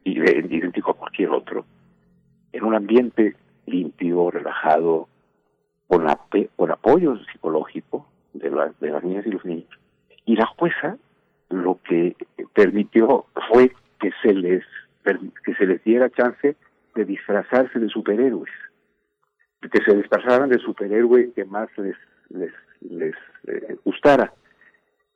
[0.05, 1.65] idéntico a cualquier otro,
[2.53, 3.37] en un ambiente
[3.73, 5.09] limpio, relajado,
[5.89, 6.07] con,
[6.57, 9.69] con apoyo psicológico de, las niñas y los niños.
[10.25, 10.97] Y la jueza
[11.51, 12.17] lo que
[12.55, 14.65] permitió fue que se les
[15.45, 16.57] que diera chance
[16.95, 18.53] de disfrazarse de superhéroes,
[19.61, 23.15] que se disfrazaran de superhéroe que más les
[23.49, 24.33] eh, gustara.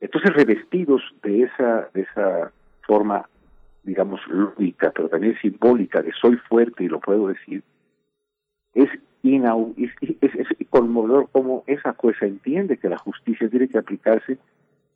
[0.01, 2.53] Entonces, revestidos de esa, de esa
[2.83, 3.29] forma,
[3.85, 7.63] digamos, lúdica, pero también simbólica, de soy fuerte y lo puedo decir,
[8.77, 8.89] es,
[9.23, 9.91] inau es,
[10.21, 14.39] es, es conmovedor como esa jueza entiende que la justicia tiene que aplicarse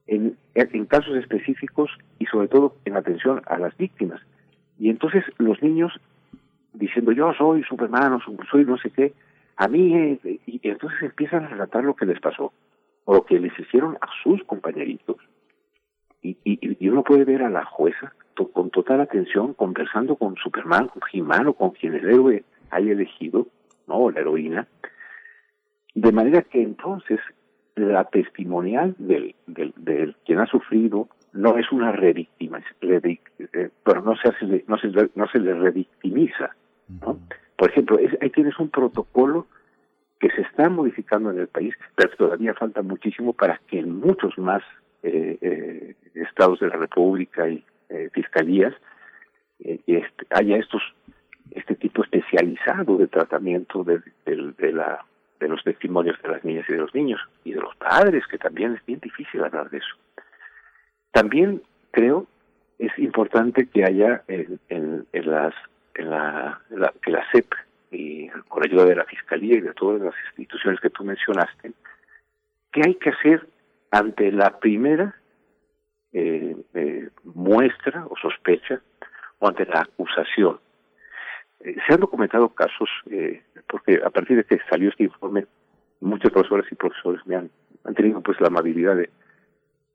[0.07, 4.21] en, en casos específicos y sobre todo en atención a las víctimas.
[4.79, 5.93] Y entonces los niños
[6.75, 8.21] diciendo yo soy Superman o
[8.51, 9.13] soy no sé qué,
[9.57, 12.53] a mí, eh, y entonces empiezan a relatar lo que les pasó
[13.05, 15.17] o lo que les hicieron a sus compañeritos.
[16.23, 18.13] Y, y, uno puede ver a la jueza
[18.53, 23.47] con total atención conversando con Superman, con Jimán con quien el héroe haya elegido,
[23.91, 23.97] ¿no?
[23.97, 24.69] O la heroína.
[25.95, 27.19] De manera que entonces
[27.75, 34.17] la testimonial del, del, del quien ha sufrido no es una revictima, eh, pero no
[34.17, 36.57] se hace, no se, no se le revictimiza,
[36.89, 37.19] ¿no?
[37.57, 39.47] Por ejemplo, ahí tienes un protocolo
[40.19, 44.37] que se está modificando en el país, pero todavía falta muchísimo para que en muchos
[44.39, 44.63] más
[45.03, 47.65] eh, eh, estados de la República y
[48.13, 48.73] fiscalías
[49.59, 50.81] este, haya estos
[51.53, 54.03] este tipo especializado de tratamiento de,
[54.73, 55.05] la
[55.41, 58.75] los testimonios de las niñas y de los niños y de los padres, que también
[58.75, 59.97] es bien difícil hablar de eso.
[61.13, 62.27] También creo
[62.79, 65.55] es importante que haya en, las
[65.95, 66.61] en la,
[67.03, 67.53] que la CEP
[67.91, 71.73] y con ayuda de la fiscalía y de todas las instituciones que tú mencionaste
[72.73, 73.47] qué hay que hacer
[73.91, 75.15] ante la primera
[76.13, 78.81] eh, eh, muestra o sospecha
[79.41, 80.59] o ante la acusación
[81.61, 85.47] eh, se han documentado casos eh, porque a partir de que salió este informe
[86.01, 87.51] muchos profesores y profesores me han,
[87.85, 89.11] han tenido pues la amabilidad de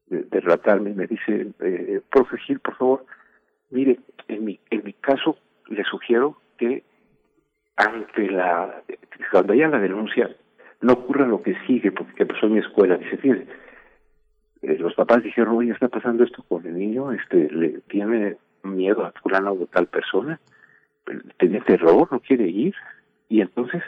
[0.08, 3.06] de, relatarme, me dice, eh, profe Gil, por favor,
[3.72, 5.38] mire, en mi, en mi caso
[5.68, 6.84] le sugiero que
[7.76, 8.84] ante la,
[9.32, 10.30] cuando haya la denuncia,
[10.82, 12.98] no ocurra lo que sigue, porque pasó en mi escuela.
[12.98, 13.48] Dice, fíjese,
[14.62, 19.06] eh, los papás dijeron, oye, está pasando esto con el niño, este, le tiene miedo
[19.06, 20.40] a fulano o tal persona,
[21.38, 22.76] tiene terror, no quiere ir,
[23.30, 23.84] y entonces,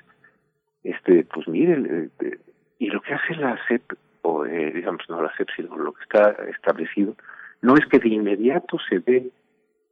[0.83, 2.09] este, pues mire,
[2.79, 6.03] y lo que hace la CEP o eh, digamos no la CEP, sino lo que
[6.03, 7.15] está establecido,
[7.61, 9.31] no es que de inmediato se dé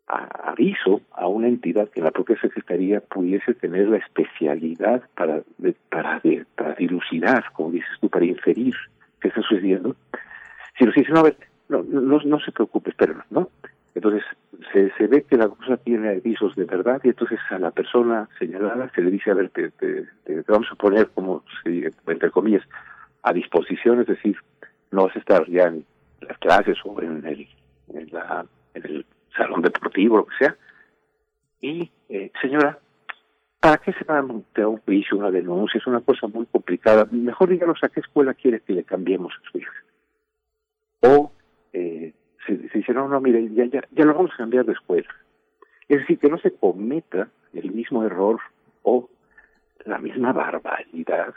[0.07, 5.41] aviso a una entidad que la propia Secretaría pudiese tener la especialidad para,
[5.89, 6.21] para,
[6.55, 8.75] para dilucidar, como dices tú, para inferir
[9.19, 9.95] qué está sucediendo.
[10.77, 11.37] Si nos dicen, no, a ver,
[11.69, 13.49] no, no, no se preocupe, espérenme, ¿no?
[13.95, 14.23] Entonces,
[14.73, 18.91] se, ve que la cosa tiene avisos de verdad y entonces a la persona señalada
[18.93, 20.05] se le dice, a ver, te, te,
[20.47, 22.63] vamos a poner como, entre comillas,
[23.23, 24.37] a disposición, es decir,
[24.91, 25.85] no vas a estar ya en
[26.19, 27.47] las clases o en
[28.73, 29.05] el
[29.35, 30.57] salón deportivo, lo que sea.
[31.61, 32.77] Y, eh, señora,
[33.59, 35.77] ¿para qué se va a montar un juicio, una denuncia?
[35.77, 37.07] Es una cosa muy complicada.
[37.11, 39.73] Mejor díganos a qué escuela quiere que le cambiemos a su hija.
[41.01, 41.31] O
[41.73, 42.13] eh,
[42.45, 45.09] se, dice, no, no, mire, ya, ya, ya lo vamos a cambiar de escuela.
[45.87, 48.39] Es decir, que no se cometa el mismo error
[48.83, 49.09] o
[49.85, 51.33] la misma barbaridad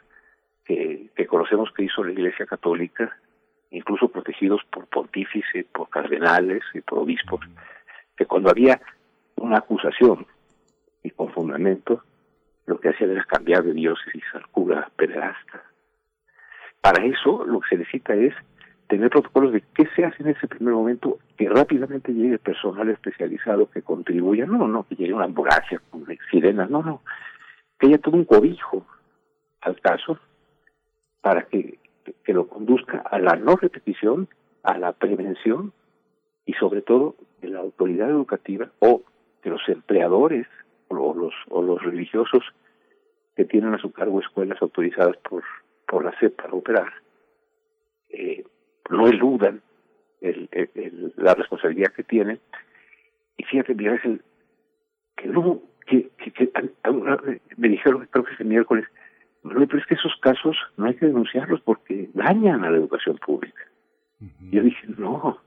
[0.64, 3.16] que, que conocemos que hizo la Iglesia Católica,
[3.70, 7.40] incluso protegidos por pontífices, por cardenales y por obispos,
[8.16, 8.80] que cuando había
[9.36, 10.26] una acusación
[11.02, 12.02] y con fundamento,
[12.66, 15.62] lo que hacían era cambiar de diócesis al cura pederasta.
[16.80, 18.34] Para eso lo que se necesita es
[18.88, 23.70] tener protocolos de qué se hace en ese primer momento, que rápidamente llegue personal especializado
[23.70, 27.02] que contribuya, no, no, que llegue una ambulancia con sirenas, no, no,
[27.78, 28.86] que haya todo un cobijo
[29.60, 30.18] al caso
[31.20, 31.78] para que,
[32.24, 34.28] que lo conduzca a la no repetición,
[34.62, 35.72] a la prevención
[36.46, 39.02] y sobre todo de la autoridad educativa o
[39.44, 40.46] de los empleadores
[40.88, 42.42] o los, o los religiosos
[43.36, 45.44] que tienen a su cargo escuelas autorizadas por,
[45.86, 46.92] por la CEP para operar,
[48.08, 48.44] eh,
[48.90, 49.62] no eludan
[50.20, 50.48] el,
[51.16, 52.40] la responsabilidad que tienen.
[53.36, 54.22] Y fíjate, mira, es el,
[55.16, 56.50] que no, que, que,
[57.56, 58.86] me dijeron, creo que ese miércoles,
[59.42, 63.62] pero es que esos casos no hay que denunciarlos porque dañan a la educación pública.
[64.50, 65.38] Yo dije, no,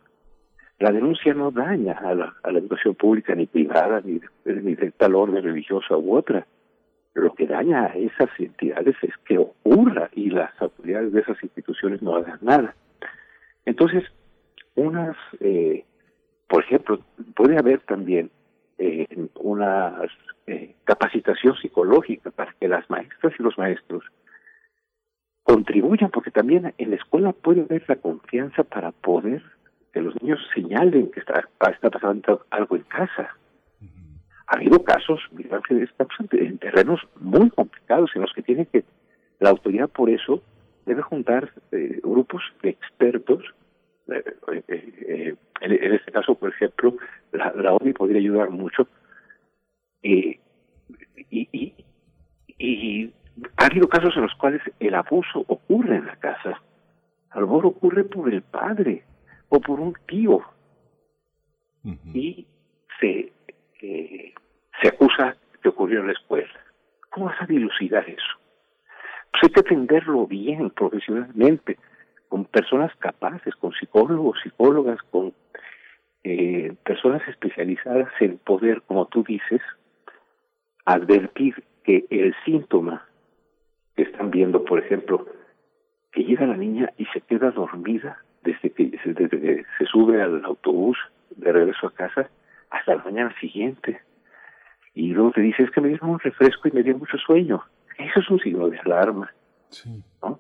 [0.80, 4.91] la denuncia no daña a la, a la educación pública ni privada, ni, ni de
[4.91, 6.47] tal orden religiosa u otra.
[7.13, 12.01] Lo que daña a esas entidades es que ocurra y las autoridades de esas instituciones
[12.01, 12.73] no hagan nada.
[13.65, 14.03] Entonces,
[14.75, 15.85] unas, eh,
[16.47, 16.99] por ejemplo,
[17.35, 18.31] puede haber también
[18.77, 20.01] eh, una
[20.47, 24.03] eh, capacitación psicológica para que las maestras y los maestros
[25.43, 29.43] contribuyan, porque también en la escuela puede haber la confianza para poder
[29.93, 33.35] que los niños señalen que está, está pasando algo en casa.
[34.47, 38.83] Ha habido casos, mira, que estamos en terrenos muy complicados en los que tiene que
[39.39, 40.41] la autoridad por eso
[40.85, 43.43] debe juntar eh, grupos de expertos.
[44.07, 46.95] Eh, eh, en, este caso, por ejemplo,
[47.31, 48.87] la, la ONU podría ayudar mucho.
[50.01, 50.39] y,
[51.29, 51.73] y,
[52.57, 53.13] y
[53.57, 56.61] ha habido casos en los cuales el abuso ocurre en la casa.
[57.29, 59.03] A lo mejor ocurre por el padre
[59.49, 60.41] o por un tío.
[62.13, 62.45] Y
[62.99, 63.31] se,
[63.79, 66.51] se acusa que ocurrió en la escuela.
[67.09, 68.40] ¿Cómo vas a dilucidar eso?
[69.31, 71.77] Pues hay que atenderlo bien, profesionalmente,
[72.29, 75.33] con personas capaces, con psicólogos, psicólogas, con
[76.23, 79.61] eh, personas especializadas en poder, como tú dices,
[80.85, 83.05] advertir que el síntoma
[83.95, 85.25] que están viendo, por ejemplo,
[86.11, 90.43] que llega la niña y se queda dormida desde que, desde que se sube al
[90.45, 90.97] autobús
[91.35, 92.29] de regreso a casa
[92.69, 94.01] hasta la mañana siguiente.
[94.93, 97.63] Y luego te dice, es que me dio un refresco y me dio mucho sueño.
[98.05, 99.31] Eso es un signo de alarma.
[100.21, 100.39] ¿no?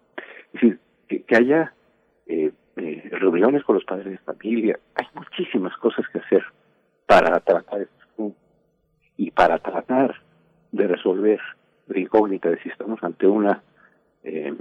[0.53, 1.73] Es decir, que, haya
[2.27, 4.79] eh, eh, reuniones con los padres de familia.
[4.95, 6.43] Hay muchísimas cosas que hacer
[7.05, 7.87] para tratar
[9.17, 10.15] y para tratar
[10.71, 11.39] de resolver
[11.87, 13.61] la incógnita de si estamos ante una
[14.23, 14.53] eh,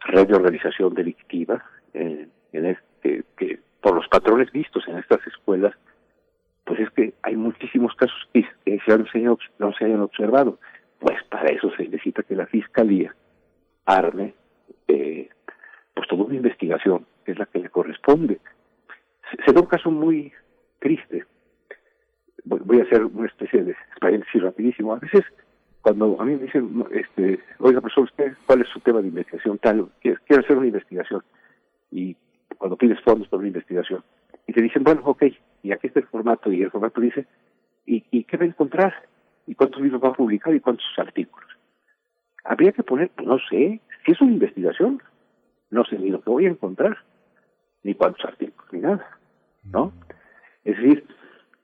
[0.00, 1.64] red de organización delictiva
[1.94, 5.74] eh, en este, que por los patrones vistos en estas escuelas
[6.64, 8.80] pues es que hay muchísimos casos que, que
[9.58, 10.58] no se hayan observado
[10.98, 13.14] pues para eso se necesita que la fiscalía
[13.84, 14.34] arme
[14.88, 15.28] eh,
[15.94, 18.38] pues toda una investigación que es la que le corresponde.
[19.44, 20.32] Se, da un caso muy
[20.78, 21.24] triste.
[22.44, 24.94] Voy, a hacer una especie de paréntesis rapidísimo.
[24.94, 25.24] A veces
[25.82, 29.56] cuando a mí me dicen este oiga profesor usted cuál es su tema de investigación
[29.58, 31.22] tal quiero, quiero hacer una investigación
[31.92, 32.16] y
[32.58, 34.02] cuando pides fondos para una investigación
[34.48, 35.22] y te dicen bueno ok
[35.62, 37.26] y aquí está el formato y el formato dice
[37.86, 38.94] y, y qué va a encontrar
[39.46, 41.48] y cuántos libros va a publicar y cuántos artículos.
[42.44, 45.02] Habría que poner, pues no sé, si es una investigación,
[45.70, 46.96] no sé ni lo que voy a encontrar,
[47.82, 49.18] ni cuántos artículos, ni nada,
[49.64, 49.92] ¿no?
[50.64, 51.04] Es decir,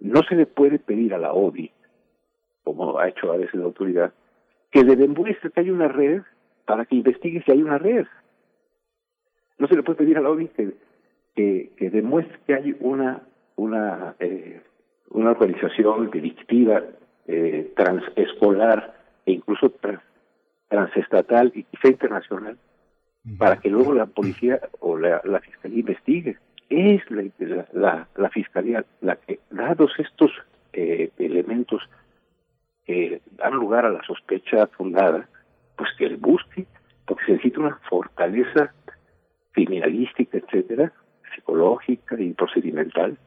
[0.01, 1.73] no se le puede pedir a la ODI,
[2.65, 4.13] como ha hecho a veces la autoridad,
[4.71, 6.23] que le demuestre que hay una red
[6.65, 8.07] para que investigue si hay una red.
[9.59, 13.23] No se le puede pedir a la ODI que, que, demuestre que hay una,
[13.57, 14.63] una, eh,
[15.11, 16.83] una organización delictiva
[17.27, 18.95] eh, transescolar
[19.27, 19.73] e incluso
[20.69, 22.59] transestatal y quizá internacional
[23.39, 26.39] para que luego la policía o la, fiscalía investigue.
[26.69, 27.03] Es
[27.73, 30.31] la, la, fiscalía la que, dados estos
[30.73, 31.83] eh, elementos
[32.85, 35.29] que dan lugar a la sospecha fundada,
[35.77, 36.67] pues que él busque,
[37.07, 38.75] porque se necesita una fortaleza
[39.53, 40.93] criminalística, etcétera,
[41.35, 43.19] psicológica y procedimental,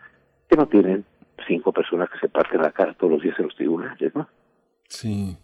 [0.50, 1.06] que no tienen
[1.48, 4.28] cinco personas que se parten la cara todos los días en los tribunales, ¿no?
[4.88, 5.36] Sí,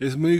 [0.00, 0.38] es muy,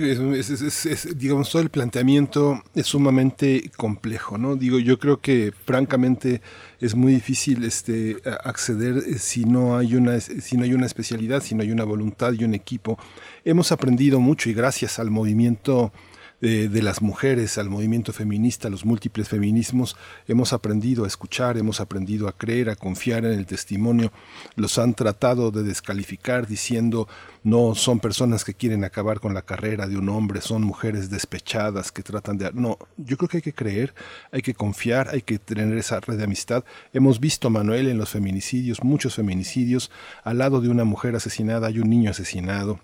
[1.16, 4.56] digamos, todo el planteamiento es sumamente complejo, ¿no?
[4.56, 6.40] Digo, yo creo que francamente
[6.80, 11.42] es muy difícil este, acceder eh, si no hay una, si no hay una especialidad,
[11.42, 12.98] si no hay una voluntad y un equipo.
[13.44, 15.92] Hemos aprendido mucho y gracias al movimiento
[16.40, 19.96] de, las mujeres, al movimiento feminista, a los múltiples feminismos,
[20.28, 24.12] hemos aprendido a escuchar, hemos aprendido a creer, a confiar en el testimonio.
[24.54, 27.08] Los han tratado de descalificar diciendo
[27.42, 31.90] no son personas que quieren acabar con la carrera de un hombre, son mujeres despechadas
[31.90, 32.50] que tratan de...
[32.52, 33.94] No, yo creo que hay que creer,
[34.30, 36.64] hay que confiar, hay que tener esa red de amistad.
[36.92, 39.90] Hemos visto, Manuel, en los feminicidios, muchos feminicidios,
[40.24, 42.80] al lado de una mujer asesinada hay un niño asesinado,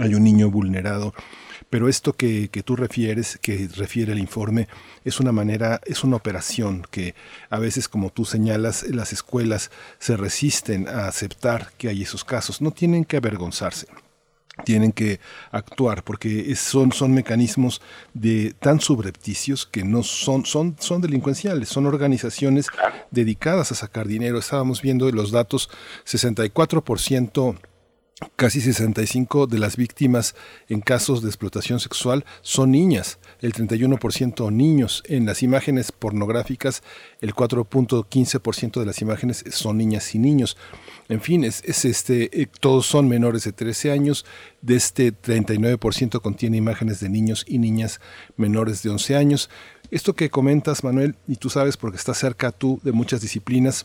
[0.00, 1.14] hay un niño vulnerado.
[1.68, 4.68] Pero esto que, que, tú refieres, que refiere el informe,
[5.04, 7.14] es una manera, es una operación que
[7.50, 12.60] a veces, como tú señalas, las escuelas se resisten a aceptar que hay esos casos.
[12.60, 13.88] No tienen que avergonzarse
[14.64, 17.82] tienen que actuar porque son, son mecanismos
[18.14, 22.66] de tan subrepticios que no son, son, son delincuenciales, son organizaciones
[23.10, 24.38] dedicadas a sacar dinero.
[24.38, 25.68] Estábamos viendo los datos,
[26.06, 27.58] 64%
[28.36, 30.34] Casi 65 de las víctimas
[30.70, 35.02] en casos de explotación sexual son niñas, el 31% niños.
[35.06, 36.82] En las imágenes pornográficas,
[37.20, 40.56] el 4.15% de las imágenes son niñas y niños.
[41.10, 44.24] En fin, es, este, eh, todos son menores de 13 años.
[44.62, 48.00] De este 39% contiene imágenes de niños y niñas
[48.38, 49.50] menores de 11 años.
[49.90, 53.84] Esto que comentas, Manuel, y tú sabes porque estás cerca tú de muchas disciplinas,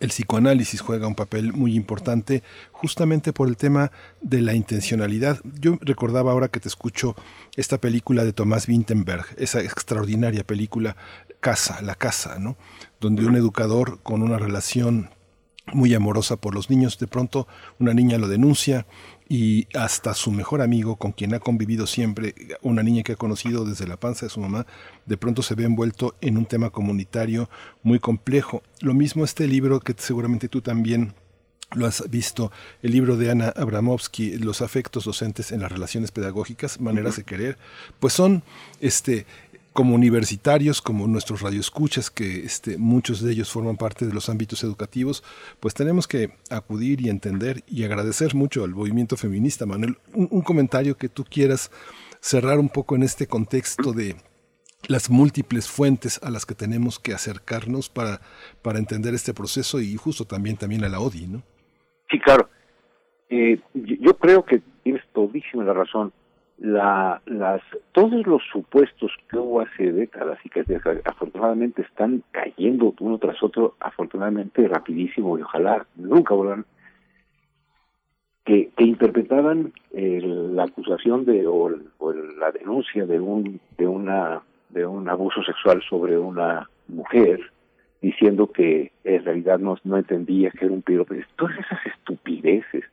[0.00, 2.42] el psicoanálisis juega un papel muy importante
[2.72, 5.40] justamente por el tema de la intencionalidad.
[5.60, 7.16] Yo recordaba ahora que te escucho
[7.56, 10.96] esta película de Tomás Wintenberg, esa extraordinaria película
[11.40, 12.56] Casa, la casa, ¿no?
[13.00, 15.10] Donde un educador con una relación
[15.72, 17.46] muy amorosa por los niños, de pronto
[17.78, 18.86] una niña lo denuncia,
[19.28, 23.64] y hasta su mejor amigo, con quien ha convivido siempre, una niña que ha conocido
[23.64, 24.66] desde la panza de su mamá,
[25.04, 27.50] de pronto se ve envuelto en un tema comunitario
[27.82, 28.62] muy complejo.
[28.80, 31.14] Lo mismo este libro que seguramente tú también
[31.74, 32.50] lo has visto,
[32.82, 37.58] el libro de Ana Abramovsky, Los afectos docentes en las relaciones pedagógicas, maneras de querer,
[38.00, 38.42] pues son
[38.80, 39.26] este
[39.78, 44.64] como universitarios, como nuestros radioescuchas, que este, muchos de ellos forman parte de los ámbitos
[44.64, 45.22] educativos,
[45.60, 49.66] pues tenemos que acudir y entender y agradecer mucho al movimiento feminista.
[49.66, 51.70] Manuel, un, comentario que tú quieras
[52.18, 54.16] cerrar un poco en este contexto de
[54.88, 58.20] las múltiples fuentes a las que tenemos que acercarnos para,
[58.62, 61.42] para entender este proceso y justo también, también a la ODI, ¿no?
[62.10, 62.50] Sí, claro.
[63.30, 66.12] Eh, yo creo que tienes todísima la razón
[66.60, 67.62] la, las,
[67.92, 70.64] todos los supuestos que hubo hace décadas y que
[71.04, 76.64] afortunadamente están cayendo uno tras otro, afortunadamente rapidísimo y ojalá nunca vuelvan,
[78.44, 81.70] que, que interpretaban la acusación de o,
[82.38, 84.40] la denuncia de un de una
[84.70, 87.40] de un abuso sexual sobre una mujer
[88.00, 91.14] diciendo que en realidad no, no entendía que era un piropo.
[91.36, 92.84] Todas esas estupideces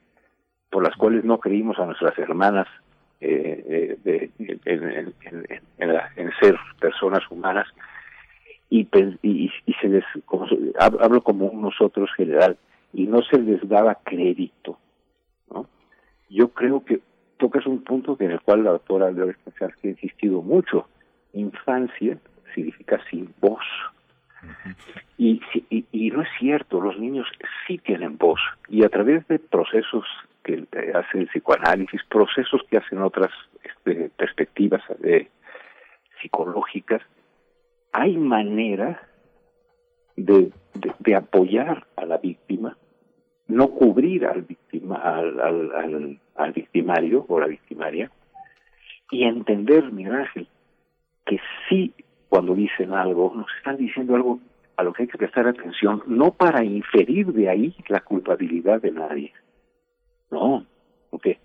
[0.70, 2.68] por las cuales no creímos a nuestras hermanas
[3.22, 4.30] eh, de,
[4.66, 7.68] en, ser personas humanas
[8.70, 8.88] y,
[9.22, 9.52] y,
[9.82, 10.04] se les
[10.80, 12.58] hablo como un nosotros general
[12.94, 14.78] y no se les daba crédito
[16.30, 17.02] yo creo que
[17.38, 20.88] tocas un punto en el cual la doctora Leora ha insistido mucho.
[21.34, 22.18] Infancia
[22.54, 23.64] significa sin voz
[25.18, 27.28] y, y, y, no es cierto, los niños
[27.66, 28.40] sí tienen voz
[28.70, 30.06] y a través de procesos
[30.44, 33.32] que hace el psicoanálisis, procesos que hacen otras
[33.64, 35.30] este, perspectivas de,
[36.22, 37.02] psicológicas,
[37.92, 39.02] hay manera
[40.16, 40.52] de,
[41.16, 42.78] apoyar a la víctima,
[43.48, 48.12] no cubrir al, víctima, al, victimario o la victimaria,
[49.12, 50.48] y entender, Miguel Ángel,
[51.26, 51.40] que
[51.70, 51.94] sí,
[52.36, 54.42] cuando dicen algo, nos están diciendo algo
[54.76, 58.92] a lo que hay que prestar atención, no para inferir de ahí la culpabilidad de
[58.92, 59.32] nadie,
[60.30, 60.66] no,
[61.10, 61.40] porque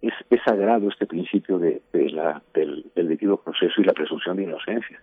[0.00, 5.02] es, sagrado este principio de, la, del, debido proceso y la presunción de inocencia.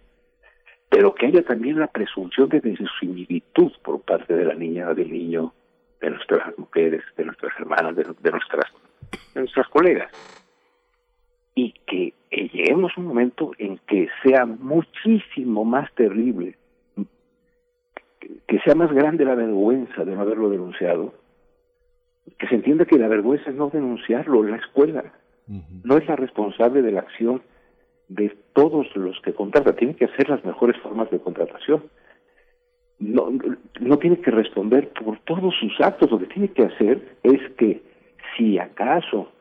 [0.89, 2.61] Pero que haya también la presunción de
[2.99, 5.53] similitud por parte de la niña del niño
[6.01, 8.65] de nuestras mujeres, de nuestras hermanas, de, nuestras,
[9.35, 10.11] de nuestras colegas.
[11.53, 16.55] Y que lleguemos un momento en que sea muchísimo más terrible,
[18.47, 21.13] que sea más grande la vergüenza de no haberlo denunciado,
[22.37, 25.13] que se entienda que la vergüenza es no denunciarlo, la escuela
[25.83, 27.41] no es la responsable de la acción
[28.07, 31.83] de todos los que contratan, tiene que hacer las mejores formas de contratación.
[32.99, 33.31] No,
[33.79, 37.81] no tiene que responder por todos sus actos, lo que tiene que hacer es que
[38.35, 39.31] si acaso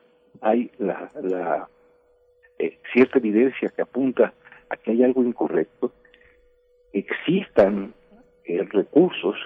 [0.41, 1.67] hay la, la
[2.59, 4.33] eh, cierta evidencia que apunta
[4.69, 5.93] a que hay algo incorrecto,
[6.91, 7.93] existan
[8.43, 9.37] eh, recursos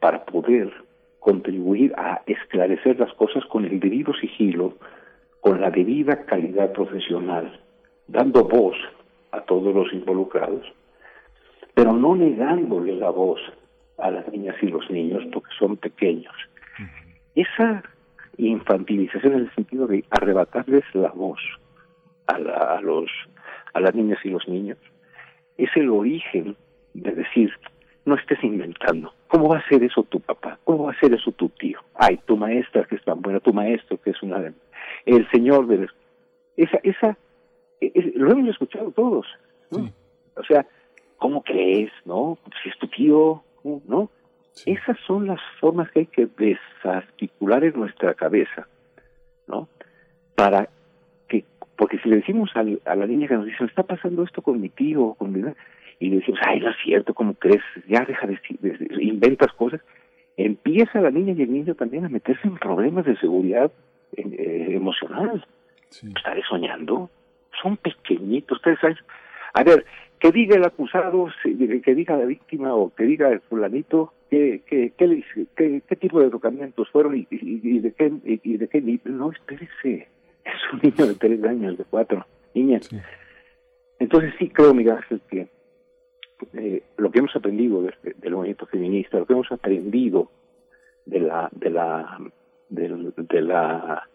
[0.00, 0.72] para poder
[1.20, 4.74] contribuir a esclarecer las cosas con el debido sigilo,
[5.40, 7.60] con la debida calidad profesional,
[8.08, 8.76] dando voz
[9.32, 10.66] a todos los involucrados,
[11.74, 13.40] pero no negándole la voz
[13.98, 16.34] a las niñas y los niños porque son pequeños.
[17.34, 17.82] Esa
[18.38, 21.40] infantilización en el sentido de arrebatarles la voz
[22.32, 23.10] a, a los
[23.74, 24.78] a las niñas y los niños
[25.56, 26.56] es el origen
[26.94, 27.52] de decir
[28.04, 29.12] no estés inventando.
[29.28, 30.58] ¿Cómo va a ser eso tu papá?
[30.64, 31.78] ¿Cómo va a ser eso tu tío?
[31.94, 34.52] Ay, tu maestra que es tan buena, tu maestro que es una de...
[35.06, 35.88] El señor de...
[36.56, 37.16] Esa, esa,
[38.14, 39.26] lo hemos escuchado todos,
[39.70, 40.66] O sea,
[41.16, 42.38] ¿cómo crees, no?
[42.62, 43.42] Si es tu tío,
[43.86, 44.10] ¿no?
[44.66, 48.66] Esas son las formas que hay que desarticular en nuestra cabeza,
[49.46, 49.68] ¿no?
[50.34, 50.68] Para
[51.82, 54.68] porque si le decimos a, la niña que nos dice, está pasando esto con mi
[54.68, 55.42] tío, con mi
[55.98, 57.60] y le decimos, ay, no es cierto, ¿cómo crees?
[57.88, 58.38] Ya deja de,
[59.00, 59.80] inventas cosas.
[60.36, 63.72] Empieza la niña y el niño también a meterse en problemas de seguridad
[64.16, 65.44] eh, emocional.
[65.90, 67.10] Estaré soñando.
[67.60, 68.98] Son pequeñitos, ustedes saben.
[69.52, 69.84] A ver,
[70.20, 74.92] que diga el acusado, que diga la víctima o que diga el fulanito, ¿qué, qué,
[74.96, 75.24] qué,
[75.56, 80.11] qué, qué tipo de tocamientos fueron y, y, de qué, y, de qué No, espérese.
[80.52, 82.26] Es un niño de tres años, de cuatro.
[82.54, 82.80] Niña.
[83.98, 85.48] Entonces sí creo, Miguel Ángel, que
[86.54, 90.30] eh, lo que hemos aprendido del movimiento feminista, lo que hemos aprendido
[91.06, 92.18] de la, de la,
[92.68, 94.08] de, la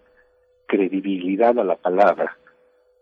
[0.65, 2.37] credibilidad a la palabra,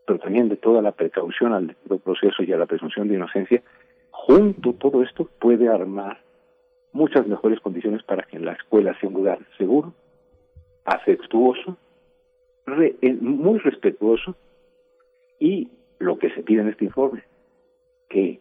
[0.05, 3.63] pero también de toda la precaución al proceso y a la presunción de inocencia,
[4.11, 6.19] junto todo esto puede armar
[6.91, 9.93] muchas mejores condiciones para que en la escuela sea un lugar seguro,
[10.85, 11.77] afectuoso,
[12.67, 14.35] eh, muy respetuoso
[15.39, 15.69] y
[15.99, 17.23] lo que se pide en este informe,
[18.09, 18.39] que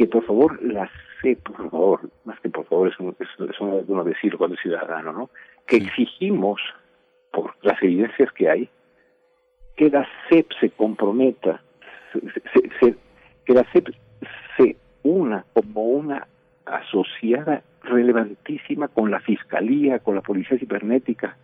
[0.00, 0.90] que por favor la
[1.20, 5.12] sé, por favor, más que por favor, es, un, es, uno decirlo cuando es ciudadano,
[5.12, 5.28] ¿no?
[5.66, 6.58] Que exigimos,
[7.30, 8.70] por las evidencias que hay,
[9.76, 11.60] que la CEP se comprometa,
[13.44, 13.90] que la CEP
[14.56, 16.26] se una como una
[16.64, 21.36] asociada relevantísima con la Fiscalía, con la Policía Cibernética,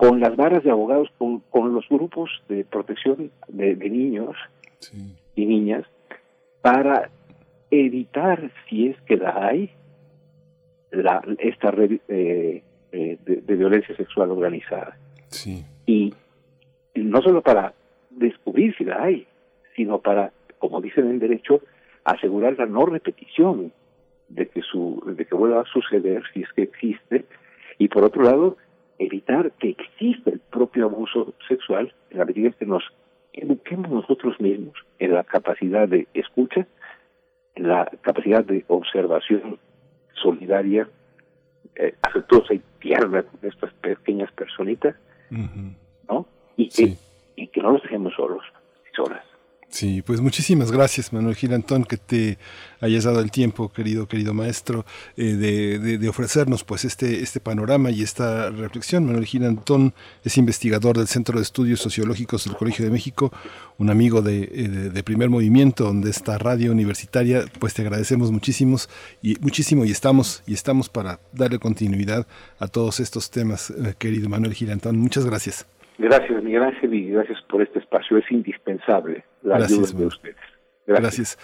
[0.00, 4.34] con las varas de abogados, con, con los grupos de protección de, niños
[5.36, 5.84] y niñas,
[6.62, 7.10] para
[7.70, 9.70] evitar, si es que la hay,
[10.90, 12.62] la, esta red eh,
[12.92, 14.96] eh, de, violencia sexual organizada.
[15.28, 15.66] Sí.
[15.84, 16.14] Y,
[16.94, 17.74] no solo para
[18.08, 19.26] descubrir si la hay,
[19.76, 21.60] sino para, como dicen en derecho,
[22.04, 23.70] asegurar la no repetición
[24.30, 27.26] de que su de que vuelva a suceder si es que existe
[27.76, 28.56] y por otro lado
[29.00, 32.84] evitar que exista el propio abuso sexual en la medida que nos
[33.32, 36.66] eduquemos nosotros mismos en la capacidad de escucha
[37.56, 39.58] la capacidad de observación
[40.14, 40.88] solidaria,
[41.76, 44.94] eh, afectuosa y tierna con estas pequeñas personitas,
[46.08, 46.26] ¿no?
[46.56, 46.96] Y que,
[47.36, 48.44] y que no los dejemos solos,
[48.94, 49.24] solas.
[49.70, 52.38] Sí, pues muchísimas gracias, Manuel Girantón, que te
[52.80, 54.84] hayas dado el tiempo, querido, querido maestro,
[55.16, 59.06] eh, de, de, ofrecernos pues este, este panorama y esta reflexión.
[59.06, 59.94] Manuel Girantón
[60.24, 63.32] es investigador del Centro de Estudios Sociológicos del Colegio de México,
[63.78, 68.88] un amigo de, eh, de, primer movimiento, donde esta radio universitaria, pues te agradecemos muchísimos
[69.22, 72.26] y muchísimo y estamos, y estamos para darle continuidad
[72.58, 74.98] a todos estos temas, eh, querido Manuel Girantón.
[74.98, 75.64] Muchas gracias.
[76.00, 78.16] Gracias, Miguel Ángel, y gracias por este espacio.
[78.16, 80.36] Es indispensable la ayuda de ustedes.
[80.86, 81.38] gracias.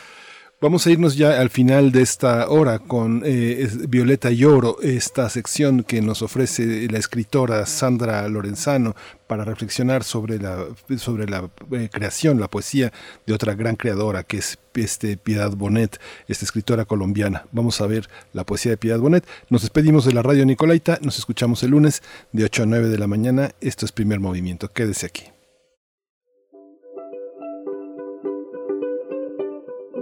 [0.59, 5.83] Vamos a irnos ya al final de esta hora con eh, Violeta Lloro, esta sección
[5.83, 8.97] que nos ofrece la escritora Sandra Lorenzano
[9.27, 10.65] para reflexionar sobre la,
[10.97, 12.91] sobre la eh, creación, la poesía
[13.27, 17.45] de otra gran creadora que es este Piedad Bonet, esta escritora colombiana.
[17.53, 19.27] Vamos a ver la poesía de Piedad Bonet.
[19.51, 22.03] Nos despedimos de la radio Nicolaita, nos escuchamos el lunes
[22.33, 23.51] de 8 a 9 de la mañana.
[23.61, 24.73] Esto es primer movimiento.
[24.73, 25.36] Quédese aquí.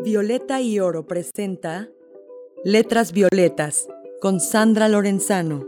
[0.05, 1.89] Violeta y Oro presenta
[2.63, 3.89] Letras Violetas
[4.21, 5.67] con Sandra Lorenzano,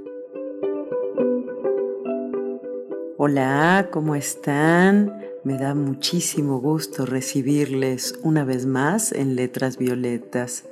[3.17, 5.11] Hola, ¿cómo están?
[5.43, 10.65] Me da muchísimo gusto recibirles una vez más en Letras Violetas,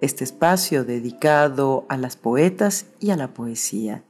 [0.00, 4.04] este espacio dedicado a las poetas y a la poesía.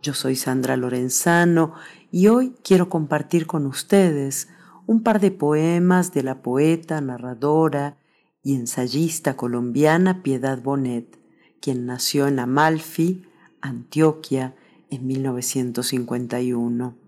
[0.00, 1.74] Yo soy Sandra Lorenzano
[2.12, 4.46] y hoy quiero compartir con ustedes
[4.86, 7.96] un par de poemas de la poeta, narradora
[8.42, 11.18] y ensayista colombiana Piedad Bonet,
[11.60, 13.22] quien nació en Amalfi,
[13.60, 14.54] Antioquia,
[14.90, 17.02] en 1951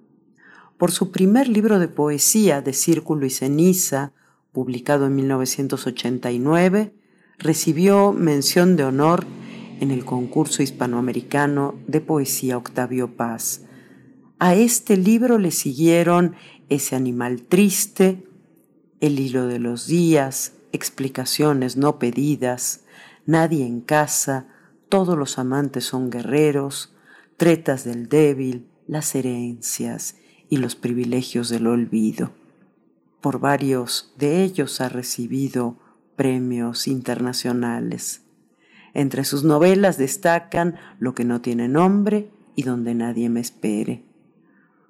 [0.76, 4.12] por su primer libro de poesía de Círculo y Ceniza,
[4.52, 6.92] publicado en 1989,
[7.38, 9.24] recibió mención de honor
[9.80, 13.62] en el concurso hispanoamericano de poesía Octavio Paz.
[14.38, 16.34] A este libro le siguieron
[16.68, 18.24] Ese animal triste,
[19.00, 22.82] El hilo de los días, Explicaciones no pedidas,
[23.26, 24.48] Nadie en casa,
[24.88, 26.92] Todos los amantes son guerreros,
[27.36, 30.16] Tretas del débil, Las herencias
[30.48, 32.32] y los privilegios del olvido.
[33.20, 35.78] Por varios de ellos ha recibido
[36.16, 38.22] premios internacionales.
[38.94, 44.02] Entre sus novelas destacan Lo que no tiene nombre y Donde nadie me espere.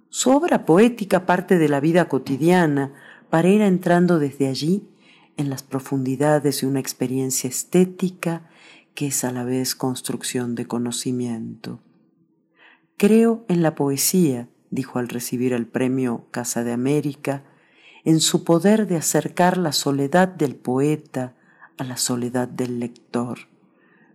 [0.08, 2.94] Su obra poética parte de la vida cotidiana
[3.28, 4.88] para ir entrando desde allí
[5.36, 8.48] en las profundidades de una experiencia estética
[8.94, 11.80] que es a la vez construcción de conocimiento.
[12.96, 17.44] Creo en la poesía dijo al recibir el premio Casa de América,
[18.04, 21.34] en su poder de acercar la soledad del poeta
[21.78, 23.38] a la soledad del lector,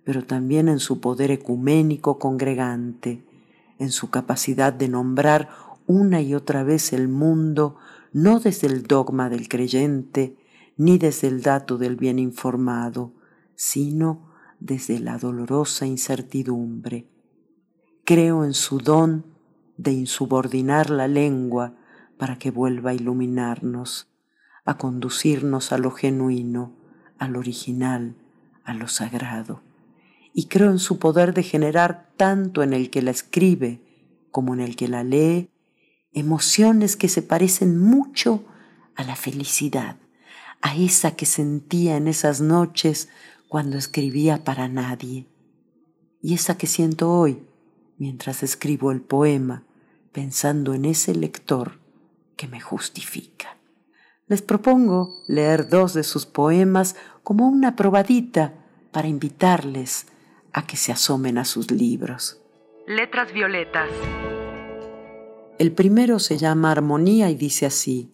[0.03, 3.23] pero también en su poder ecuménico congregante,
[3.79, 5.49] en su capacidad de nombrar
[5.87, 7.77] una y otra vez el mundo
[8.11, 10.35] no desde el dogma del creyente,
[10.79, 13.13] ni desde el dato del bien informado,
[13.55, 14.31] sino
[14.61, 17.05] desde la dolorosa incertidumbre.
[18.05, 19.25] Creo en su don
[19.75, 21.75] de insubordinar la lengua
[22.17, 24.07] para que vuelva a iluminarnos,
[24.63, 26.77] a conducirnos a lo genuino,
[27.17, 28.15] al original,
[28.63, 29.61] a lo sagrado.
[30.33, 33.81] Y creo en su poder de generar tanto en el que la escribe
[34.31, 35.49] como en el que la lee
[36.13, 38.45] emociones que se parecen mucho
[38.95, 39.97] a la felicidad,
[40.61, 43.09] a esa que sentía en esas noches
[43.47, 45.27] cuando escribía para nadie,
[46.21, 47.43] y esa que siento hoy
[47.97, 49.63] mientras escribo el poema
[50.11, 51.79] pensando en ese lector
[52.35, 53.57] que me justifica.
[54.27, 58.53] Les propongo leer dos de sus poemas como una probadita
[58.91, 60.07] para invitarles
[60.53, 62.41] a que se asomen a sus libros.
[62.87, 63.89] Letras violetas.
[65.57, 68.11] El primero se llama Armonía y dice así,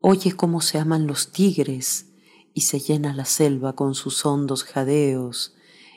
[0.00, 2.06] Oye cómo se aman los tigres
[2.54, 5.54] y se llena la selva con sus hondos jadeos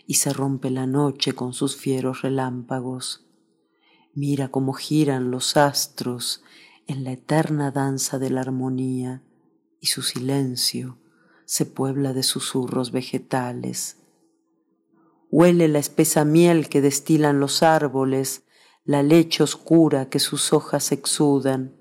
[0.08, 3.28] y se rompe la noche con sus fieros relámpagos.
[4.14, 6.44] Mira cómo giran los astros
[6.88, 9.24] en la eterna danza de la armonía
[9.80, 10.98] y su silencio
[11.46, 13.98] se puebla de susurros vegetales.
[15.30, 18.44] Huele la espesa miel que destilan los árboles,
[18.84, 21.76] la leche oscura que sus hojas exudan.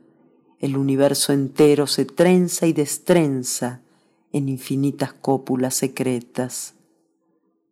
[0.60, 3.80] El universo entero se trenza y destrenza
[4.30, 6.74] en infinitas cópulas secretas.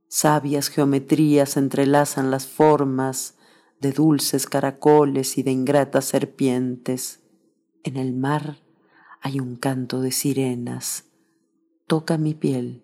[0.09, 3.35] Sabias geometrías entrelazan las formas,
[3.79, 7.21] de dulces caracoles y de ingratas serpientes.
[7.85, 8.57] En el mar
[9.21, 11.05] hay un canto de sirenas.
[11.87, 12.83] Toca mi piel,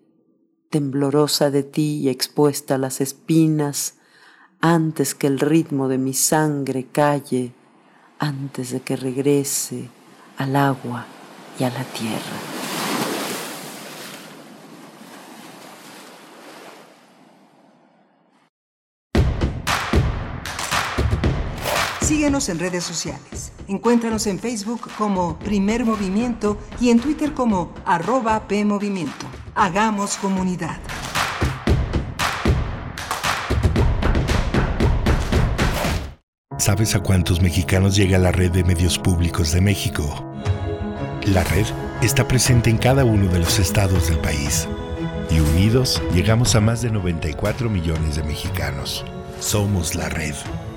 [0.69, 3.95] temblorosa de ti y expuesta a las espinas,
[4.61, 7.53] antes que el ritmo de mi sangre calle,
[8.19, 9.89] antes de que regrese
[10.37, 11.05] al agua
[11.59, 12.55] y a la tierra.
[22.01, 23.51] Síguenos en redes sociales.
[23.67, 29.25] Encuéntranos en Facebook como Primer Movimiento y en Twitter como arroba PMovimiento.
[29.55, 30.77] Hagamos comunidad.
[36.57, 40.25] ¿Sabes a cuántos mexicanos llega la red de medios públicos de México?
[41.25, 41.65] La red
[42.01, 44.65] está presente en cada uno de los estados del país
[45.29, 49.03] y unidos llegamos a más de 94 millones de mexicanos.
[49.41, 50.33] Somos la red.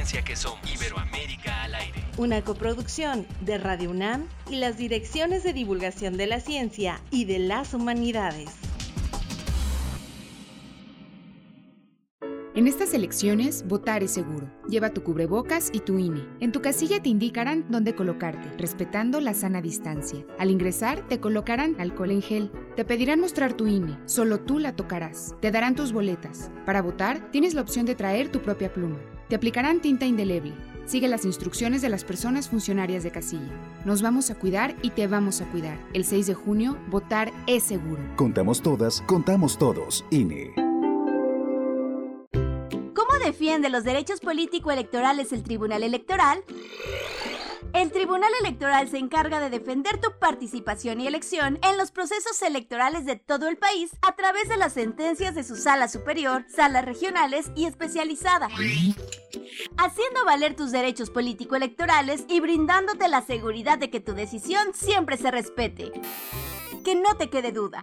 [0.00, 0.58] Que somos.
[0.74, 2.02] Iberoamérica al aire.
[2.16, 7.38] Una coproducción de Radio UNAM y las direcciones de divulgación de la ciencia y de
[7.38, 8.48] las humanidades.
[12.54, 14.50] En estas elecciones, votar es seguro.
[14.68, 16.26] Lleva tu cubrebocas y tu INE.
[16.40, 20.24] En tu casilla te indicarán dónde colocarte, respetando la sana distancia.
[20.38, 22.50] Al ingresar, te colocarán alcohol en gel.
[22.74, 23.98] Te pedirán mostrar tu INE.
[24.06, 25.36] Solo tú la tocarás.
[25.42, 26.50] Te darán tus boletas.
[26.64, 28.98] Para votar, tienes la opción de traer tu propia pluma.
[29.30, 30.52] Te aplicarán tinta indeleble.
[30.86, 33.52] Sigue las instrucciones de las personas funcionarias de casilla.
[33.84, 35.78] Nos vamos a cuidar y te vamos a cuidar.
[35.94, 38.02] El 6 de junio, votar es seguro.
[38.16, 40.04] Contamos todas, contamos todos.
[40.10, 40.52] INE.
[42.32, 46.42] ¿Cómo defiende los derechos político-electorales el Tribunal Electoral?
[47.72, 53.04] El Tribunal Electoral se encarga de defender tu participación y elección en los procesos electorales
[53.04, 57.50] de todo el país a través de las sentencias de su sala superior, salas regionales
[57.54, 58.48] y especializada,
[59.76, 65.30] haciendo valer tus derechos político-electorales y brindándote la seguridad de que tu decisión siempre se
[65.30, 65.92] respete.
[66.84, 67.82] Que no te quede duda.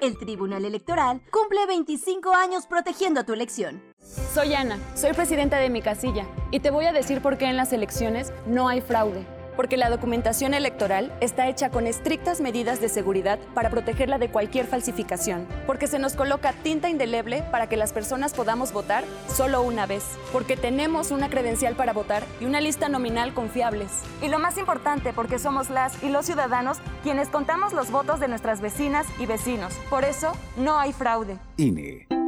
[0.00, 3.93] El Tribunal Electoral cumple 25 años protegiendo tu elección.
[4.04, 7.56] Soy Ana, soy presidenta de mi casilla y te voy a decir por qué en
[7.56, 9.24] las elecciones no hay fraude.
[9.56, 14.66] Porque la documentación electoral está hecha con estrictas medidas de seguridad para protegerla de cualquier
[14.66, 15.46] falsificación.
[15.64, 20.04] Porque se nos coloca tinta indeleble para que las personas podamos votar solo una vez.
[20.32, 23.90] Porque tenemos una credencial para votar y una lista nominal confiables.
[24.22, 28.26] Y lo más importante, porque somos las y los ciudadanos quienes contamos los votos de
[28.26, 29.72] nuestras vecinas y vecinos.
[29.88, 31.38] Por eso, no hay fraude.
[31.58, 32.23] INE.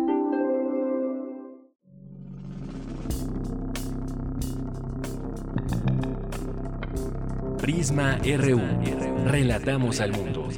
[7.59, 8.61] Prisma RU.
[9.25, 10.49] Relatamos al mundo.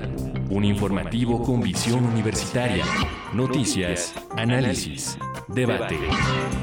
[0.51, 2.85] Un informativo con visión universitaria.
[3.33, 5.19] Noticias, análisis,
[5.49, 5.97] debate.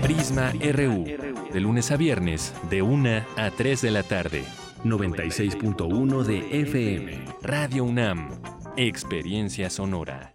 [0.02, 1.06] Prisma RU.
[1.52, 4.44] De lunes a viernes, de 1 a 3 de la tarde.
[4.84, 7.26] 96.1 de FM.
[7.42, 8.30] Radio UNAM.
[8.78, 10.35] Experiencia sonora.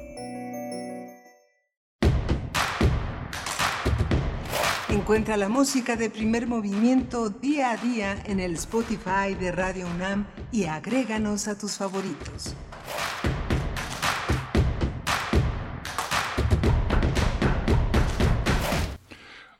[4.91, 10.27] Encuentra la música de primer movimiento día a día en el Spotify de Radio UNAM
[10.51, 12.53] y agréganos a tus favoritos.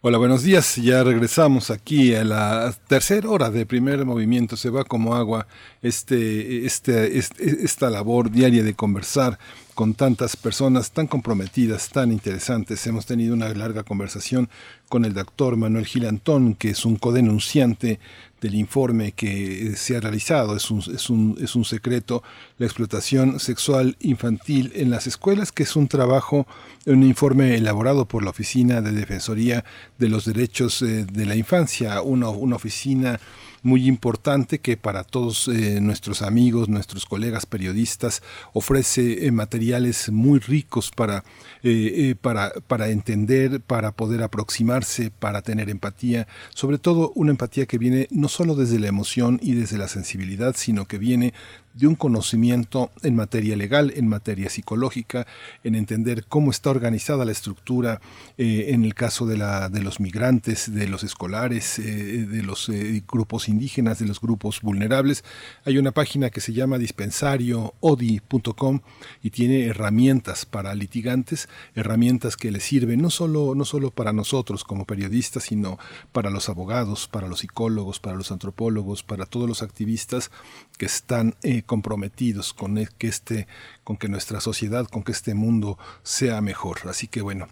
[0.02, 0.76] Hola, buenos días.
[0.76, 4.58] Ya regresamos aquí a la tercera hora de primer movimiento.
[4.58, 5.48] Se va como agua
[5.82, 9.40] este, este, este, esta labor diaria de conversar
[9.82, 12.86] con tantas personas tan comprometidas, tan interesantes.
[12.86, 14.48] Hemos tenido una larga conversación
[14.90, 18.00] con el doctor Manuel Gilantón, que es un codenunciante
[18.42, 20.56] del informe que se ha realizado.
[20.56, 22.22] Es un, es, un, es un secreto
[22.60, 26.46] la explotación sexual infantil en las escuelas, que es un trabajo,
[26.86, 29.66] un informe elaborado por la Oficina de Defensoría
[29.98, 33.20] de los Derechos eh, de la Infancia, una, una oficina
[33.64, 38.22] muy importante que para todos eh, nuestros amigos, nuestros colegas periodistas,
[38.54, 41.24] ofrece eh, materiales muy ricos para,
[41.64, 47.78] eh, para, para entender, para poder aproximarse, para tener empatía, sobre todo una empatía que
[47.78, 51.34] viene no solo desde la emoción y desde la sensibilidad, sino que viene
[51.74, 55.26] de un conocimiento en materia legal, en materia psicológica,
[55.64, 58.02] en entender cómo está organizada la estructura
[58.38, 62.70] eh, en el caso de, la, de los migrantes, de los escolares, eh, de los
[62.70, 65.24] eh, grupos indígenas, de los grupos vulnerables.
[65.66, 68.82] Hay una página que se llama dispensarioodi.com
[69.24, 74.64] y tiene herramientas para litigantes, herramientas que les sirven no solo, no solo para nosotros
[74.64, 75.80] como periodistas, sino
[76.12, 80.32] para los abogados, para los psicólogos, para los antropólogos, para todos los activistas
[80.78, 83.48] que están comprometidos con e, que este,
[83.84, 86.80] con que nuestra sociedad, con que este mundo sea mejor.
[86.86, 87.48] Así que bueno,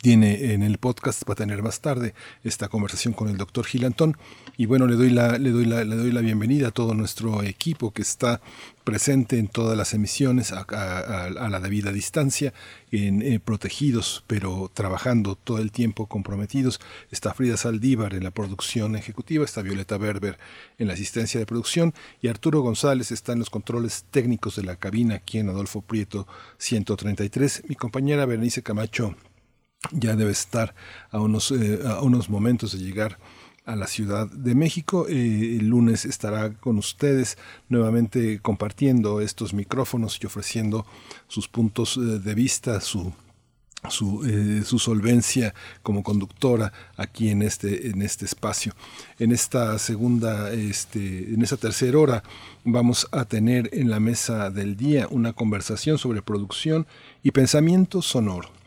[0.00, 4.16] tiene en el podcast va a tener más tarde esta conversación con el doctor Gilantón
[4.56, 7.44] y bueno le doy la le doy la, le doy la bienvenida a todo nuestro
[7.44, 8.40] equipo que está
[8.88, 12.54] presente en todas las emisiones a, la debida distancia
[12.90, 16.80] en eh, protegidos pero trabajando todo el tiempo comprometidos.
[17.10, 20.38] Está Frida Saldívar en la producción ejecutiva está Violeta Berber
[20.78, 21.92] en la asistencia de producción
[22.22, 26.26] y Arturo González está en los controles técnicos de la cabina aquí en Adolfo Prieto
[26.56, 29.14] 133 mi compañera Berenice Camacho
[29.92, 30.74] ya debe estar
[31.10, 33.18] a unos, eh, a unos momentos de llegar
[33.68, 35.06] a la Ciudad de México.
[35.08, 37.36] Eh, el lunes estará con ustedes
[37.68, 40.86] nuevamente compartiendo estos micrófonos y ofreciendo
[41.28, 43.12] sus puntos eh, de vista, su,
[43.90, 48.74] su, su, solvencia como conductora aquí en este, en este espacio.
[49.18, 52.22] En esta segunda, este, en esta tercera hora
[52.64, 56.86] vamos a tener en la mesa del día una conversación sobre producción
[57.22, 58.57] y pensamiento sonoro.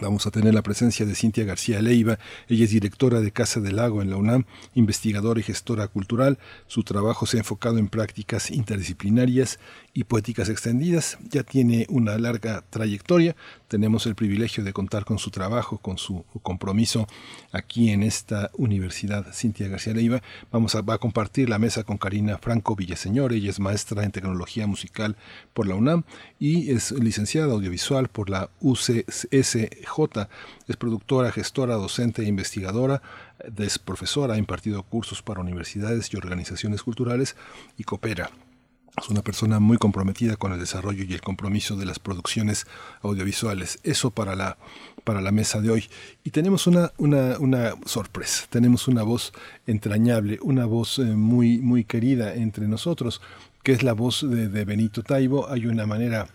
[0.00, 2.18] Vamos a tener la presencia de Cintia García Leiva.
[2.48, 4.44] Ella es directora de Casa del Lago en la UNAM,
[4.74, 6.38] investigadora y gestora cultural.
[6.66, 9.60] Su trabajo se ha enfocado en prácticas interdisciplinarias
[9.94, 11.18] y poéticas extendidas.
[11.30, 13.36] Ya tiene una larga trayectoria.
[13.68, 17.06] Tenemos el privilegio de contar con su trabajo, con su compromiso
[17.52, 19.32] aquí en esta universidad.
[19.32, 23.32] Cintia García Leiva vamos a, a compartir la mesa con Karina Franco Villaseñor.
[23.32, 25.16] Ella es maestra en tecnología musical
[25.52, 26.02] por la UNAM
[26.40, 30.28] y es licenciada audiovisual por la UCSJ.
[30.66, 33.00] Es productora, gestora, docente e investigadora.
[33.56, 37.36] Es profesora, ha impartido cursos para universidades y organizaciones culturales
[37.78, 38.30] y coopera
[39.00, 42.66] es una persona muy comprometida con el desarrollo y el compromiso de las producciones
[43.02, 43.78] audiovisuales.
[43.82, 44.56] Eso para la,
[45.02, 45.88] para la mesa de hoy.
[46.22, 48.46] Y tenemos una, una, una sorpresa.
[48.50, 49.32] Tenemos una voz
[49.66, 53.20] entrañable, una voz eh, muy, muy querida entre nosotros,
[53.64, 55.48] que es la voz de, de Benito Taibo.
[55.50, 56.28] Hay una manera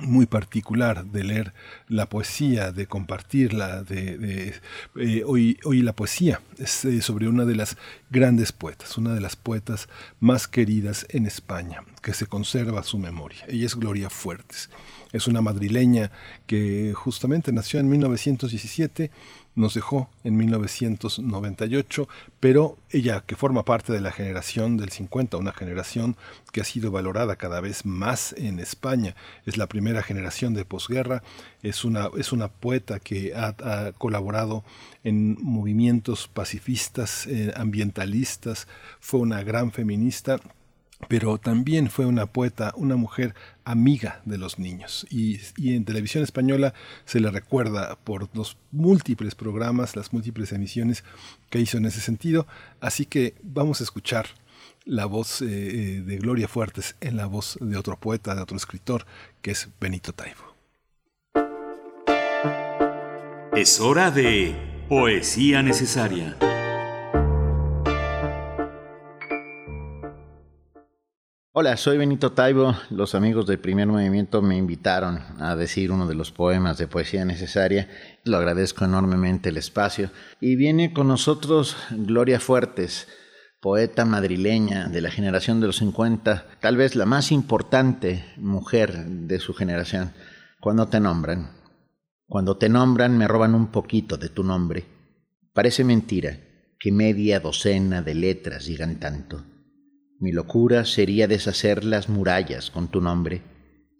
[0.00, 1.54] muy particular de leer
[1.88, 4.52] la poesía, de compartirla, de,
[4.96, 7.76] eh, hoy, hoy la poesía es eh, sobre una de las
[8.10, 9.88] grandes poetas, una de las poetas
[10.18, 13.44] más queridas en España, que se conserva su memoria.
[13.48, 14.68] Ella es Gloria Fuertes.
[15.12, 16.10] Es una madrileña
[16.48, 19.12] que justamente nació en 1917
[19.54, 22.08] nos dejó en 1998,
[22.40, 26.16] pero ella que forma parte de la generación del 50, una generación
[26.52, 29.14] que ha sido valorada cada vez más en España,
[29.46, 31.22] es la primera generación de posguerra,
[31.62, 34.64] es una, es una poeta que ha, colaborado
[35.04, 38.66] en movimientos pacifistas, eh, ambientalistas,
[39.00, 40.40] fue una gran feminista
[41.08, 43.34] pero también fue una poeta, una mujer
[43.64, 45.06] amiga de los niños.
[45.10, 46.74] Y, en televisión española
[47.04, 51.04] se le recuerda por los múltiples programas, las múltiples emisiones
[51.50, 52.46] que hizo en ese sentido.
[52.80, 54.26] Así que vamos a escuchar
[54.84, 58.56] la voz eh, eh, de Gloria Fuertes en la voz de otro poeta, de otro
[58.56, 59.06] escritor,
[59.40, 60.54] que es Benito Taibo.
[63.56, 64.54] Es hora de
[64.88, 66.36] Poesía Necesaria.
[71.56, 72.74] Hola, soy Benito Taibo.
[72.90, 77.24] Los amigos del primer movimiento me invitaron a decir uno de los poemas de poesía
[77.24, 77.88] necesaria.
[78.24, 80.10] Lo agradezco enormemente el espacio.
[80.40, 83.06] Y viene con nosotros Gloria Fuertes,
[83.60, 89.38] poeta madrileña de la generación de los 50, tal vez la más importante mujer de
[89.38, 90.12] su generación.
[90.58, 91.52] Cuando te nombran,
[92.26, 94.86] cuando te nombran me roban un poquito de tu nombre.
[95.52, 96.36] Parece mentira
[96.80, 99.53] que media docena de letras digan tanto.
[100.24, 103.42] Mi locura sería deshacer las murallas con tu nombre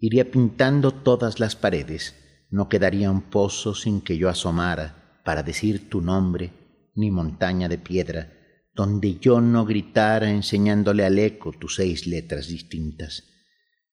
[0.01, 2.15] Iría pintando todas las paredes.
[2.51, 6.53] No quedaría un pozo sin que yo asomara para decir tu nombre,
[6.95, 8.33] ni montaña de piedra,
[8.75, 13.25] donde yo no gritara enseñándole al eco tus seis letras distintas.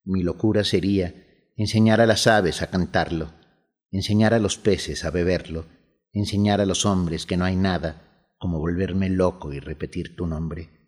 [0.05, 1.13] Mi locura sería
[1.57, 3.33] enseñar a las aves a cantarlo,
[3.91, 5.65] enseñar a los peces a beberlo,
[6.13, 10.80] enseñar a los hombres que no hay nada como volverme loco y repetir tu nombre.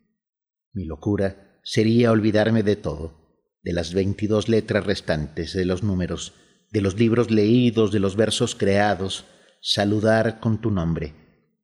[0.74, 6.34] Mi locura sería olvidarme de todo, de las veintidós letras restantes, de los números,
[6.72, 9.26] de los libros leídos, de los versos creados,
[9.62, 11.14] saludar con tu nombre,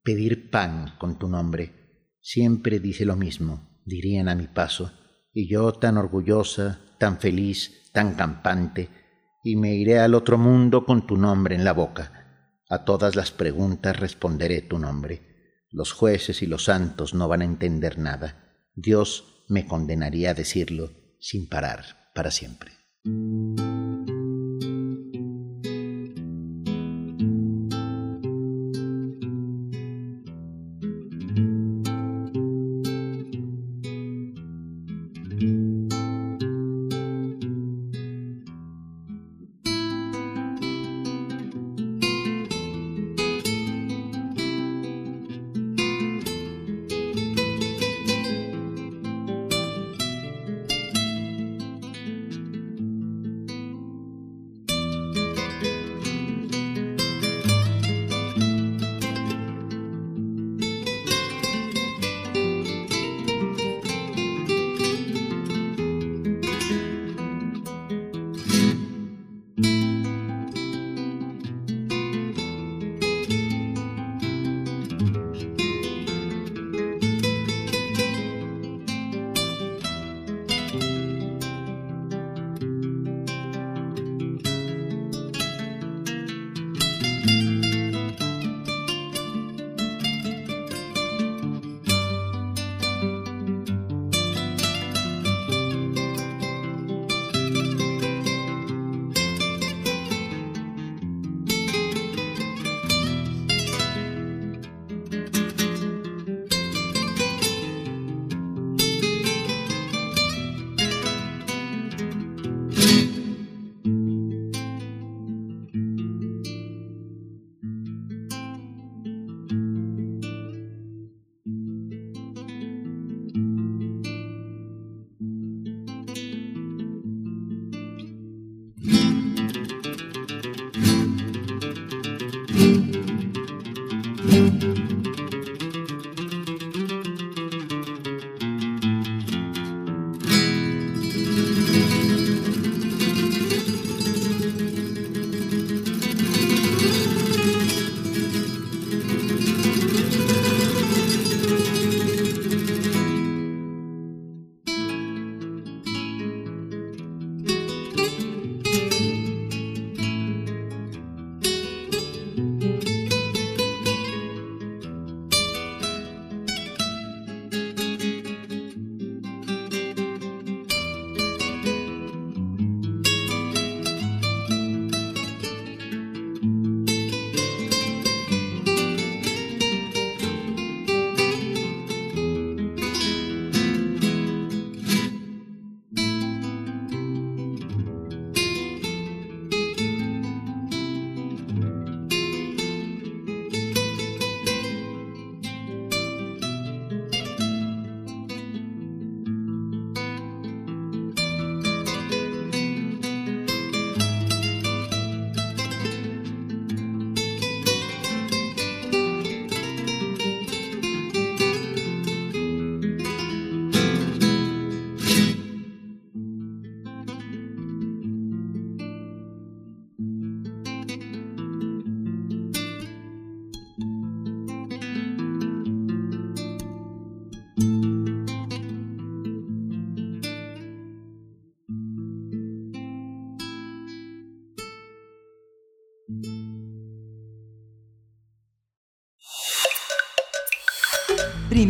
[0.03, 2.07] pedir pan con tu nombre.
[2.21, 4.93] Siempre dice lo mismo, dirían a mi paso,
[5.33, 8.89] y yo tan orgullosa, tan feliz, tan campante,
[9.43, 12.61] y me iré al otro mundo con tu nombre en la boca.
[12.69, 15.65] A todas las preguntas responderé tu nombre.
[15.71, 18.48] Los jueces y los santos no van a entender nada.
[18.81, 22.71] Dios me condenaría a decirlo sin parar para siempre.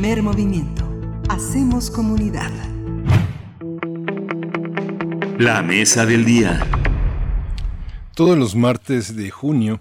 [0.10, 0.92] Primer movimiento.
[1.30, 2.50] Hacemos comunidad.
[5.38, 6.66] La mesa del día.
[8.16, 9.80] Todos los martes de junio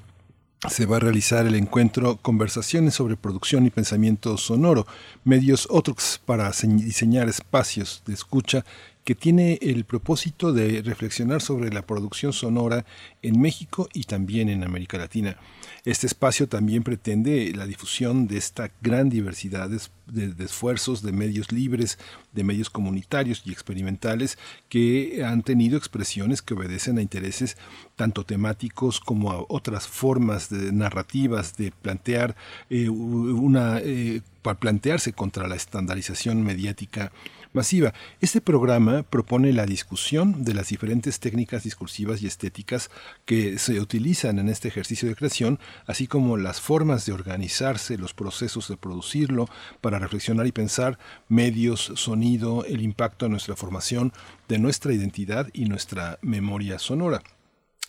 [0.68, 4.86] se va a realizar el encuentro Conversaciones sobre producción y pensamiento sonoro,
[5.24, 8.66] medios otros para diseñar espacios de escucha
[9.08, 12.84] que tiene el propósito de reflexionar sobre la producción sonora
[13.22, 15.38] en México y también en América Latina.
[15.86, 21.98] Este espacio también pretende la difusión de esta gran diversidad de, esfuerzos de medios libres,
[22.34, 24.36] de medios comunitarios y experimentales
[24.68, 27.56] que han tenido expresiones que obedecen a intereses
[27.96, 32.36] tanto temáticos como a otras formas de narrativas de plantear
[32.68, 37.10] eh, una eh, para plantearse contra la estandarización mediática
[37.52, 37.92] masiva.
[38.20, 42.90] Este programa propone la discusión de las diferentes técnicas discursivas y estéticas
[43.24, 48.14] que se utilizan en este ejercicio de creación, así como las formas de organizarse, los
[48.14, 49.48] procesos de producirlo,
[49.80, 50.98] para reflexionar y pensar
[51.28, 54.12] medios, sonido, el impacto en nuestra formación
[54.48, 57.22] de nuestra identidad y nuestra memoria sonora.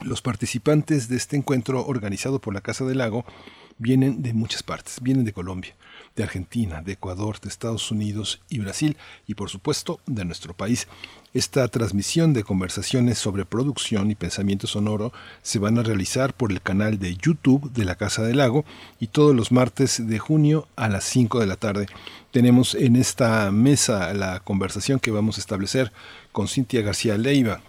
[0.01, 3.25] Los participantes de este encuentro organizado por la Casa del Lago
[3.77, 5.75] vienen de muchas partes, vienen de Colombia,
[6.15, 10.87] de Argentina, de Ecuador, de Estados Unidos y Brasil y por supuesto de nuestro país.
[11.33, 15.13] Esta transmisión de conversaciones sobre producción y pensamiento sonoro
[15.43, 18.65] se van a realizar por el canal de YouTube de la Casa del Lago
[18.99, 21.85] y todos los martes de junio a las 5 de la tarde.
[22.31, 25.91] Tenemos en esta mesa la conversación que vamos a establecer
[26.31, 27.61] con Cintia García Leiva,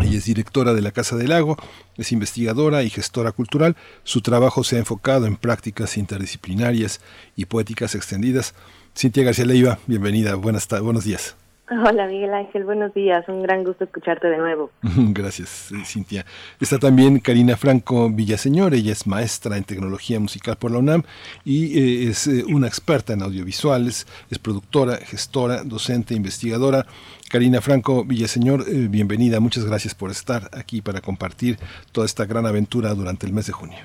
[0.00, 1.56] ella es directora de la Casa del Lago,
[1.96, 3.76] es investigadora y gestora cultural.
[4.04, 7.00] Su trabajo se ha enfocado en prácticas interdisciplinarias
[7.36, 8.54] y poéticas extendidas.
[8.96, 11.36] Cintia García Leiva, bienvenida, buenos días.
[11.70, 14.70] Hola Miguel Ángel, buenos días, un gran gusto escucharte de nuevo.
[14.82, 16.24] Gracias, eh, Cintia.
[16.58, 21.02] Está también Karina Franco Villaseñor, ella es maestra en tecnología musical por la UNAM
[21.44, 26.86] y eh, es eh, una experta en audiovisuales, es productora, gestora, docente, investigadora.
[27.30, 31.58] Karina Franco Villaseñor, bienvenida, muchas gracias por estar aquí para compartir
[31.92, 33.80] toda esta gran aventura durante el mes de junio.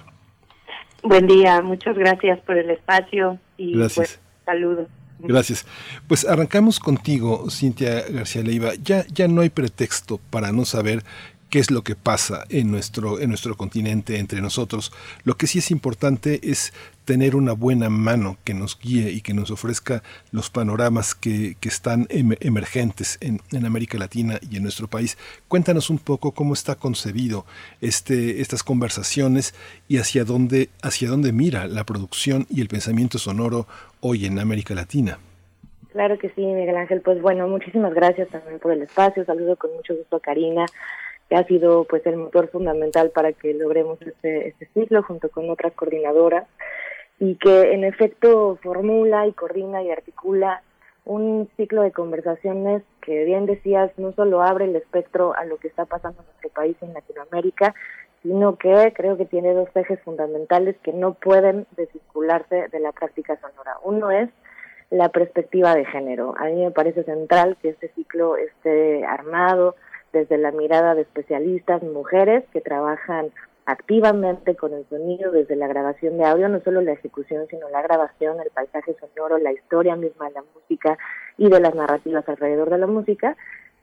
[1.03, 3.95] Buen día, muchas gracias por el espacio y gracias.
[3.95, 4.87] Pues, saludos.
[5.23, 5.65] Gracias.
[6.07, 8.73] Pues arrancamos contigo, Cintia García Leiva.
[8.83, 11.03] Ya, ya no hay pretexto para no saber
[11.53, 14.91] qué es lo que pasa en nuestro, en nuestro continente entre nosotros.
[15.23, 16.73] Lo que sí es importante es
[17.05, 20.01] tener una buena mano que nos guíe y que nos ofrezca
[20.31, 25.15] los panoramas que, que están emergentes en, en, América Latina y en nuestro país.
[25.47, 27.45] Cuéntanos un poco cómo está concebido
[27.81, 29.53] este, estas conversaciones
[29.87, 33.67] y hacia dónde, hacia dónde mira la producción y el pensamiento sonoro
[34.03, 35.17] hoy en América Latina.
[35.93, 37.01] Claro que sí, Miguel Ángel.
[37.01, 39.23] Pues bueno, muchísimas gracias también por el espacio.
[39.25, 40.65] Saludo con mucho gusto a Karina,
[41.29, 45.49] que ha sido pues el motor fundamental para que logremos este, este ciclo junto con
[45.49, 46.45] otras coordinadoras
[47.19, 50.61] y que en efecto formula y coordina y articula
[51.05, 55.67] un ciclo de conversaciones que bien decías no solo abre el espectro a lo que
[55.67, 57.75] está pasando en nuestro país en Latinoamérica,
[58.23, 63.37] sino que creo que tiene dos ejes fundamentales que no pueden desvincularse de la práctica
[63.39, 63.77] sonora.
[63.83, 64.29] Uno es
[64.89, 66.33] la perspectiva de género.
[66.37, 69.75] A mí me parece central que este ciclo esté armado
[70.13, 73.31] desde la mirada de especialistas, mujeres que trabajan
[73.65, 77.81] activamente con el sonido desde la grabación de audio, no solo la ejecución, sino la
[77.81, 80.97] grabación, el paisaje sonoro, la historia misma de la música
[81.37, 83.35] y de las narrativas alrededor de la música,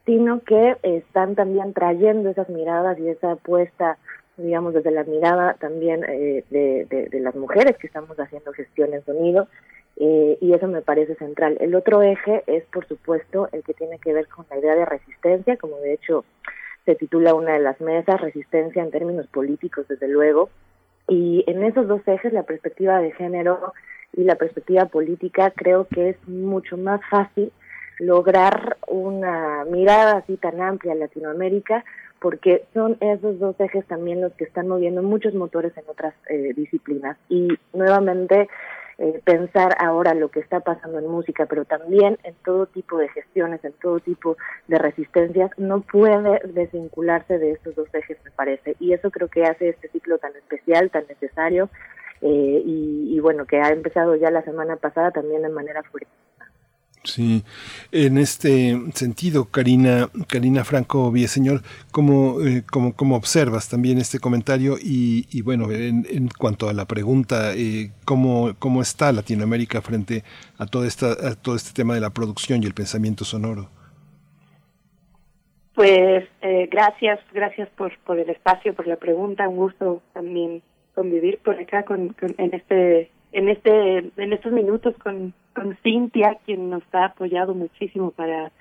[0.05, 3.97] sino que están también trayendo esas miradas y esa apuesta,
[4.41, 9.03] digamos, desde la mirada también eh, de, de, las mujeres que estamos haciendo gestión en
[9.05, 9.47] sonido,
[9.97, 11.57] eh, y eso me parece central.
[11.59, 14.85] El otro eje es, por supuesto, el que tiene que ver con la idea de
[14.85, 16.25] resistencia, como de hecho
[16.85, 20.49] se titula una de las mesas, resistencia en términos políticos, desde luego.
[21.07, 23.73] Y en esos dos ejes, la perspectiva de género
[24.13, 27.51] y la perspectiva política, creo que es mucho más fácil
[27.99, 31.85] lograr una mirada así tan amplia a Latinoamérica,
[32.21, 36.53] porque son esos dos ejes también los que están moviendo muchos motores en otras eh,
[36.55, 37.17] disciplinas.
[37.29, 38.47] Y nuevamente,
[38.99, 43.09] eh, pensar ahora lo que está pasando en música, pero también en todo tipo de
[43.09, 44.37] gestiones, en todo tipo
[44.67, 48.75] de resistencias, no puede desvincularse de estos dos ejes, me parece.
[48.79, 51.71] Y eso creo que hace este ciclo tan especial, tan necesario,
[52.21, 56.07] eh, y, y, bueno, que ha empezado ya la semana pasada también de manera fuerte.
[57.03, 57.43] Sí,
[57.91, 61.61] en este sentido, Karina, Karina Franco Villaseñor,
[61.91, 64.75] ¿cómo, eh, cómo, cómo observas también este comentario?
[64.79, 70.23] Y, bueno, en, en, cuanto a la pregunta, eh, ¿cómo, ¿cómo está Latinoamérica frente
[70.59, 73.69] a, toda esta, a todo este tema de la producción y el pensamiento sonoro?
[75.73, 79.49] Pues eh, gracias, gracias por, por el espacio, por la pregunta.
[79.49, 80.61] Un gusto también
[80.93, 86.37] convivir por acá con, con en este en este en estos minutos con, con Cintia,
[86.45, 88.51] quien nos ha apoyado muchísimo para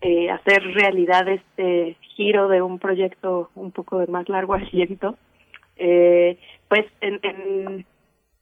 [0.00, 5.16] eh, hacer realidad este giro de un proyecto un poco de más largo aliento.
[5.76, 6.38] Eh,
[6.68, 7.86] pues en, en,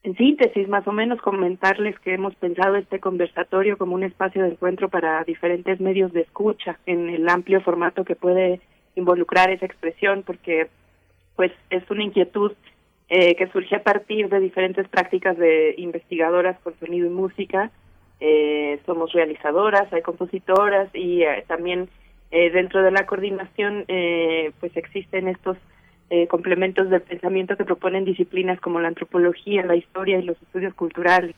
[0.03, 4.51] en síntesis, más o menos, comentarles que hemos pensado este conversatorio como un espacio de
[4.51, 8.61] encuentro para diferentes medios de escucha en el amplio formato que puede
[8.95, 10.69] involucrar esa expresión, porque
[11.37, 12.53] pues es una inquietud
[13.11, 17.71] eh, que surge a partir de diferentes prácticas de investigadoras con sonido y música.
[18.21, 21.89] Eh, somos realizadoras, hay compositoras y eh, también
[22.31, 25.57] eh, dentro de la coordinación eh, pues existen estos
[26.11, 30.75] eh, complementos del pensamiento que proponen disciplinas como la antropología, la historia y los estudios
[30.75, 31.35] culturales.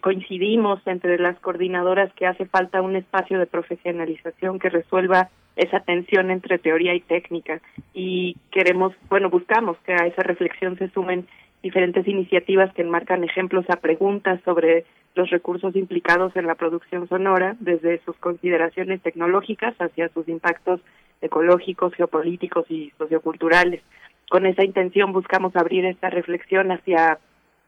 [0.00, 6.30] Coincidimos entre las coordinadoras que hace falta un espacio de profesionalización que resuelva esa tensión
[6.30, 7.60] entre teoría y técnica
[7.92, 11.26] y queremos, bueno, buscamos que a esa reflexión se sumen
[11.62, 17.56] diferentes iniciativas que enmarcan ejemplos a preguntas sobre los recursos implicados en la producción sonora,
[17.60, 20.80] desde sus consideraciones tecnológicas hacia sus impactos
[21.20, 23.82] ecológicos, geopolíticos y socioculturales.
[24.30, 27.18] Con esa intención buscamos abrir esta reflexión hacia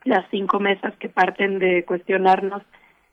[0.04, 2.62] las cinco mesas que parten de cuestionarnos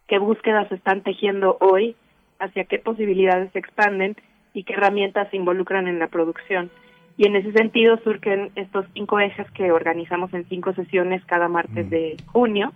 [0.08, 1.96] qué búsquedas están tejiendo hoy,
[2.40, 4.16] hacia qué posibilidades se expanden
[4.54, 6.70] y qué herramientas se involucran en la producción.
[7.18, 11.90] Y en ese sentido surgen estos cinco ejes que organizamos en cinco sesiones cada martes
[11.90, 12.72] de junio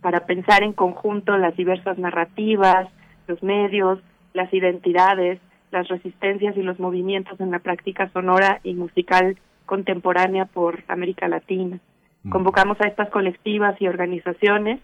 [0.00, 2.88] para pensar en conjunto las diversas narrativas,
[3.26, 4.00] los medios,
[4.32, 5.40] las identidades,
[5.70, 9.36] las resistencias y los movimientos en la práctica sonora y musical
[9.66, 11.78] contemporánea por América Latina.
[12.30, 14.80] Convocamos a estas colectivas y organizaciones,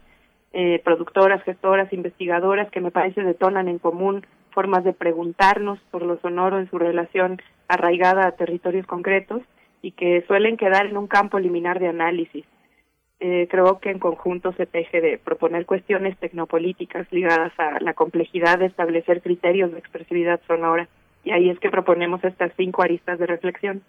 [0.52, 4.26] eh, productoras, gestoras, investigadoras, que me parece detonan en común
[4.58, 9.40] formas de preguntarnos por lo sonoro en su relación arraigada a territorios concretos
[9.82, 12.44] y que suelen quedar en un campo liminar de análisis.
[13.20, 18.58] Eh, creo que en conjunto se teje de proponer cuestiones tecnopolíticas ligadas a la complejidad
[18.58, 20.88] de establecer criterios de expresividad sonora.
[21.22, 23.82] Y ahí es que proponemos estas cinco aristas de reflexión.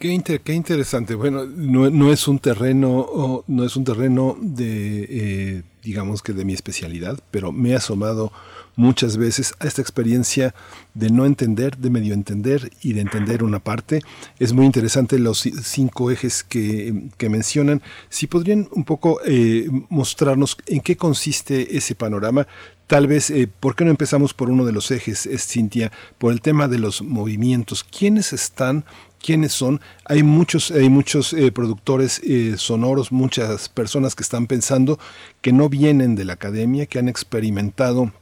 [0.00, 1.14] qué, qué, interesante.
[1.14, 6.44] Bueno, no, no, es un terreno, no es un terreno de, eh, digamos que de
[6.44, 8.32] mi especialidad, pero me he asomado
[8.76, 10.54] muchas veces a esta experiencia
[10.94, 14.00] de no entender, de medio entender y de entender una parte.
[14.38, 17.82] Es muy interesante los cinco ejes que, que mencionan.
[18.08, 22.46] Si podrían un poco eh, mostrarnos en qué consiste ese panorama,
[22.92, 26.30] Tal vez, eh, ¿por qué no empezamos por uno de los ejes, es, Cintia, por
[26.30, 27.84] el tema de los movimientos?
[27.84, 28.84] ¿Quiénes están
[29.22, 29.80] quiénes son.
[30.04, 34.98] Hay muchos, hay muchos eh, productores eh, sonoros, muchas personas que están pensando
[35.40, 38.12] que no vienen de la academia, que han experimentado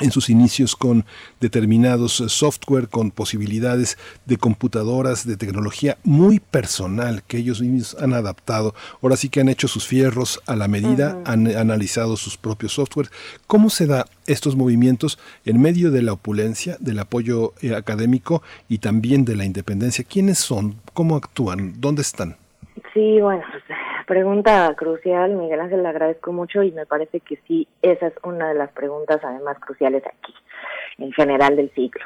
[0.00, 1.04] en sus inicios con
[1.40, 8.12] determinados eh, software, con posibilidades de computadoras, de tecnología muy personal que ellos mismos han
[8.12, 8.74] adaptado.
[9.02, 13.08] Ahora sí que han hecho sus fierros a la medida, han analizado sus propios software.
[13.46, 18.78] ¿Cómo se da estos movimientos en medio de la opulencia, del apoyo eh, académico y
[18.78, 20.04] también de la independencia?
[20.04, 20.76] ¿Quiénes son?
[20.94, 21.80] ¿Cómo actúan?
[21.80, 22.36] ¿Dónde están?
[22.94, 23.42] Sí, bueno,
[24.08, 28.48] pregunta crucial, Miguel Ángel, le agradezco mucho y me parece que sí, esa es una
[28.48, 30.34] de las preguntas además cruciales aquí,
[30.96, 32.04] en general del ciclo.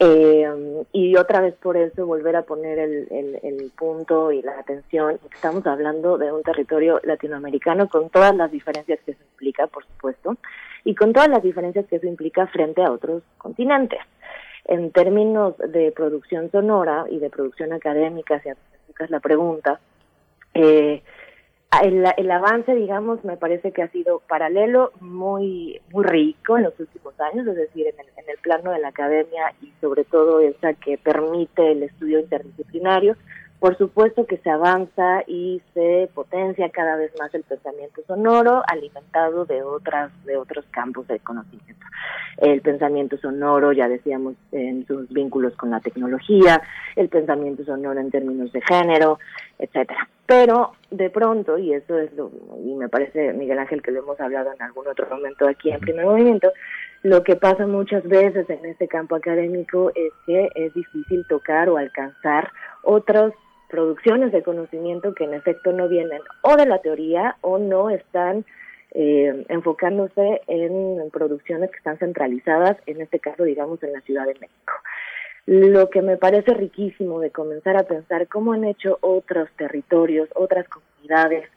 [0.00, 5.18] Eh, y otra vez por eso volver a poner el, punto y la atención.
[5.32, 10.36] Estamos hablando de un territorio latinoamericano con todas las diferencias que eso implica, por supuesto,
[10.84, 14.00] y con todas las diferencias que eso implica frente a otros continentes.
[14.64, 19.78] En términos de producción sonora y de producción académica, si es la pregunta,
[20.54, 21.02] eh,
[21.82, 26.80] el, el, avance, digamos, me parece que ha sido paralelo, muy muy rico en los
[26.80, 30.40] últimos años, es decir, en el, en el plano de la academia y sobre todo
[30.40, 33.16] esa que permite el estudio interdisciplinario.
[33.60, 39.46] Por supuesto que se avanza y se potencia cada vez más el pensamiento sonoro, alimentado
[39.46, 41.84] de otras de otros campos de conocimiento.
[42.36, 46.62] El pensamiento sonoro, ya decíamos, en sus vínculos con la tecnología,
[46.94, 49.18] el pensamiento sonoro en términos de género,
[49.58, 50.08] etcétera.
[50.24, 52.30] Pero de pronto, y eso es lo,
[52.64, 55.80] y me parece, Miguel Ángel, que lo hemos hablado en algún otro momento aquí en
[55.80, 56.52] primer movimiento,
[57.02, 61.76] lo que pasa muchas veces en este campo académico es que es difícil tocar o
[61.76, 63.32] alcanzar otras
[63.68, 68.44] producciones de conocimiento que en efecto no vienen o de la teoría o no están
[68.92, 74.34] eh, enfocándose en producciones que están centralizadas, en este caso, digamos, en la Ciudad de
[74.34, 74.72] México.
[75.46, 80.66] Lo que me parece riquísimo de comenzar a pensar cómo han hecho otros territorios, otras
[80.68, 81.48] comunidades,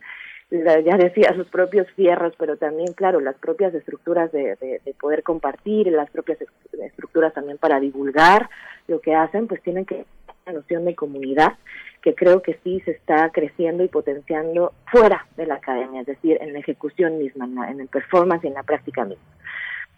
[0.49, 5.23] ya decía, sus propios fierros, pero también, claro, las propias estructuras de, de, de, poder
[5.23, 6.37] compartir, las propias
[6.73, 8.49] estructuras también para divulgar
[8.87, 10.05] lo que hacen, pues tienen que
[10.51, 11.53] la noción de comunidad
[12.01, 16.37] que creo que sí se está creciendo y potenciando fuera de la academia, es decir,
[16.41, 19.23] en la ejecución misma, en, la, el performance y en la práctica misma.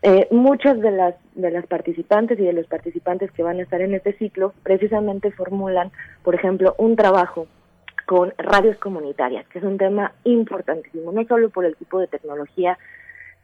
[0.01, 3.79] Eh, muchas de las de las participantes y de los participantes que van a estar
[3.79, 5.91] en este ciclo precisamente formulan,
[6.23, 7.47] por ejemplo, un trabajo
[8.05, 12.77] con radios comunitarias, que es un tema importantísimo, no solo por el tipo de tecnología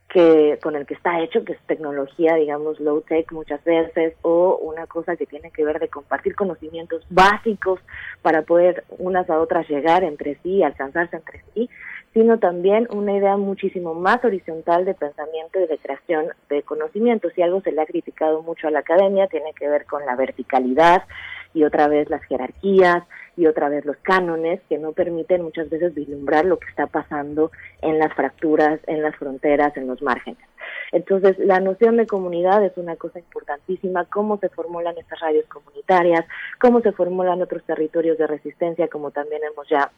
[0.10, 4.58] que con el que está hecho, que es tecnología, digamos, low tech muchas veces, o
[4.58, 7.80] una cosa que tiene que ver de compartir conocimientos básicos
[8.24, 11.70] para poder unas a otras llegar entre sí, alcanzarse entre sí,
[12.14, 17.32] sino también una idea muchísimo más horizontal de pensamiento y de creación de conocimientos.
[17.36, 20.16] Si algo se le ha criticado mucho a la academia, tiene que ver con la
[20.16, 21.04] verticalidad
[21.54, 23.04] y otra vez las jerarquías
[23.36, 27.52] y otra vez los cánones que no permiten muchas veces vislumbrar lo que está pasando
[27.82, 30.44] en las fracturas, en las fronteras, en los márgenes.
[30.92, 36.26] Entonces, la noción de comunidad es una cosa importantísima, cómo se formulan estas radios comunitarias,
[36.60, 39.92] cómo se formulan otros territorios de resistencia, como también hemos ya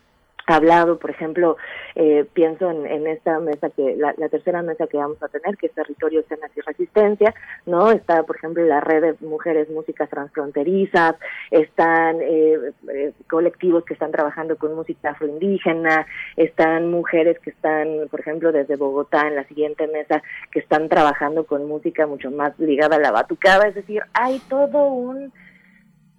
[0.48, 1.58] hablado, por ejemplo,
[1.96, 5.74] eh, pienso en, esta mesa que, la, tercera mesa que vamos a tener, que es
[5.74, 7.34] Territorio, Escenas y Resistencia,
[7.66, 7.92] ¿no?
[7.92, 11.16] Está, por ejemplo, la red de mujeres músicas transfronterizas,
[11.50, 16.06] están eh, eh, colectivos que están trabajando con música afroindígena,
[16.36, 20.22] están mujeres que están, por ejemplo, desde Bogotá, en la siguiente mesa,
[20.52, 24.86] que están trabajando con música mucho más ligada a la batucada, es decir, hay todo
[24.86, 25.32] un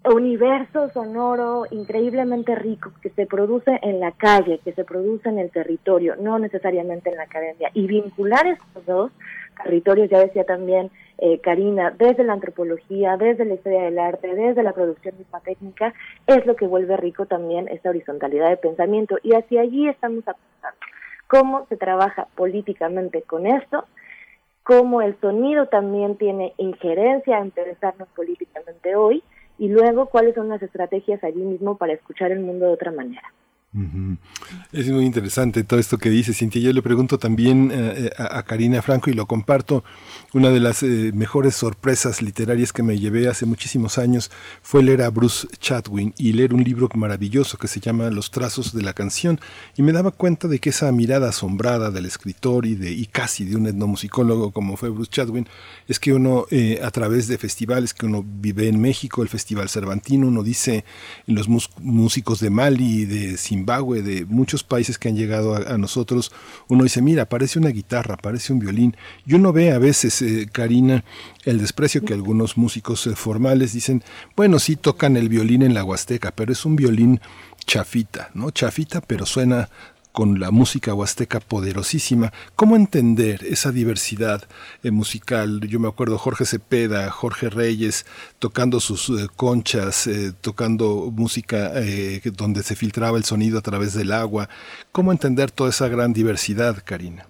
[0.05, 5.51] universo sonoro increíblemente rico que se produce en la calle, que se produce en el
[5.51, 7.71] territorio, no necesariamente en la academia.
[7.75, 9.13] Y vincular estos dos
[9.63, 14.63] territorios, ya decía también eh, Karina, desde la antropología, desde la historia del arte, desde
[14.63, 15.95] la producción misma técnica,
[16.27, 19.19] es lo que vuelve rico también esta horizontalidad de pensamiento.
[19.23, 20.79] Y hacia allí estamos apuntando.
[21.29, 23.85] ¿Cómo se trabaja políticamente con esto?
[24.65, 29.23] cómo el sonido también tiene injerencia en pensarnos políticamente hoy
[29.59, 33.33] y luego cuáles son las estrategias allí mismo para escuchar el mundo de otra manera.
[34.73, 36.61] Es muy interesante todo esto que dice Cintia.
[36.61, 39.83] Yo le pregunto también eh, a, Karina Franco y lo comparto.
[40.35, 45.01] Una de las eh, mejores sorpresas literarias que me llevé hace muchísimos años fue leer
[45.01, 48.93] a Bruce Chatwin y leer un libro maravilloso que se llama Los trazos de la
[48.93, 49.41] canción.
[49.75, 53.47] Y me daba cuenta de que esa mirada asombrada del escritor y, de, y casi
[53.47, 55.49] de un etnomusicólogo como fue Bruce Chatwin
[55.89, 59.71] es que uno, eh, a través de festivales que uno vive en México, el Festival
[59.71, 60.85] Cervantino, uno dice
[61.27, 66.33] los músicos de Mali, de Zimbabue, de muchos países que han llegado a, nosotros,
[66.69, 68.97] uno dice, mira, parece una guitarra, parece un violín.
[69.27, 71.05] Y uno ve a veces, eh, Karina,
[71.45, 74.03] el desprecio que algunos músicos eh, formales dicen,
[74.37, 77.21] bueno, sí tocan el violín en la Huasteca, pero es un violín
[77.67, 78.51] chafita, ¿no?
[78.51, 79.69] Chafita, pero suena
[80.13, 82.31] con la música huasteca poderosísima.
[82.55, 84.43] ¿Cómo entender esa diversidad
[84.85, 85.61] eh, musical?
[85.67, 88.05] Yo me acuerdo Jorge Cepeda, Jorge Reyes,
[88.39, 91.73] tocando sus eh, conchas, eh, tocando música
[92.37, 94.49] donde se filtraba el sonido a través del agua.
[94.93, 97.27] ¿Cómo entender toda esa gran diversidad, Karina?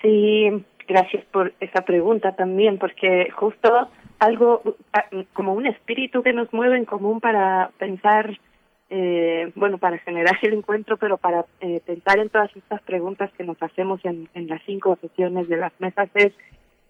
[0.00, 4.62] sí, gracias por esa pregunta también, porque justo algo
[4.94, 8.38] ah, como un espíritu que nos mueve en común para pensar
[8.96, 13.42] eh, bueno, para generar el encuentro, pero para eh, pensar en todas estas preguntas que
[13.42, 16.32] nos hacemos en, en las cinco sesiones de las mesas es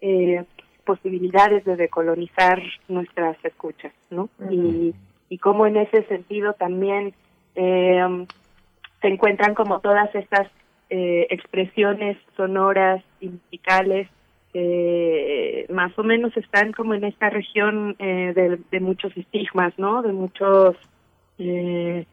[0.01, 0.43] eh,
[0.85, 4.29] posibilidades de decolonizar nuestras escuchas, ¿no?
[4.51, 4.93] y,
[5.29, 7.15] y cómo en ese sentido también
[7.55, 8.25] eh,
[9.01, 10.47] se encuentran como todas estas
[10.91, 14.07] eh, expresiones sonoras y musicales
[14.53, 20.03] eh, más o menos están como en esta región eh, de, de muchos estigmas, ¿no?
[20.03, 20.77] De muchos
[21.37, 22.05] eh,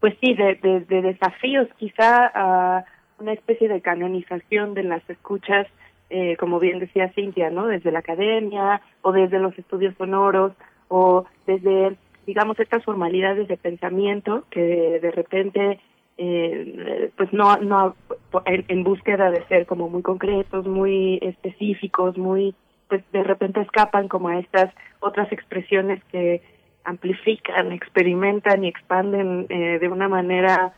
[0.00, 2.84] pues sí, de, de, desafíos quizá a
[3.18, 5.66] una especie de canonización de las escuchas,
[6.10, 7.66] eh, como bien decía Cintia, ¿no?
[7.66, 10.52] Desde la academia o desde los estudios sonoros
[10.88, 15.78] o desde, digamos, estas formalidades de pensamiento que de repente
[16.18, 17.96] eh, pues no no
[18.44, 22.54] en, en, búsqueda de ser como muy concretos muy específicos muy
[22.88, 26.42] pues de repente escapan como a estas otras expresiones que
[26.84, 30.74] amplifican, experimentan y expanden eh, de una manera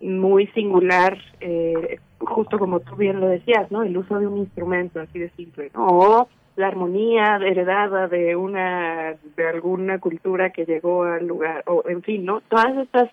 [0.00, 3.82] muy singular, eh, justo como tú bien lo decías, ¿no?
[3.82, 5.86] El uso de un instrumento, así de simple, ¿no?
[5.86, 12.02] O la armonía heredada de una, de alguna cultura que llegó al lugar, o en
[12.02, 12.40] fin, ¿no?
[12.48, 13.10] Todas estas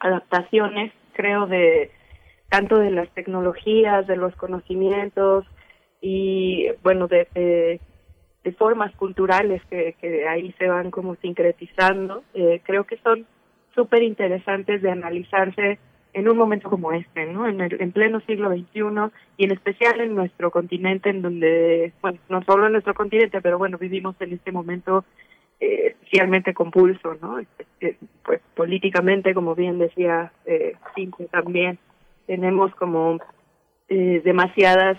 [0.00, 1.90] adaptaciones, creo, de
[2.50, 5.46] tanto de las tecnologías, de los conocimientos
[6.02, 7.80] y, bueno, de, de
[8.44, 13.26] de formas culturales que, que ahí se van como sincretizando, eh, creo que son
[13.74, 15.78] súper interesantes de analizarse
[16.12, 17.48] en un momento como este, ¿no?
[17.48, 22.18] En, el, en pleno siglo XXI y en especial en nuestro continente, en donde, bueno,
[22.28, 25.04] no solo en nuestro continente, pero bueno, vivimos en este momento
[25.60, 27.40] eh, especialmente compulso, ¿no?
[27.80, 30.74] Eh, pues políticamente, como bien decía eh,
[31.30, 31.78] también,
[32.26, 33.18] tenemos como
[33.88, 34.98] eh, demasiadas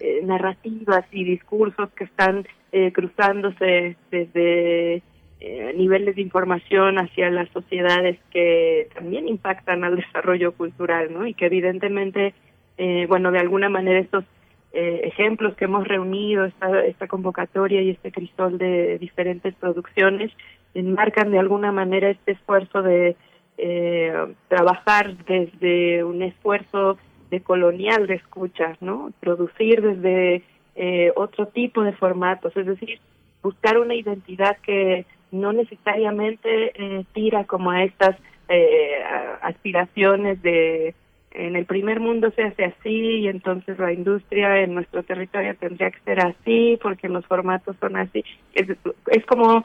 [0.00, 2.46] eh, narrativas y discursos que están
[2.76, 5.00] eh, cruzándose desde
[5.38, 11.24] eh, niveles de información hacia las sociedades que también impactan al desarrollo cultural, ¿no?
[11.24, 12.34] Y que evidentemente,
[12.76, 14.24] eh, bueno, de alguna manera estos
[14.72, 20.32] eh, ejemplos que hemos reunido, esta, esta convocatoria y este crisol de diferentes producciones,
[20.74, 23.14] enmarcan de alguna manera este esfuerzo de
[23.56, 26.98] eh, trabajar desde un esfuerzo
[27.30, 29.12] de colonial de escuchas, ¿no?
[29.20, 30.42] Producir desde
[30.76, 33.00] eh, otro tipo de formatos, es decir,
[33.42, 38.16] buscar una identidad que no necesariamente eh, tira como a estas
[38.48, 39.02] eh,
[39.42, 40.94] aspiraciones de
[41.34, 45.90] en el primer mundo se hace así y entonces la industria en nuestro territorio tendría
[45.90, 48.24] que ser así porque los formatos son así.
[48.54, 48.68] Es,
[49.08, 49.64] es como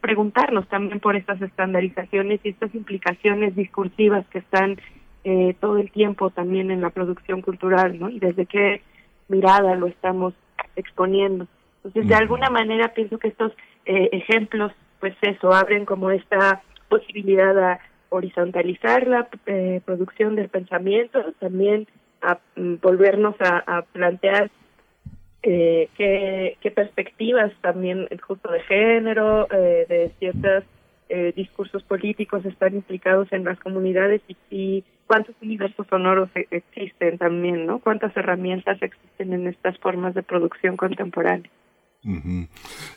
[0.00, 4.78] preguntarnos también por estas estandarizaciones y estas implicaciones discursivas que están
[5.24, 8.10] eh, todo el tiempo también en la producción cultural, ¿no?
[8.10, 8.82] Y desde qué
[9.28, 10.34] mirada lo estamos
[10.76, 11.46] exponiendo.
[11.76, 13.52] Entonces, de alguna manera pienso que estos
[13.84, 21.32] eh, ejemplos, pues eso, abren como esta posibilidad a horizontalizar la eh, producción del pensamiento,
[21.40, 21.86] también
[22.22, 24.50] a mm, volvernos a, a plantear
[25.46, 30.64] eh, qué, qué, perspectivas también justo de género, eh, de ciertos
[31.10, 37.18] eh, discursos políticos están implicados en las comunidades y, y cuántos universos sonoros e, existen
[37.18, 37.78] también, ¿no?
[37.78, 41.50] Cuántas herramientas existen en estas formas de producción contemporánea.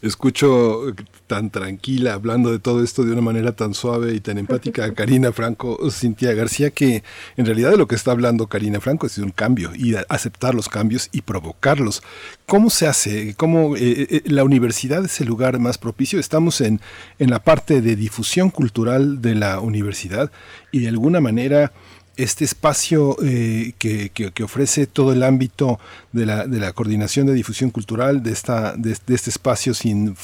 [0.02, 0.94] Escucho
[1.28, 4.94] tan tranquila hablando de todo esto de una manera tan suave y tan empática a
[4.94, 7.04] Karina Franco, Cintia García, que
[7.38, 10.56] en realidad de lo que está hablando Karina Franco es de un cambio y aceptar
[10.56, 12.04] los cambios y provocarlos.
[12.46, 13.34] ¿Cómo se hace?
[13.36, 16.20] ¿Cómo eh, eh, la universidad es el lugar más propicio?
[16.20, 16.82] Estamos en,
[17.18, 20.32] en la parte de difusión cultural de la universidad
[20.72, 21.72] y de alguna manera
[22.18, 25.80] este espacio eh, que, que, ofrece todo el ámbito
[26.12, 30.16] de la, de la coordinación de difusión cultural de, esta, de, este espacio sin,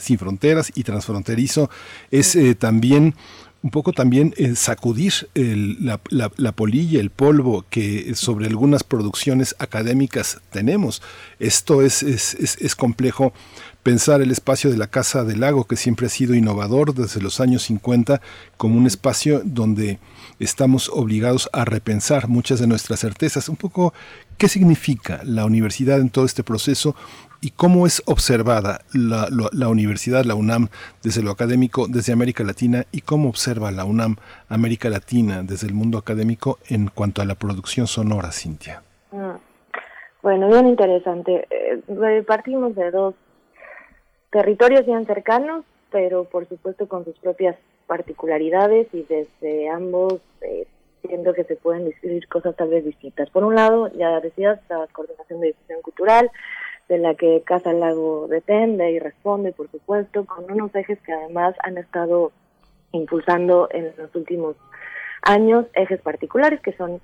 [0.00, 1.70] sin fronteras y transfronterizo
[2.10, 3.14] es eh, también
[3.60, 10.40] un poco también eh, sacudir la, la, polilla, el polvo que sobre algunas producciones académicas
[10.52, 11.02] tenemos.
[11.40, 13.32] Esto es, es, es complejo
[13.82, 17.40] pensar el espacio de la Casa del Lago, que siempre ha sido innovador desde los
[17.40, 18.20] años 50,
[18.56, 19.98] como un espacio donde
[20.38, 23.48] estamos obligados a repensar muchas de nuestras certezas.
[23.48, 23.92] Un poco,
[24.36, 26.94] ¿qué significa la universidad en todo este proceso
[27.40, 30.68] y cómo es observada la, la, universidad, la UNAM,
[31.02, 34.16] desde lo académico, desde América Latina, y cómo observa la UNAM
[34.48, 38.82] América Latina desde el mundo académico en cuanto a la producción sonora, Cintia?
[39.12, 39.38] Ah,
[40.22, 41.46] bueno, bien interesante.
[41.50, 43.14] Eh, partimos de dos
[44.30, 47.56] territorios bien cercanos, pero por supuesto con sus propias
[47.88, 50.68] particularidades y desde ambos eh,
[51.02, 53.30] siento que se pueden describir cosas tal vez distintas.
[53.30, 56.30] Por un lado, ya decías, la coordinación de difusión cultural,
[56.88, 61.54] de la que Casa Lago depende y responde, por supuesto, con unos ejes que además
[61.62, 62.30] han estado
[62.92, 64.56] impulsando en los últimos
[65.22, 67.00] años, ejes particulares que son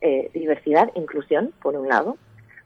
[0.00, 2.16] eh, diversidad, inclusión, por un lado,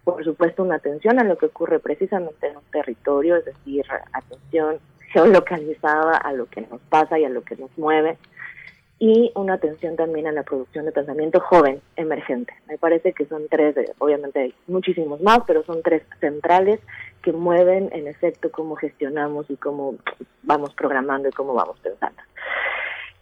[0.05, 4.79] por supuesto una atención a lo que ocurre precisamente en un territorio, es decir, atención
[5.13, 8.19] geolocalizada a lo que nos pasa y a lo que nos mueve
[9.05, 12.55] y una atención también a la producción de pensamiento joven, emergente.
[12.69, 16.79] Me parece que son tres, obviamente hay muchísimos más, pero son tres centrales
[17.21, 19.97] que mueven en efecto cómo gestionamos y cómo
[20.45, 22.23] vamos programando y cómo vamos pensando.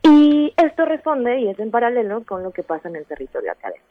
[0.02, 3.86] Y esto responde y es en paralelo con lo que pasa en el territorio académico.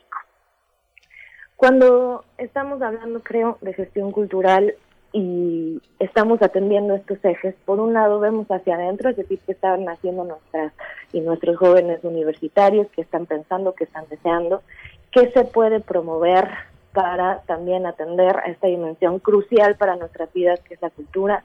[1.55, 4.75] Cuando estamos hablando, creo, de gestión cultural,
[5.11, 7.55] y estamos atendiendo estos ejes.
[7.65, 10.73] Por un lado vemos hacia adentro, es decir, que están haciendo nuestras
[11.11, 14.61] y nuestros jóvenes universitarios, que están pensando, que están deseando,
[15.11, 16.47] qué se puede promover
[16.93, 21.43] para también atender a esta dimensión crucial para nuestras vidas, que es la cultura,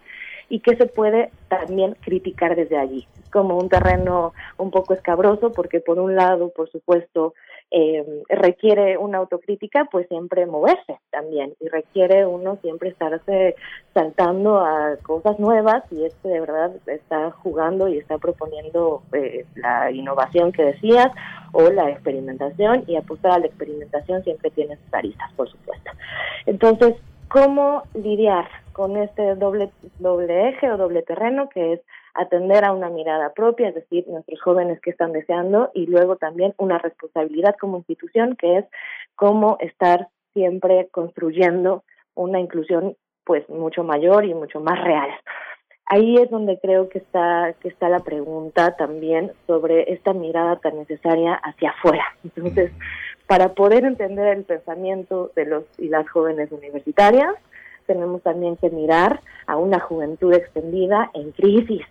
[0.48, 3.06] y qué se puede también criticar desde allí.
[3.32, 7.34] Como un terreno un poco escabroso, porque por un lado, por supuesto,
[7.76, 13.56] eh, requiere una autocrítica, pues siempre moverse también y requiere uno siempre estarse
[13.92, 19.90] saltando a cosas nuevas y este de verdad está jugando y está proponiendo eh, la
[19.90, 21.08] innovación que decías
[21.52, 25.90] o la experimentación y apostar a la experimentación siempre tiene sus aristas, por supuesto.
[26.46, 26.94] Entonces,
[27.26, 31.80] ¿cómo lidiar con este doble, doble eje o doble terreno que es
[32.14, 36.54] atender a una mirada propia, es decir, nuestros jóvenes que están deseando, y luego también
[36.58, 38.64] una responsabilidad como institución, que es
[39.16, 41.84] cómo estar siempre construyendo
[42.14, 45.08] una inclusión pues mucho mayor y mucho más real.
[45.86, 50.78] Ahí es donde creo que está que está la pregunta también sobre esta mirada tan
[50.78, 52.04] necesaria hacia afuera.
[52.24, 52.72] Entonces,
[53.26, 57.34] para poder entender el pensamiento de los y las jóvenes universitarias,
[57.86, 61.86] tenemos también que mirar a una juventud extendida en crisis,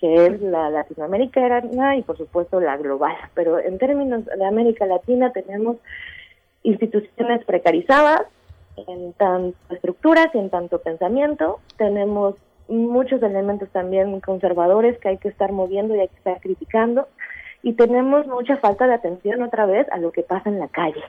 [0.00, 3.16] que es la latinoamericana y por supuesto la global.
[3.34, 5.76] Pero en términos de América Latina tenemos
[6.62, 8.22] instituciones precarizadas
[8.76, 11.60] en tanto estructuras y en tanto pensamiento.
[11.76, 12.34] Tenemos
[12.68, 17.08] muchos elementos también conservadores que hay que estar moviendo y hay que estar criticando.
[17.62, 21.02] Y tenemos mucha falta de atención otra vez a lo que pasa en la calle.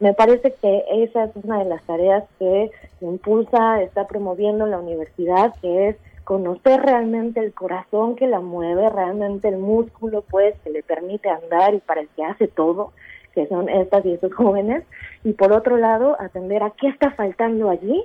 [0.00, 5.54] Me parece que esa es una de las tareas que impulsa, está promoviendo la universidad,
[5.60, 5.96] que es
[6.28, 11.72] conocer realmente el corazón que la mueve, realmente el músculo pues que le permite andar
[11.72, 12.92] y para el que hace todo,
[13.32, 14.84] que son estas y estos jóvenes,
[15.24, 18.04] y por otro lado atender a qué está faltando allí,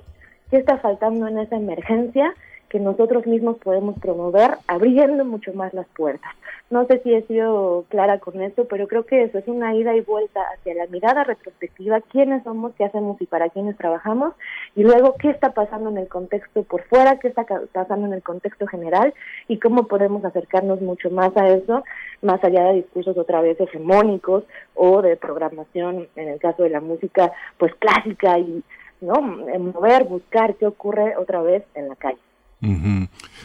[0.49, 2.33] qué está faltando en esa emergencia
[2.73, 6.31] que nosotros mismos podemos promover abriendo mucho más las puertas.
[6.71, 9.95] No sé si he sido clara con esto, pero creo que eso es una ida
[9.95, 14.33] y vuelta hacia la mirada retrospectiva, quiénes somos, qué hacemos y para quiénes trabajamos,
[14.75, 18.23] y luego qué está pasando en el contexto por fuera, qué está pasando en el
[18.23, 19.13] contexto general
[19.47, 21.83] y cómo podemos acercarnos mucho más a eso,
[22.23, 26.81] más allá de discursos otra vez hegemónicos o de programación, en el caso de la
[26.81, 28.63] música, pues clásica y
[28.99, 32.17] no mover, buscar qué ocurre otra vez en la calle.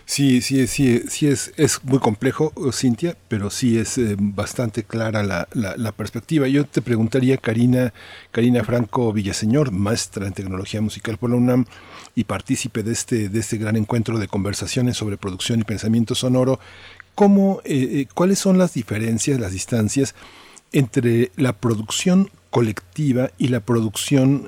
[0.05, 5.25] Sí, sí, sí, sí es, es muy complejo, Cintia, pero sí es eh, bastante clara
[5.25, 6.47] la, la, perspectiva.
[6.47, 7.93] Yo te preguntaría, Karina,
[8.31, 11.65] Karina Franco Villaseñor, maestra en tecnología musical por la UNAM
[12.15, 16.61] y partícipe de este, de este gran encuentro de conversaciones sobre producción y pensamiento sonoro,
[17.17, 20.15] ¿cómo, eh, eh, ¿cuáles son las diferencias, las distancias
[20.71, 24.47] entre la producción colectiva y la producción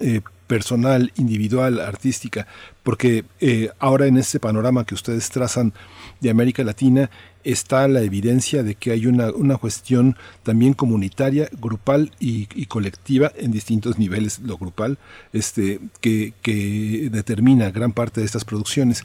[0.51, 2.49] personal, individual, artística,
[2.83, 5.73] porque eh, ahora en este panorama que ustedes trazan
[6.19, 7.09] de América Latina
[7.45, 13.51] está la evidencia de que hay una, una cuestión también comunitaria, grupal y, colectiva en
[13.51, 14.99] distintos niveles, lo grupal,
[15.33, 19.05] este, que, que determina gran parte de estas producciones.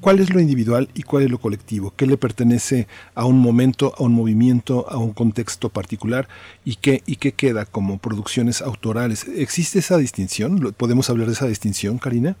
[0.00, 1.92] ¿Cuál es lo individual y cuál es lo colectivo?
[1.96, 6.28] ¿Qué le pertenece a un momento, a un movimiento, a un contexto particular?
[6.64, 9.26] ¿Y qué, y qué queda como producciones autorales?
[9.34, 10.74] ¿Existe esa distinción?
[10.76, 12.36] ¿Podemos hablar de esa distinción, Karina?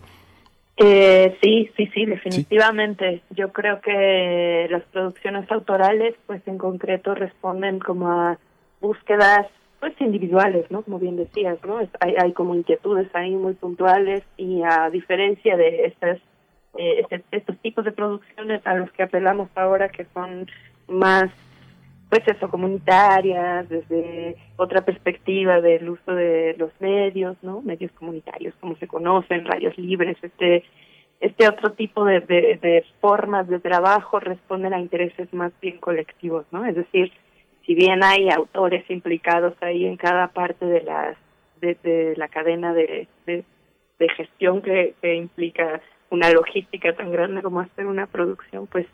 [0.78, 3.22] Eh, sí, sí, sí, definitivamente.
[3.30, 8.38] Yo creo que las producciones autorales, pues en concreto, responden como a
[8.80, 9.46] búsquedas
[9.80, 10.82] pues individuales, ¿no?
[10.82, 11.78] Como bien decías, ¿no?
[12.00, 16.18] hay, hay como inquietudes ahí muy puntuales y a diferencia de estas
[16.78, 20.46] eh, este, estos tipos de producciones a los que apelamos ahora que son
[20.88, 21.30] más
[22.08, 28.76] pues eso comunitarias desde otra perspectiva del uso de los medios no medios comunitarios como
[28.76, 30.64] se conocen radios libres este
[31.18, 36.64] este otro tipo de, de, formas de trabajo responden a intereses más bien colectivos no
[36.64, 37.12] es decir
[37.64, 41.16] si bien hay autores implicados ahí en cada parte de las
[41.60, 43.44] de, la cadena de, de,
[44.16, 48.86] gestión que, que implica una logística tan grande como hacer una producción, pues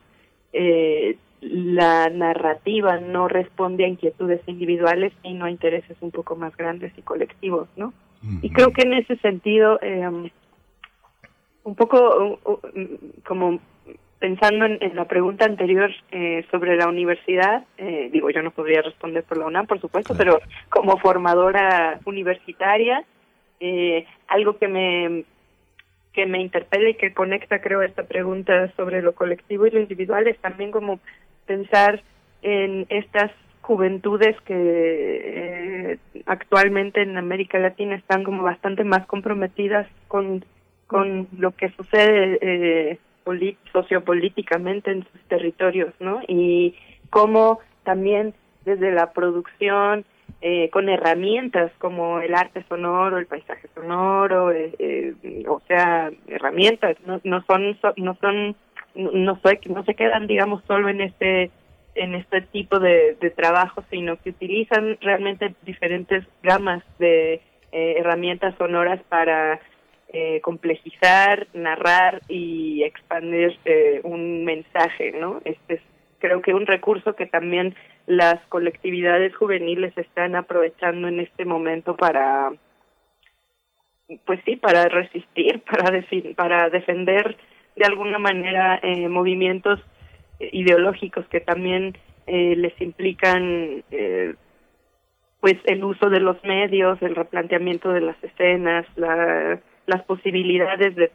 [0.52, 6.96] eh, la narrativa no responde a inquietudes individuales, sino a intereses un poco más grandes
[6.96, 7.92] y colectivos, ¿no?
[8.40, 10.08] Y creo que en ese sentido, eh,
[11.64, 12.38] un poco
[13.26, 13.58] como
[14.22, 19.24] pensando en, la pregunta anterior eh, sobre la universidad, eh, digo, yo no podría responder
[19.24, 20.38] por la UNAM, por supuesto, pero
[20.68, 23.04] como formadora universitaria,
[23.58, 25.24] eh, algo que me
[26.12, 30.28] que me interpela y que conecta, creo, esta pregunta sobre lo colectivo y lo individual
[30.28, 31.00] es también como
[31.46, 32.02] pensar
[32.42, 33.30] en estas
[33.60, 34.54] juventudes que
[35.92, 40.44] eh, actualmente en América Latina están como bastante más comprometidas con,
[40.86, 42.98] con lo que sucede eh,
[43.72, 46.20] sociopolíticamente en sus territorios, ¿no?
[46.26, 46.74] Y
[47.10, 50.04] cómo también desde la producción
[50.40, 56.96] eh, con herramientas como el arte sonoro, el paisaje sonoro, eh, eh, o sea, herramientas,
[57.06, 58.56] no, no son, no son,
[58.94, 61.50] no, no se quedan, digamos, solo en este
[61.94, 69.60] en este tipo de, trabajo, sino que utilizan realmente diferentes gamas de herramientas sonoras para
[70.42, 73.58] complejizar, narrar y expandir
[74.04, 75.42] un mensaje, ¿no?
[75.44, 75.80] Este es
[76.22, 77.74] creo que un recurso que también
[78.06, 82.52] las colectividades juveniles están aprovechando en este momento para
[84.24, 86.00] pues sí para resistir para
[86.36, 87.36] para defender
[87.76, 89.80] de alguna manera eh, movimientos
[90.38, 94.34] ideológicos que también eh, les implican eh,
[95.40, 101.08] pues el uso de los medios el replanteamiento de las escenas la, las posibilidades de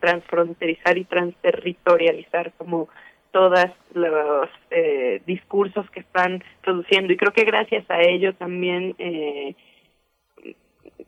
[0.00, 2.88] transfronterizar y transterritorializar como
[3.32, 7.12] todos los eh, discursos que están produciendo.
[7.12, 9.56] Y creo que gracias a ello también eh,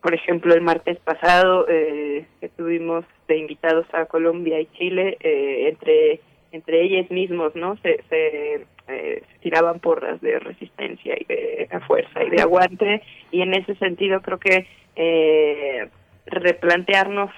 [0.00, 5.68] por ejemplo el martes pasado eh, que tuvimos de invitados a Colombia y Chile eh,
[5.68, 6.20] entre
[6.52, 7.76] entre ellos mismos, ¿no?
[7.78, 13.54] Se, se, eh, tiraban porras de resistencia y de, fuerza y de aguante y en
[13.54, 15.88] ese sentido creo que eh,
[16.26, 17.30] replantearnos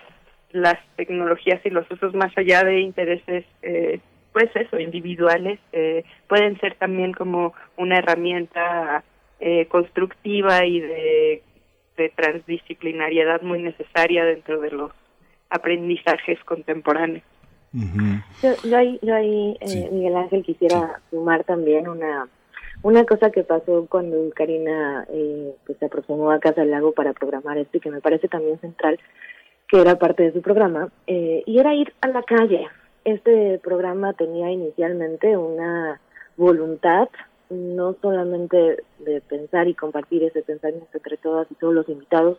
[0.52, 4.00] las tecnologías y los usos más allá de intereses eh,
[4.32, 9.02] pues eso individuales eh, pueden ser también como una herramienta
[9.40, 11.42] eh, constructiva y de,
[11.96, 14.92] de transdisciplinariedad muy necesaria dentro de los
[15.50, 17.24] aprendizajes contemporáneos.
[18.42, 22.26] Yo, ahí, yo ahí eh, Miguel Ángel, quisiera sumar también una
[22.82, 27.12] una cosa que pasó cuando Karina eh, pues se aproximó a Casa del Lago para
[27.12, 29.00] programar esto y que me parece también central,
[29.68, 32.68] que era parte de su programa, eh, y era ir a la calle.
[33.04, 36.00] Este programa tenía inicialmente una
[36.36, 37.08] voluntad
[37.50, 42.38] no solamente de pensar y compartir ese pensamiento entre todas y todos los invitados,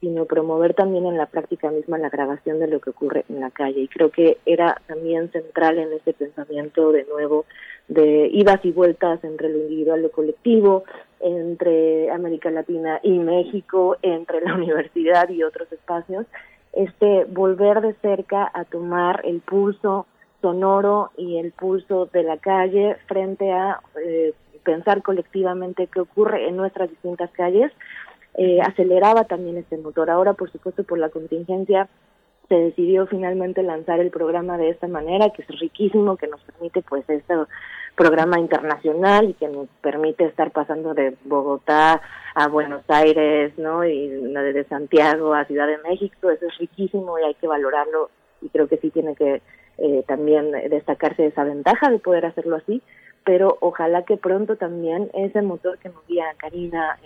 [0.00, 3.50] sino promover también en la práctica misma la grabación de lo que ocurre en la
[3.50, 3.82] calle.
[3.82, 7.44] Y creo que era también central en ese pensamiento de nuevo
[7.88, 10.84] de idas y vueltas entre lo individual y lo colectivo,
[11.20, 16.26] entre América Latina y México, entre la universidad y otros espacios,
[16.72, 20.06] este volver de cerca a tomar el pulso
[20.40, 26.56] sonoro y el pulso de la calle frente a eh, pensar colectivamente qué ocurre en
[26.56, 27.72] nuestras distintas calles
[28.34, 30.10] eh, aceleraba también este motor.
[30.10, 31.88] Ahora, por supuesto, por la contingencia
[32.48, 36.82] se decidió finalmente lanzar el programa de esta manera, que es riquísimo, que nos permite
[36.82, 37.34] pues este
[37.96, 42.00] programa internacional y que nos permite estar pasando de Bogotá
[42.34, 43.84] a Buenos Aires, ¿no?
[43.84, 48.10] Y de Santiago a Ciudad de México, eso es riquísimo y hay que valorarlo
[48.42, 49.42] y creo que sí tiene que
[49.80, 52.82] eh, también destacarse esa ventaja de poder hacerlo así,
[53.24, 56.98] pero ojalá que pronto también ese motor que nos guía Karina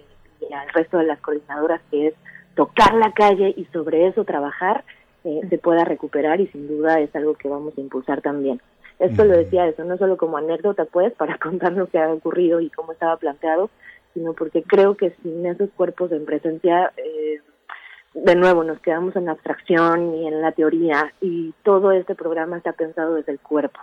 [0.53, 2.15] al resto de las coordinadoras, que es
[2.55, 4.85] tocar la calle y sobre eso trabajar,
[5.25, 8.61] eh, se pueda recuperar y sin duda es algo que vamos a impulsar también.
[8.99, 12.61] Esto lo decía eso, no solo como anécdota, pues, para contar lo que ha ocurrido
[12.61, 13.71] y cómo estaba planteado,
[14.13, 17.41] sino porque creo que sin esos cuerpos en presencia, eh,
[18.15, 22.61] de nuevo, nos quedamos en la abstracción y en la teoría, y todo este programa
[22.61, 23.81] se ha pensado desde el cuerpo.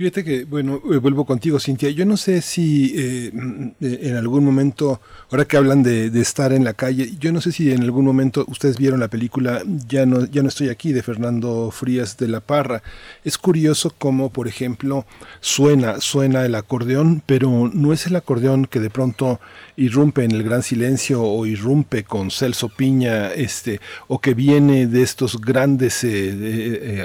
[0.00, 1.90] Fíjate que, bueno, eh, vuelvo contigo, Cintia.
[1.90, 4.98] Yo no sé si eh, mm, eh, en algún momento,
[5.30, 8.46] ahora que hablan de, estar en la calle, yo no sé si en algún momento
[8.48, 12.40] ustedes vieron la película Ya no, ya no estoy aquí de Fernando Frías de la
[12.40, 12.82] Parra.
[13.24, 15.04] Es curioso cómo, por ejemplo,
[15.40, 19.38] suena, suena el acordeón, pero no es el acordeón que de pronto
[19.76, 25.02] irrumpe en el gran silencio o irrumpe con Celso Piña, este, o que viene de
[25.02, 26.06] estos grandes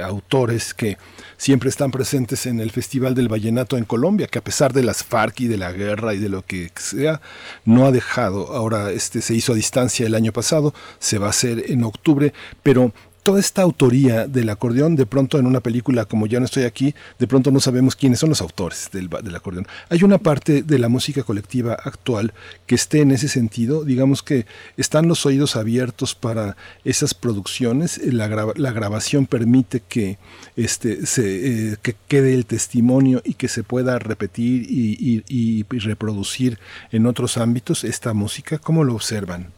[0.01, 0.97] autores que
[1.35, 5.03] siempre están presentes en el Festival del Vallenato en Colombia, que a pesar de las
[5.03, 7.21] FARC y de la guerra y de lo que sea,
[7.65, 8.53] no ha dejado.
[8.53, 12.33] Ahora este se hizo a distancia el año pasado, se va a hacer en octubre,
[12.63, 12.93] pero
[13.25, 16.93] toda esta autoría del acordeón, de pronto en una película como Ya no estoy aquí,
[17.17, 19.65] de pronto no sabemos quiénes son los autores del, acordeón.
[19.89, 22.35] Hay una parte de la música colectiva actual
[22.67, 24.45] que esté en ese sentido, digamos que
[24.77, 30.19] están los oídos abiertos para esas producciones, la, grabación permite que,
[30.55, 36.59] este, se, eh, que quede el testimonio y que se pueda repetir y, reproducir
[36.91, 39.51] en otros ámbitos esta música, ¿cómo lo observan?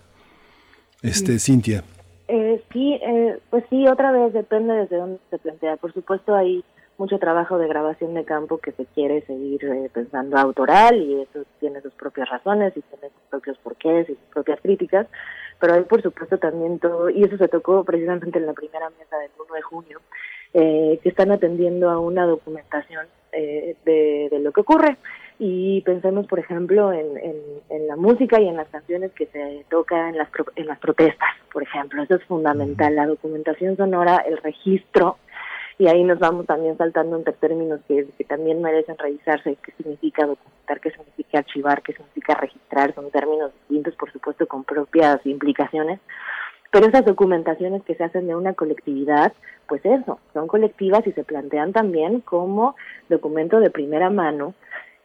[1.01, 1.83] Este, Cintia.
[2.27, 5.77] Eh, sí, eh, pues sí, otra vez depende desde dónde se plantea.
[5.77, 6.63] Por supuesto hay
[6.97, 11.43] mucho trabajo de grabación de campo que se quiere seguir eh, pensando autoral y eso
[11.59, 15.07] tiene sus propias razones y tiene sus propios porqués y sus propias críticas,
[15.59, 19.17] pero hay por supuesto también todo, y eso se tocó precisamente en la primera mesa
[19.17, 20.01] del 1 de junio,
[20.53, 24.97] eh, que están atendiendo a una documentación eh, de, de lo que ocurre
[25.39, 27.17] y pensemos, por ejemplo, en,
[27.69, 31.29] en, la música y en las canciones que se toca en las, en las protestas,
[31.53, 32.03] por ejemplo.
[32.03, 35.17] Eso es fundamental, la documentación sonora, el registro,
[35.79, 40.25] y ahí nos vamos también saltando entre términos que, que también merecen revisarse, qué significa
[40.25, 45.99] documentar, qué significa archivar, qué significa registrar, son términos distintos, por supuesto, con propias implicaciones.
[46.71, 49.33] Pero esas documentaciones que se hacen de una colectividad,
[49.67, 52.75] pues eso, son colectivas y se plantean también como
[53.07, 54.55] documento de primera mano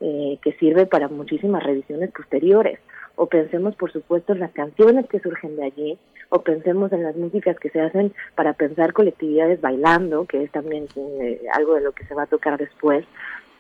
[0.03, 2.81] eh, que sirve para muchísimas revisiones posteriores.
[3.15, 5.99] O pensemos, por supuesto, en las canciones que surgen de allí,
[6.29, 10.87] o pensemos en las músicas que se hacen para pensar colectividades bailando, que es también
[10.97, 13.05] eh, algo de lo que se va a tocar después.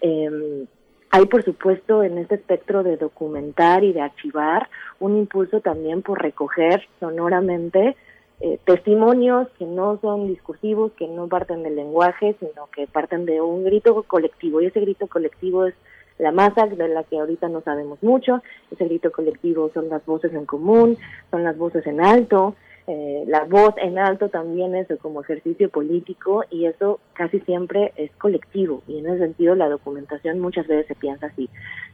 [0.01, 0.67] Eh,
[1.15, 6.23] hay, por supuesto, en este espectro de documentar y de archivar, un impulso también por
[6.23, 7.97] recoger sonoramente
[8.41, 13.43] eh, testimonios que no son discursivos, que no parten del lenguaje, sino que parten de
[13.43, 14.63] un grito colectivo.
[14.63, 15.75] Y ese grito colectivo es
[16.23, 20.33] la masa de la que ahorita no sabemos mucho, ese grito colectivo son las voces
[20.33, 20.97] en común,
[21.33, 22.55] son las voces en alto,
[22.87, 28.13] eh, la voz en alto también es como ejercicio político y eso casi siempre es
[28.17, 31.51] colectivo y en ese sentido la documentación muchas veces se piensa así.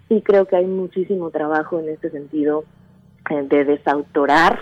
[0.09, 2.65] Sí creo que hay muchísimo trabajo en este sentido
[3.31, 4.59] eh, de desautorar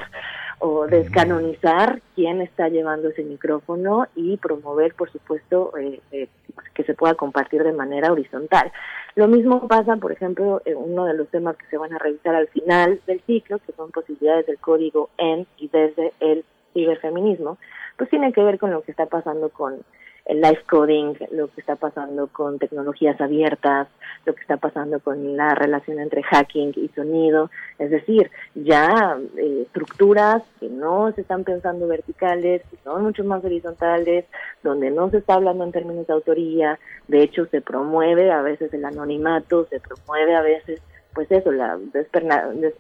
[0.59, 6.29] o descanonizar quién está llevando ese micrófono y promover, por supuesto, eh, eh,
[6.75, 8.73] que se pueda compartir de manera horizontal.
[9.15, 12.35] Lo mismo pasa, por ejemplo, en uno de los temas que se van a revisar
[12.35, 17.59] al final del ciclo, que son posibilidades del código en y desde el ciberfeminismo,
[17.97, 19.81] pues tiene que ver con lo que está pasando con
[20.27, 23.89] el live coding, lo que está pasando con tecnologías abiertas,
[24.25, 29.63] lo que está pasando con la relación entre hacking y sonido, es decir, ya eh,
[29.67, 34.25] estructuras que no se están pensando verticales, que son mucho más horizontales,
[34.65, 38.75] donde no se está hablando en términos de autoría, de hecho se promueve a veces
[38.75, 40.81] el anonimato, se promueve a veces
[41.17, 41.79] pues eso, la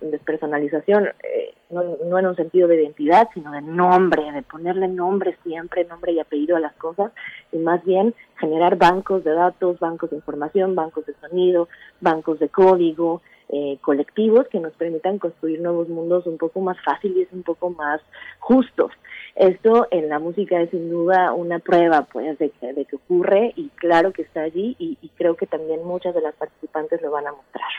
[0.02, 5.38] despersonalización, eh, no, no, en un sentido de identidad, sino de nombre, de ponerle nombre
[5.42, 7.12] siempre, nombre y apellido a las cosas,
[7.50, 11.70] y más bien generar bancos de datos, bancos de información, bancos de sonido,
[12.02, 17.28] bancos de código, eh, colectivos que nos permitan construir nuevos mundos un poco más fáciles,
[17.32, 18.02] un poco más
[18.38, 18.92] justos.
[19.34, 23.54] Esto en la música es sin duda una prueba pues de que, de que ocurre
[23.56, 27.28] y claro que está allí y creo que también muchas de las participantes lo van
[27.28, 27.70] a mostrar.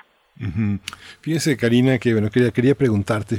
[1.22, 3.35] Fíjese, Karina, que bueno, quería, quería preguntarte.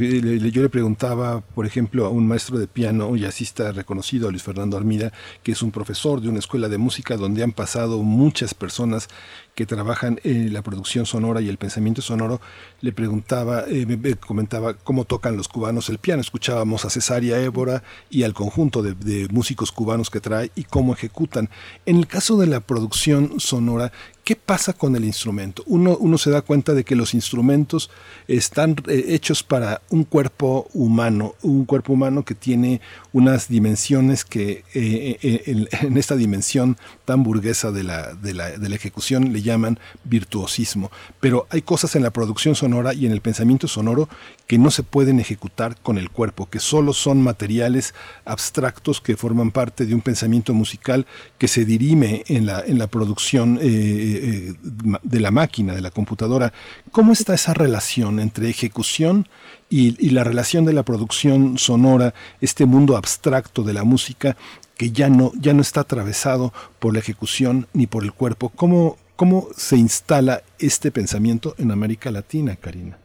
[0.50, 4.76] Yo le preguntaba, por ejemplo, a un maestro de piano y jazzista reconocido, Luis Fernando
[4.76, 5.12] Armida,
[5.42, 9.08] que es un profesor de una escuela de música donde han pasado muchas personas
[9.54, 12.40] que trabajan en la producción sonora y el pensamiento sonoro,
[12.80, 16.20] le preguntaba, eh, me, comentaba cómo tocan los cubanos el piano.
[16.20, 20.92] Escuchábamos a Cesaria Évora y al conjunto de, de músicos cubanos que trae y cómo
[20.92, 21.50] ejecutan.
[21.86, 23.90] En el caso de la producción sonora,
[24.28, 25.62] ¿Qué pasa con el instrumento?
[25.65, 27.89] Uno, uno se da cuenta de que los instrumentos
[28.26, 32.82] están eh, hechos para un cuerpo humano, un cuerpo humano que tiene
[33.15, 36.76] unas dimensiones que eh, eh, en, esta dimensión
[37.07, 40.90] tan burguesa de la, de, la, de la ejecución le llaman virtuosismo.
[41.20, 44.10] Pero hay cosas en la producción sonora y en el pensamiento sonoro
[44.48, 47.94] que no se pueden ejecutar con el cuerpo, que solo son materiales
[48.24, 52.86] abstractos que forman parte de un pensamiento musical que se dirime en la, en la
[52.86, 54.54] producción eh,
[55.02, 56.54] de la máquina, de la computadora.
[56.92, 59.28] ¿Cómo está esa relación entre ejecución
[59.68, 64.34] y, la relación de la producción sonora, este mundo abstracto de la música
[64.78, 68.48] que ya no, ya no está atravesado por la ejecución ni por el cuerpo?
[68.48, 72.96] ¿Cómo, cómo se instala este pensamiento en América Latina, Karina?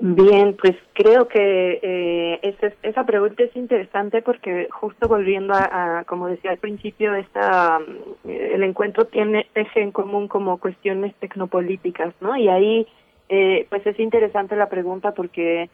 [0.00, 6.52] Bien, pues creo que eh, esa, pregunta es interesante porque justo volviendo a, como decía
[6.52, 7.80] al principio, esta,
[8.24, 12.36] eh, el encuentro tiene eje en común como cuestiones tecnopolíticas, ¿no?
[12.36, 12.86] Y ahí,
[13.28, 15.68] eh, pues es interesante la pregunta porque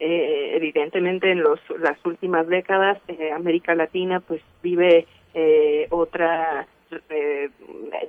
[0.00, 6.66] eh, evidentemente en los, las últimas décadas eh, América Latina pues vive eh, otra
[7.08, 7.50] eh,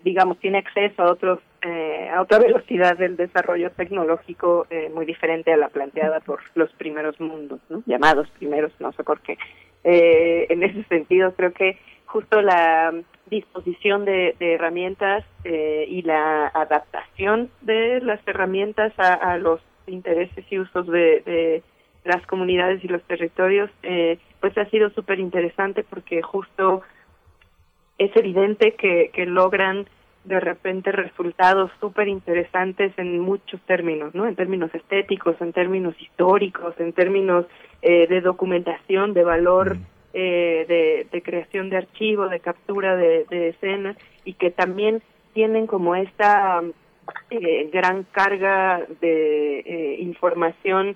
[0.03, 5.51] digamos, tiene acceso a otros eh, a otra velocidad del desarrollo tecnológico eh, muy diferente
[5.51, 7.81] a la planteada por los primeros mundos, ¿no?
[7.85, 9.37] llamados primeros, no sé por qué.
[9.83, 12.93] Eh, en ese sentido, creo que justo la
[13.27, 20.59] disposición de, herramientas eh, y la adaptación de las herramientas a, a los intereses y
[20.59, 21.63] usos de, de,
[22.03, 26.83] las comunidades y los territorios, eh, pues ha sido súper interesante porque justo
[27.97, 29.87] es evidente que, que logran
[30.23, 34.25] de repente resultados súper interesantes en muchos términos, ¿no?
[34.27, 37.45] En términos estéticos, en términos históricos, en términos
[37.81, 39.77] eh, de documentación, de valor,
[40.13, 45.67] eh, de, de, creación de archivo, de captura de, de escena, y que también tienen
[45.67, 46.63] como esta
[47.29, 50.95] eh, gran carga de eh, información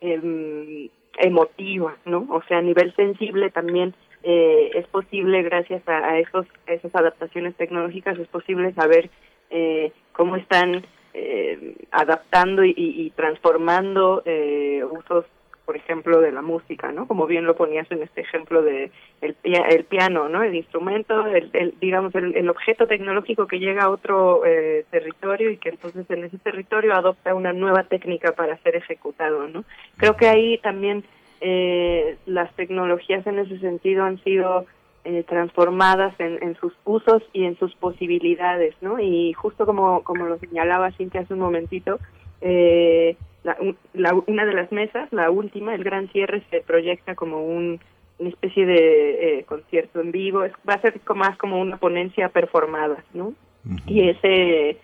[0.00, 2.26] eh, emotiva, ¿no?
[2.30, 8.18] O sea, a nivel sensible también eh, es posible, gracias a, esos, esas adaptaciones tecnológicas,
[8.18, 9.10] es posible saber
[9.50, 15.24] eh, cómo están eh, adaptando y, y transformando eh, usos,
[15.64, 17.06] por ejemplo, de la música, ¿no?
[17.06, 18.90] Como bien lo ponías en este ejemplo de
[19.20, 20.42] el, el piano, ¿no?
[20.42, 25.50] El instrumento, el, el digamos, el, el, objeto tecnológico que llega a otro eh, territorio
[25.50, 29.64] y que entonces en ese territorio adopta una nueva técnica para ser ejecutado, ¿no?
[29.96, 31.04] Creo que ahí también
[31.40, 34.66] eh, las tecnologías en ese sentido han sido
[35.04, 38.98] eh, transformadas en, en, sus usos y en sus posibilidades, ¿no?
[39.00, 41.98] Y justo como, como lo señalaba Cintia hace un momentito,
[42.40, 43.56] eh, la,
[43.94, 47.80] la, una de las mesas, la última, el gran cierre, se proyecta como un,
[48.18, 52.28] una especie de eh, concierto en vivo, es, va a ser más como una ponencia
[52.28, 53.28] performada, ¿no?
[53.28, 53.34] Uh
[53.64, 53.82] -huh.
[53.86, 54.78] Y ese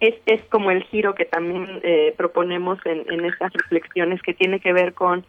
[0.00, 4.60] es, es como el giro que también eh, proponemos en, en estas reflexiones que tiene
[4.60, 5.24] que ver con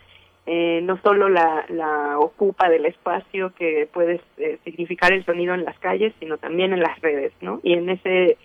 [0.52, 5.64] eh, no solo la, la, ocupa del espacio que puede eh, significar el sonido en
[5.64, 7.60] las calles, sino también en las redes, ¿no?
[7.62, 8.36] Y en ese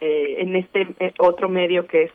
[0.00, 0.86] eh, en este
[1.18, 2.12] otro medio que es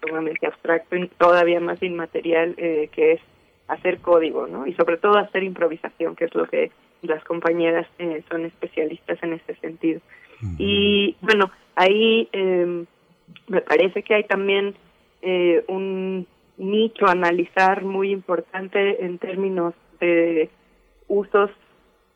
[0.00, 3.20] sumamente abstracto y todavía más inmaterial, que es
[3.66, 4.64] hacer código, ¿no?
[4.64, 6.70] Y sobre todo hacer improvisación, que es lo que
[7.02, 7.88] las compañeras
[8.30, 10.00] son especialistas en este sentido.
[10.56, 12.86] Y bueno, ahí em,
[13.48, 14.76] me parece que hay también
[15.66, 20.50] un nicho analizar muy importante en términos de
[21.08, 21.50] usos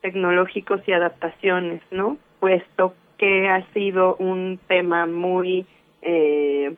[0.00, 2.18] tecnológicos y adaptaciones, ¿no?
[2.40, 5.66] Puesto que ha sido un tema muy
[6.02, 6.74] eh,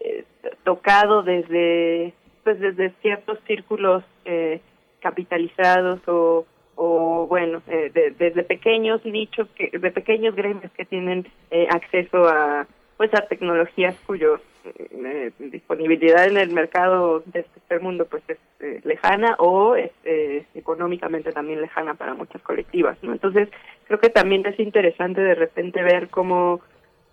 [0.00, 0.24] eh
[0.64, 2.12] tocado desde
[2.44, 4.60] pues desde ciertos círculos eh,
[5.00, 11.66] capitalizados o, o bueno eh, desde pequeños nichos que de pequeños gremios que tienen eh,
[11.70, 12.66] acceso a
[12.98, 18.80] pues a tecnologías cuyo eh, disponibilidad en el mercado de este mundo pues es eh,
[18.84, 23.48] lejana o es eh, económicamente también lejana para muchas colectivas no entonces
[23.86, 26.60] creo que también es interesante de repente ver cómo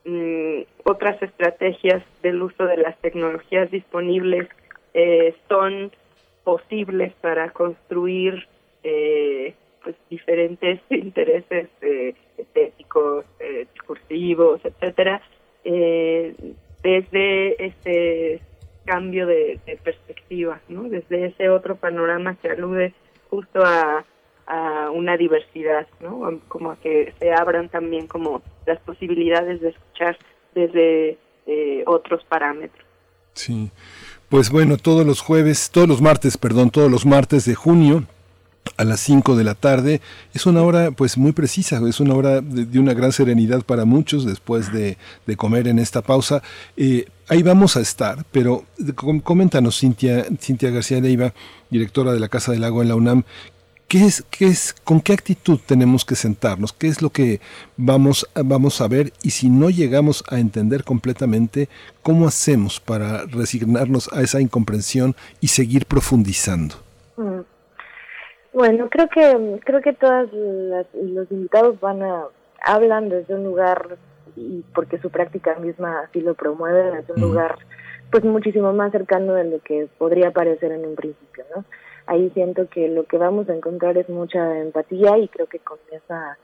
[0.05, 4.49] mm, otras estrategias del uso de las tecnologías disponibles
[5.49, 5.91] son
[6.45, 8.47] posibles para construir
[8.81, 11.67] pues diferentes intereses
[12.37, 13.25] estéticos
[13.73, 15.21] discursivos etcétera
[15.65, 16.35] eh,
[16.83, 18.41] desde ese
[18.85, 20.83] cambio de, perspectiva, ¿no?
[20.83, 22.93] desde ese otro panorama que alude
[23.29, 24.05] justo a,
[24.93, 26.39] una diversidad, ¿no?
[26.47, 30.19] como a que se abran también como las posibilidades de escuchar
[30.53, 32.85] desde eh, otros parámetros.
[33.33, 33.71] Sí,
[34.29, 38.03] pues bueno, todos los jueves, todos los martes, perdón, todos los martes de junio
[38.77, 40.01] a las 5 de la tarde.
[40.33, 44.25] Es una hora pues muy precisa, es una hora de, una gran serenidad para muchos
[44.25, 44.97] después de,
[45.37, 46.41] comer en esta pausa.
[46.77, 48.65] Eh, ahí vamos a estar, pero
[49.23, 51.33] coméntanos Cintia, Cintia García Leiva,
[51.69, 53.23] directora de la Casa del Lago en la UNAM,
[53.87, 56.73] ¿Qué es, qué es, ¿Con qué actitud tenemos que sentarnos?
[56.73, 57.39] ¿Qué es lo que
[57.77, 59.13] vamos, vamos a ver?
[59.21, 61.69] Y si no llegamos a entender completamente,
[62.01, 66.75] ¿cómo hacemos para resignarnos a esa incomprensión y seguir profundizando?
[67.15, 67.54] Mm.
[68.55, 72.23] Bueno, creo que creo que todos los invitados van a
[72.63, 73.97] hablan desde un lugar
[74.37, 77.57] y porque su práctica misma así lo promueve desde un lugar
[78.09, 81.65] pues muchísimo más cercano de lo que podría parecer en un principio, ¿no?
[82.05, 85.79] Ahí siento que lo que vamos a encontrar es mucha empatía y creo que con
[85.91, 86.37] esa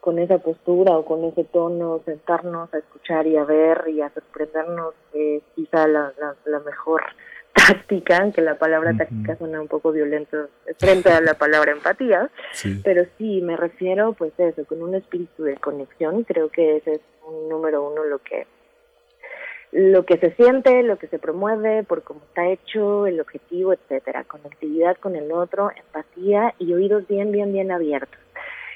[0.00, 4.10] con esa postura o con ese tono sentarnos a escuchar y a ver y a
[4.10, 7.00] sorprendernos es quizá la, la, la mejor
[7.54, 12.30] táctica, aunque la palabra táctica suena un poco violento frente a la palabra empatía,
[12.82, 17.00] pero sí me refiero pues eso, con un espíritu de conexión, creo que ese es
[17.26, 18.46] un número uno lo que
[19.72, 24.22] lo que se siente, lo que se promueve, por cómo está hecho, el objetivo, etcétera,
[24.22, 28.20] conectividad con el otro, empatía y oídos bien, bien, bien abiertos.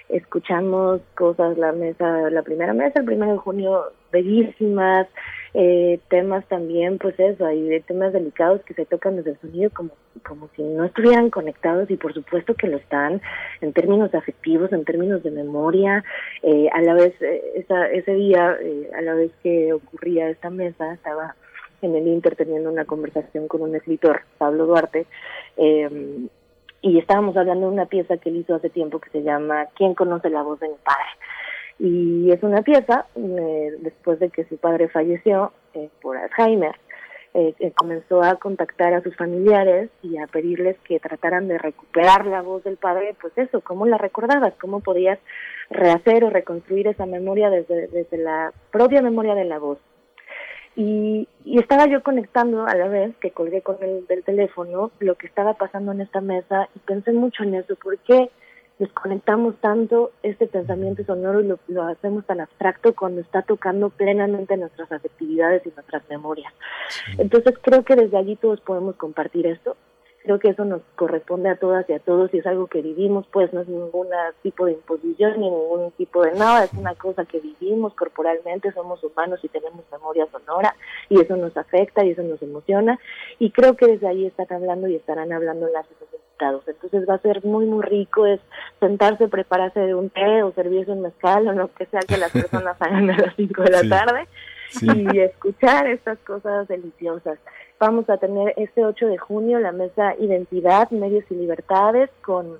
[0.08, 5.06] Escuchamos cosas, la mesa, la primera mesa, el primero de junio, bellísimas,
[5.54, 9.90] eh, temas también, pues eso, hay temas delicados que se tocan desde el sonido como,
[10.26, 13.20] como si no estuvieran conectados y por supuesto que lo están
[13.60, 16.04] en términos afectivos, en términos de memoria.
[16.42, 20.50] Eh, a la vez, eh, esa, ese día, eh, a la vez que ocurría esta
[20.50, 21.34] mesa, estaba
[21.82, 25.06] en el Inter teniendo una conversación con un escritor, Pablo Duarte,
[25.56, 26.28] eh,
[26.80, 29.94] y estábamos hablando de una pieza que él hizo hace tiempo que se llama ¿Quién
[29.94, 31.08] conoce la voz de mi padre?
[31.78, 36.74] Y es una pieza, eh, después de que su padre falleció eh, por Alzheimer,
[37.34, 42.42] eh, comenzó a contactar a sus familiares y a pedirles que trataran de recuperar la
[42.42, 45.18] voz del padre, pues eso, cómo la recordabas, cómo podías
[45.70, 49.78] rehacer o reconstruir esa memoria desde, desde la propia memoria de la voz.
[50.74, 55.16] Y, y, estaba yo conectando a la vez que colgué con el del teléfono lo
[55.16, 58.30] que estaba pasando en esta mesa y pensé mucho en eso, ¿por qué?
[58.78, 64.90] Desconectamos tanto este pensamiento sonoro y lo, hacemos tan abstracto cuando está tocando plenamente nuestras
[64.92, 66.52] afectividades y nuestras memorias.
[67.18, 69.76] Entonces creo que desde allí todos podemos compartir esto.
[70.22, 73.26] Creo que eso nos corresponde a todas y a todos y es algo que vivimos,
[73.32, 74.08] pues no es ningún
[74.42, 79.02] tipo de imposición ni ningún tipo de nada, es una cosa que vivimos corporalmente, somos
[79.02, 80.74] humanos y tenemos memoria sonora
[81.08, 82.98] y eso nos afecta y eso nos emociona
[83.38, 85.86] y creo que desde ahí están hablando y estarán hablando las
[86.66, 88.40] entonces va a ser muy, muy rico, es
[88.80, 92.30] sentarse, prepararse de un té o servirse un mezcal o lo que sea que las
[92.30, 94.28] personas hagan a las 5 de la tarde
[94.80, 97.38] y escuchar estas cosas deliciosas.
[97.78, 102.58] Vamos a tener este 8 de junio la mesa Identidad, Medios y Libertades con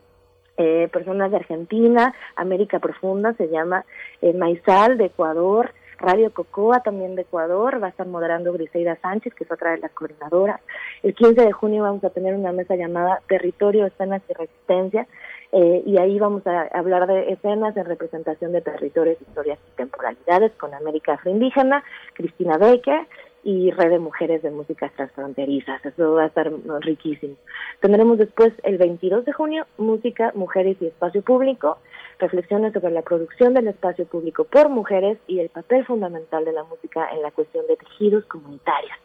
[0.57, 3.85] eh, personas de Argentina, América Profunda, se llama
[4.23, 9.35] eh, Maizal de Ecuador, Radio Cocoa también de Ecuador, va a estar moderando Griseida Sánchez,
[9.35, 10.61] que es otra de las coordinadoras.
[11.03, 15.07] El 15 de junio vamos a tener una mesa llamada Territorio, Escenas y Resistencia,
[15.51, 19.77] eh, y ahí vamos a hablar de escenas en representación de territorios, historias y
[20.59, 21.83] con América Afroindígena,
[22.15, 23.07] Cristina Becker,
[23.45, 25.85] y Red de Mujeres de Músicas Transfronterizas.
[25.85, 27.37] Eso va a estar riquísimo.
[27.81, 31.79] Tendremos después el 22 de junio Música, Mujeres y Espacio Público,
[32.19, 36.65] reflexiones sobre la producción del espacio público por mujeres y el papel fundamental de la
[36.65, 38.97] música en la cuestión de tejidos comunitarios.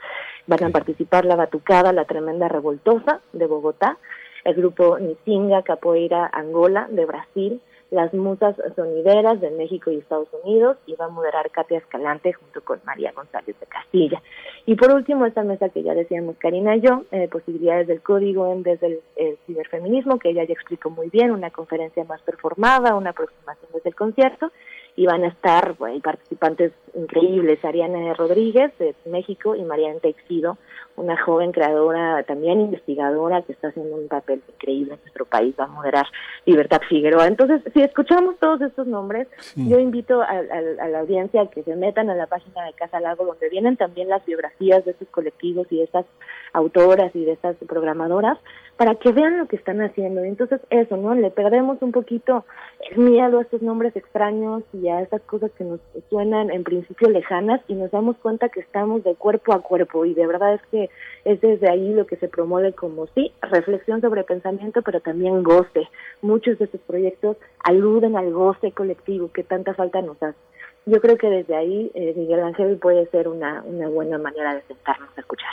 [0.48, 3.98] Van a participar la Batucada, la Tremenda Revoltosa de Bogotá,
[4.44, 7.62] el grupo Nisinga Capoeira Angola de Brasil,
[7.94, 12.62] las musas sonideras de México y Estados Unidos y va a moderar Katia Escalante junto
[12.62, 14.22] con María González de Castilla.
[14.66, 18.52] Y por último, esta mesa que ya decíamos Karina y yo, eh, posibilidades del código
[18.52, 23.12] en desde el, ciberfeminismo, que ella ya explicó muy bien, una conferencia más performada, una
[23.12, 24.52] aproximación desde el concierto,
[24.96, 30.58] y van a estar participantes increíbles, Ariana Rodríguez de México y Mariana Texido
[30.96, 35.66] una joven creadora, también investigadora, que está haciendo un papel increíble en nuestro país, va
[35.66, 36.06] a moderar
[36.46, 37.28] Libertad Figueroa.
[37.28, 42.10] Entonces, si escuchamos todos estos nombres, yo invito a, la audiencia a que se metan
[42.10, 45.78] a la página de Casa Lago, donde vienen también las biografías de estos colectivos y
[45.78, 46.06] de estas
[46.54, 48.38] autoras y de estas programadoras,
[48.78, 50.26] para que vean lo que están haciendo.
[50.26, 51.14] Y entonces, eso, ¿no?
[51.14, 52.46] Le perdemos un poquito
[52.90, 55.80] el miedo a estos nombres extraños y a estas cosas que nos
[56.10, 60.14] suenan en principio lejanas y nos damos cuenta que estamos de cuerpo a cuerpo y
[60.14, 60.90] de verdad es que
[61.26, 65.88] es desde ahí lo que se promueve como sí, reflexión sobre pensamiento, pero también goce.
[66.22, 70.38] Muchos de estos proyectos aluden al goce colectivo que tanta falta nos hace.
[70.86, 74.62] Yo creo que desde ahí eh, Miguel Ángel puede ser una, una buena manera de
[74.64, 75.52] sentarnos a escuchar.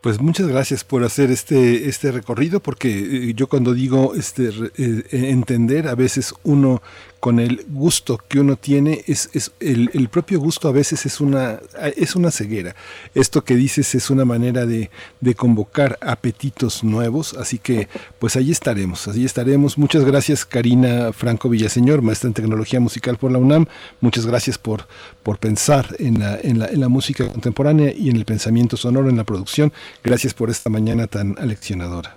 [0.00, 4.48] Pues muchas gracias por hacer este, este recorrido, porque eh, yo cuando digo este,
[4.78, 6.80] eh, entender, a veces uno
[7.20, 11.20] con el gusto que uno tiene, es, es el, el, propio gusto a veces es
[11.20, 11.60] una,
[11.96, 12.74] es una ceguera.
[13.14, 14.90] Esto que dices es una manera de,
[15.20, 19.76] de, convocar apetitos nuevos, así que pues ahí estaremos, allí estaremos.
[19.76, 23.66] Muchas gracias Karina Franco Villaseñor, maestra en tecnología musical por la UNAM.
[24.00, 24.86] Muchas gracias por,
[25.22, 29.10] por pensar en la, en, la, en la música contemporánea y en el pensamiento sonoro,
[29.10, 29.72] en la producción.
[30.02, 32.16] Gracias por esta mañana tan aleccionadora.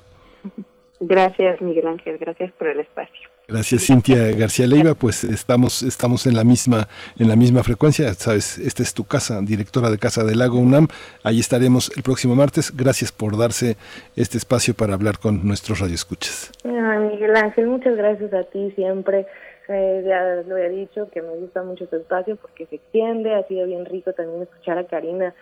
[1.01, 3.32] Gracias Miguel Ángel, gracias por el espacio.
[3.47, 6.87] Gracias Cintia García Leiva, pues estamos estamos en la misma
[7.19, 10.87] en la misma frecuencia, sabes, esta es tu casa, directora de Casa del Lago UNAM.
[11.23, 12.75] Ahí estaremos el próximo martes.
[12.75, 13.75] Gracias por darse
[14.15, 16.51] este espacio para hablar con nuestros radioescuchas.
[16.63, 19.27] Miguel Ángel, muchas gracias a ti siempre.
[19.69, 23.47] Eh, ya lo he dicho que me gusta mucho tu espacio porque se extiende, ha
[23.47, 25.33] sido bien rico también escuchar a Karina,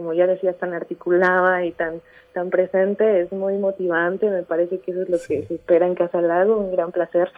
[0.00, 2.00] como ya decías, tan articulada y tan
[2.32, 5.94] tan presente, es muy motivante, me parece que eso es lo que se espera en
[5.94, 7.30] Casa Lago, un gran placer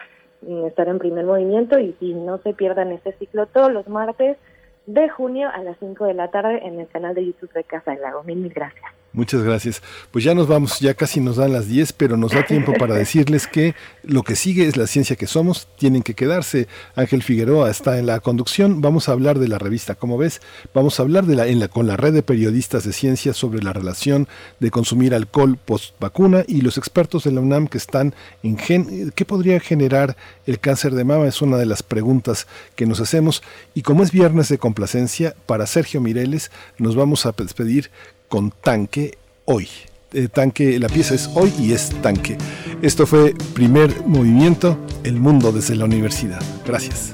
[0.65, 4.37] estar en primer movimiento y si no se pierdan este ciclo todos los martes
[4.85, 7.91] de junio a las 5 de la tarde en el canal de YouTube de Casa
[7.91, 8.23] del Lago.
[8.23, 9.02] Mil, mil gracias.
[9.13, 9.83] Muchas gracias.
[10.09, 12.95] Pues ya nos vamos, ya casi nos dan las 10, pero nos da tiempo para
[13.03, 16.67] decirles que lo que sigue es la ciencia que somos, tienen que quedarse.
[16.95, 20.41] Ángel Figueroa está en la conducción, vamos a hablar de la revista, como ves,
[20.73, 23.61] vamos a hablar de la, en la, con la red de periodistas de ciencia sobre
[23.61, 24.27] la relación
[24.59, 29.11] de consumir alcohol post vacuna y los expertos de la UNAM que están en gen,
[29.13, 30.17] ¿qué podría generar
[30.47, 31.27] el cáncer de mama?
[31.27, 33.43] Es una de las preguntas que nos hacemos
[33.75, 37.91] y como es viernes de complacencia, para Sergio Mireles nos vamos a despedir
[38.27, 39.67] con Tanque hoy.
[40.13, 42.37] Eh, tanque, la pieza es hoy y es Tanque.
[42.83, 46.41] Esto fue primer movimiento, el mundo desde la universidad.
[46.65, 47.13] Gracias.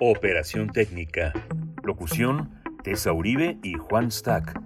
[0.00, 1.32] operación técnica.
[1.82, 2.50] Locución,
[2.82, 4.60] Tessa Uribe y Juan Stack.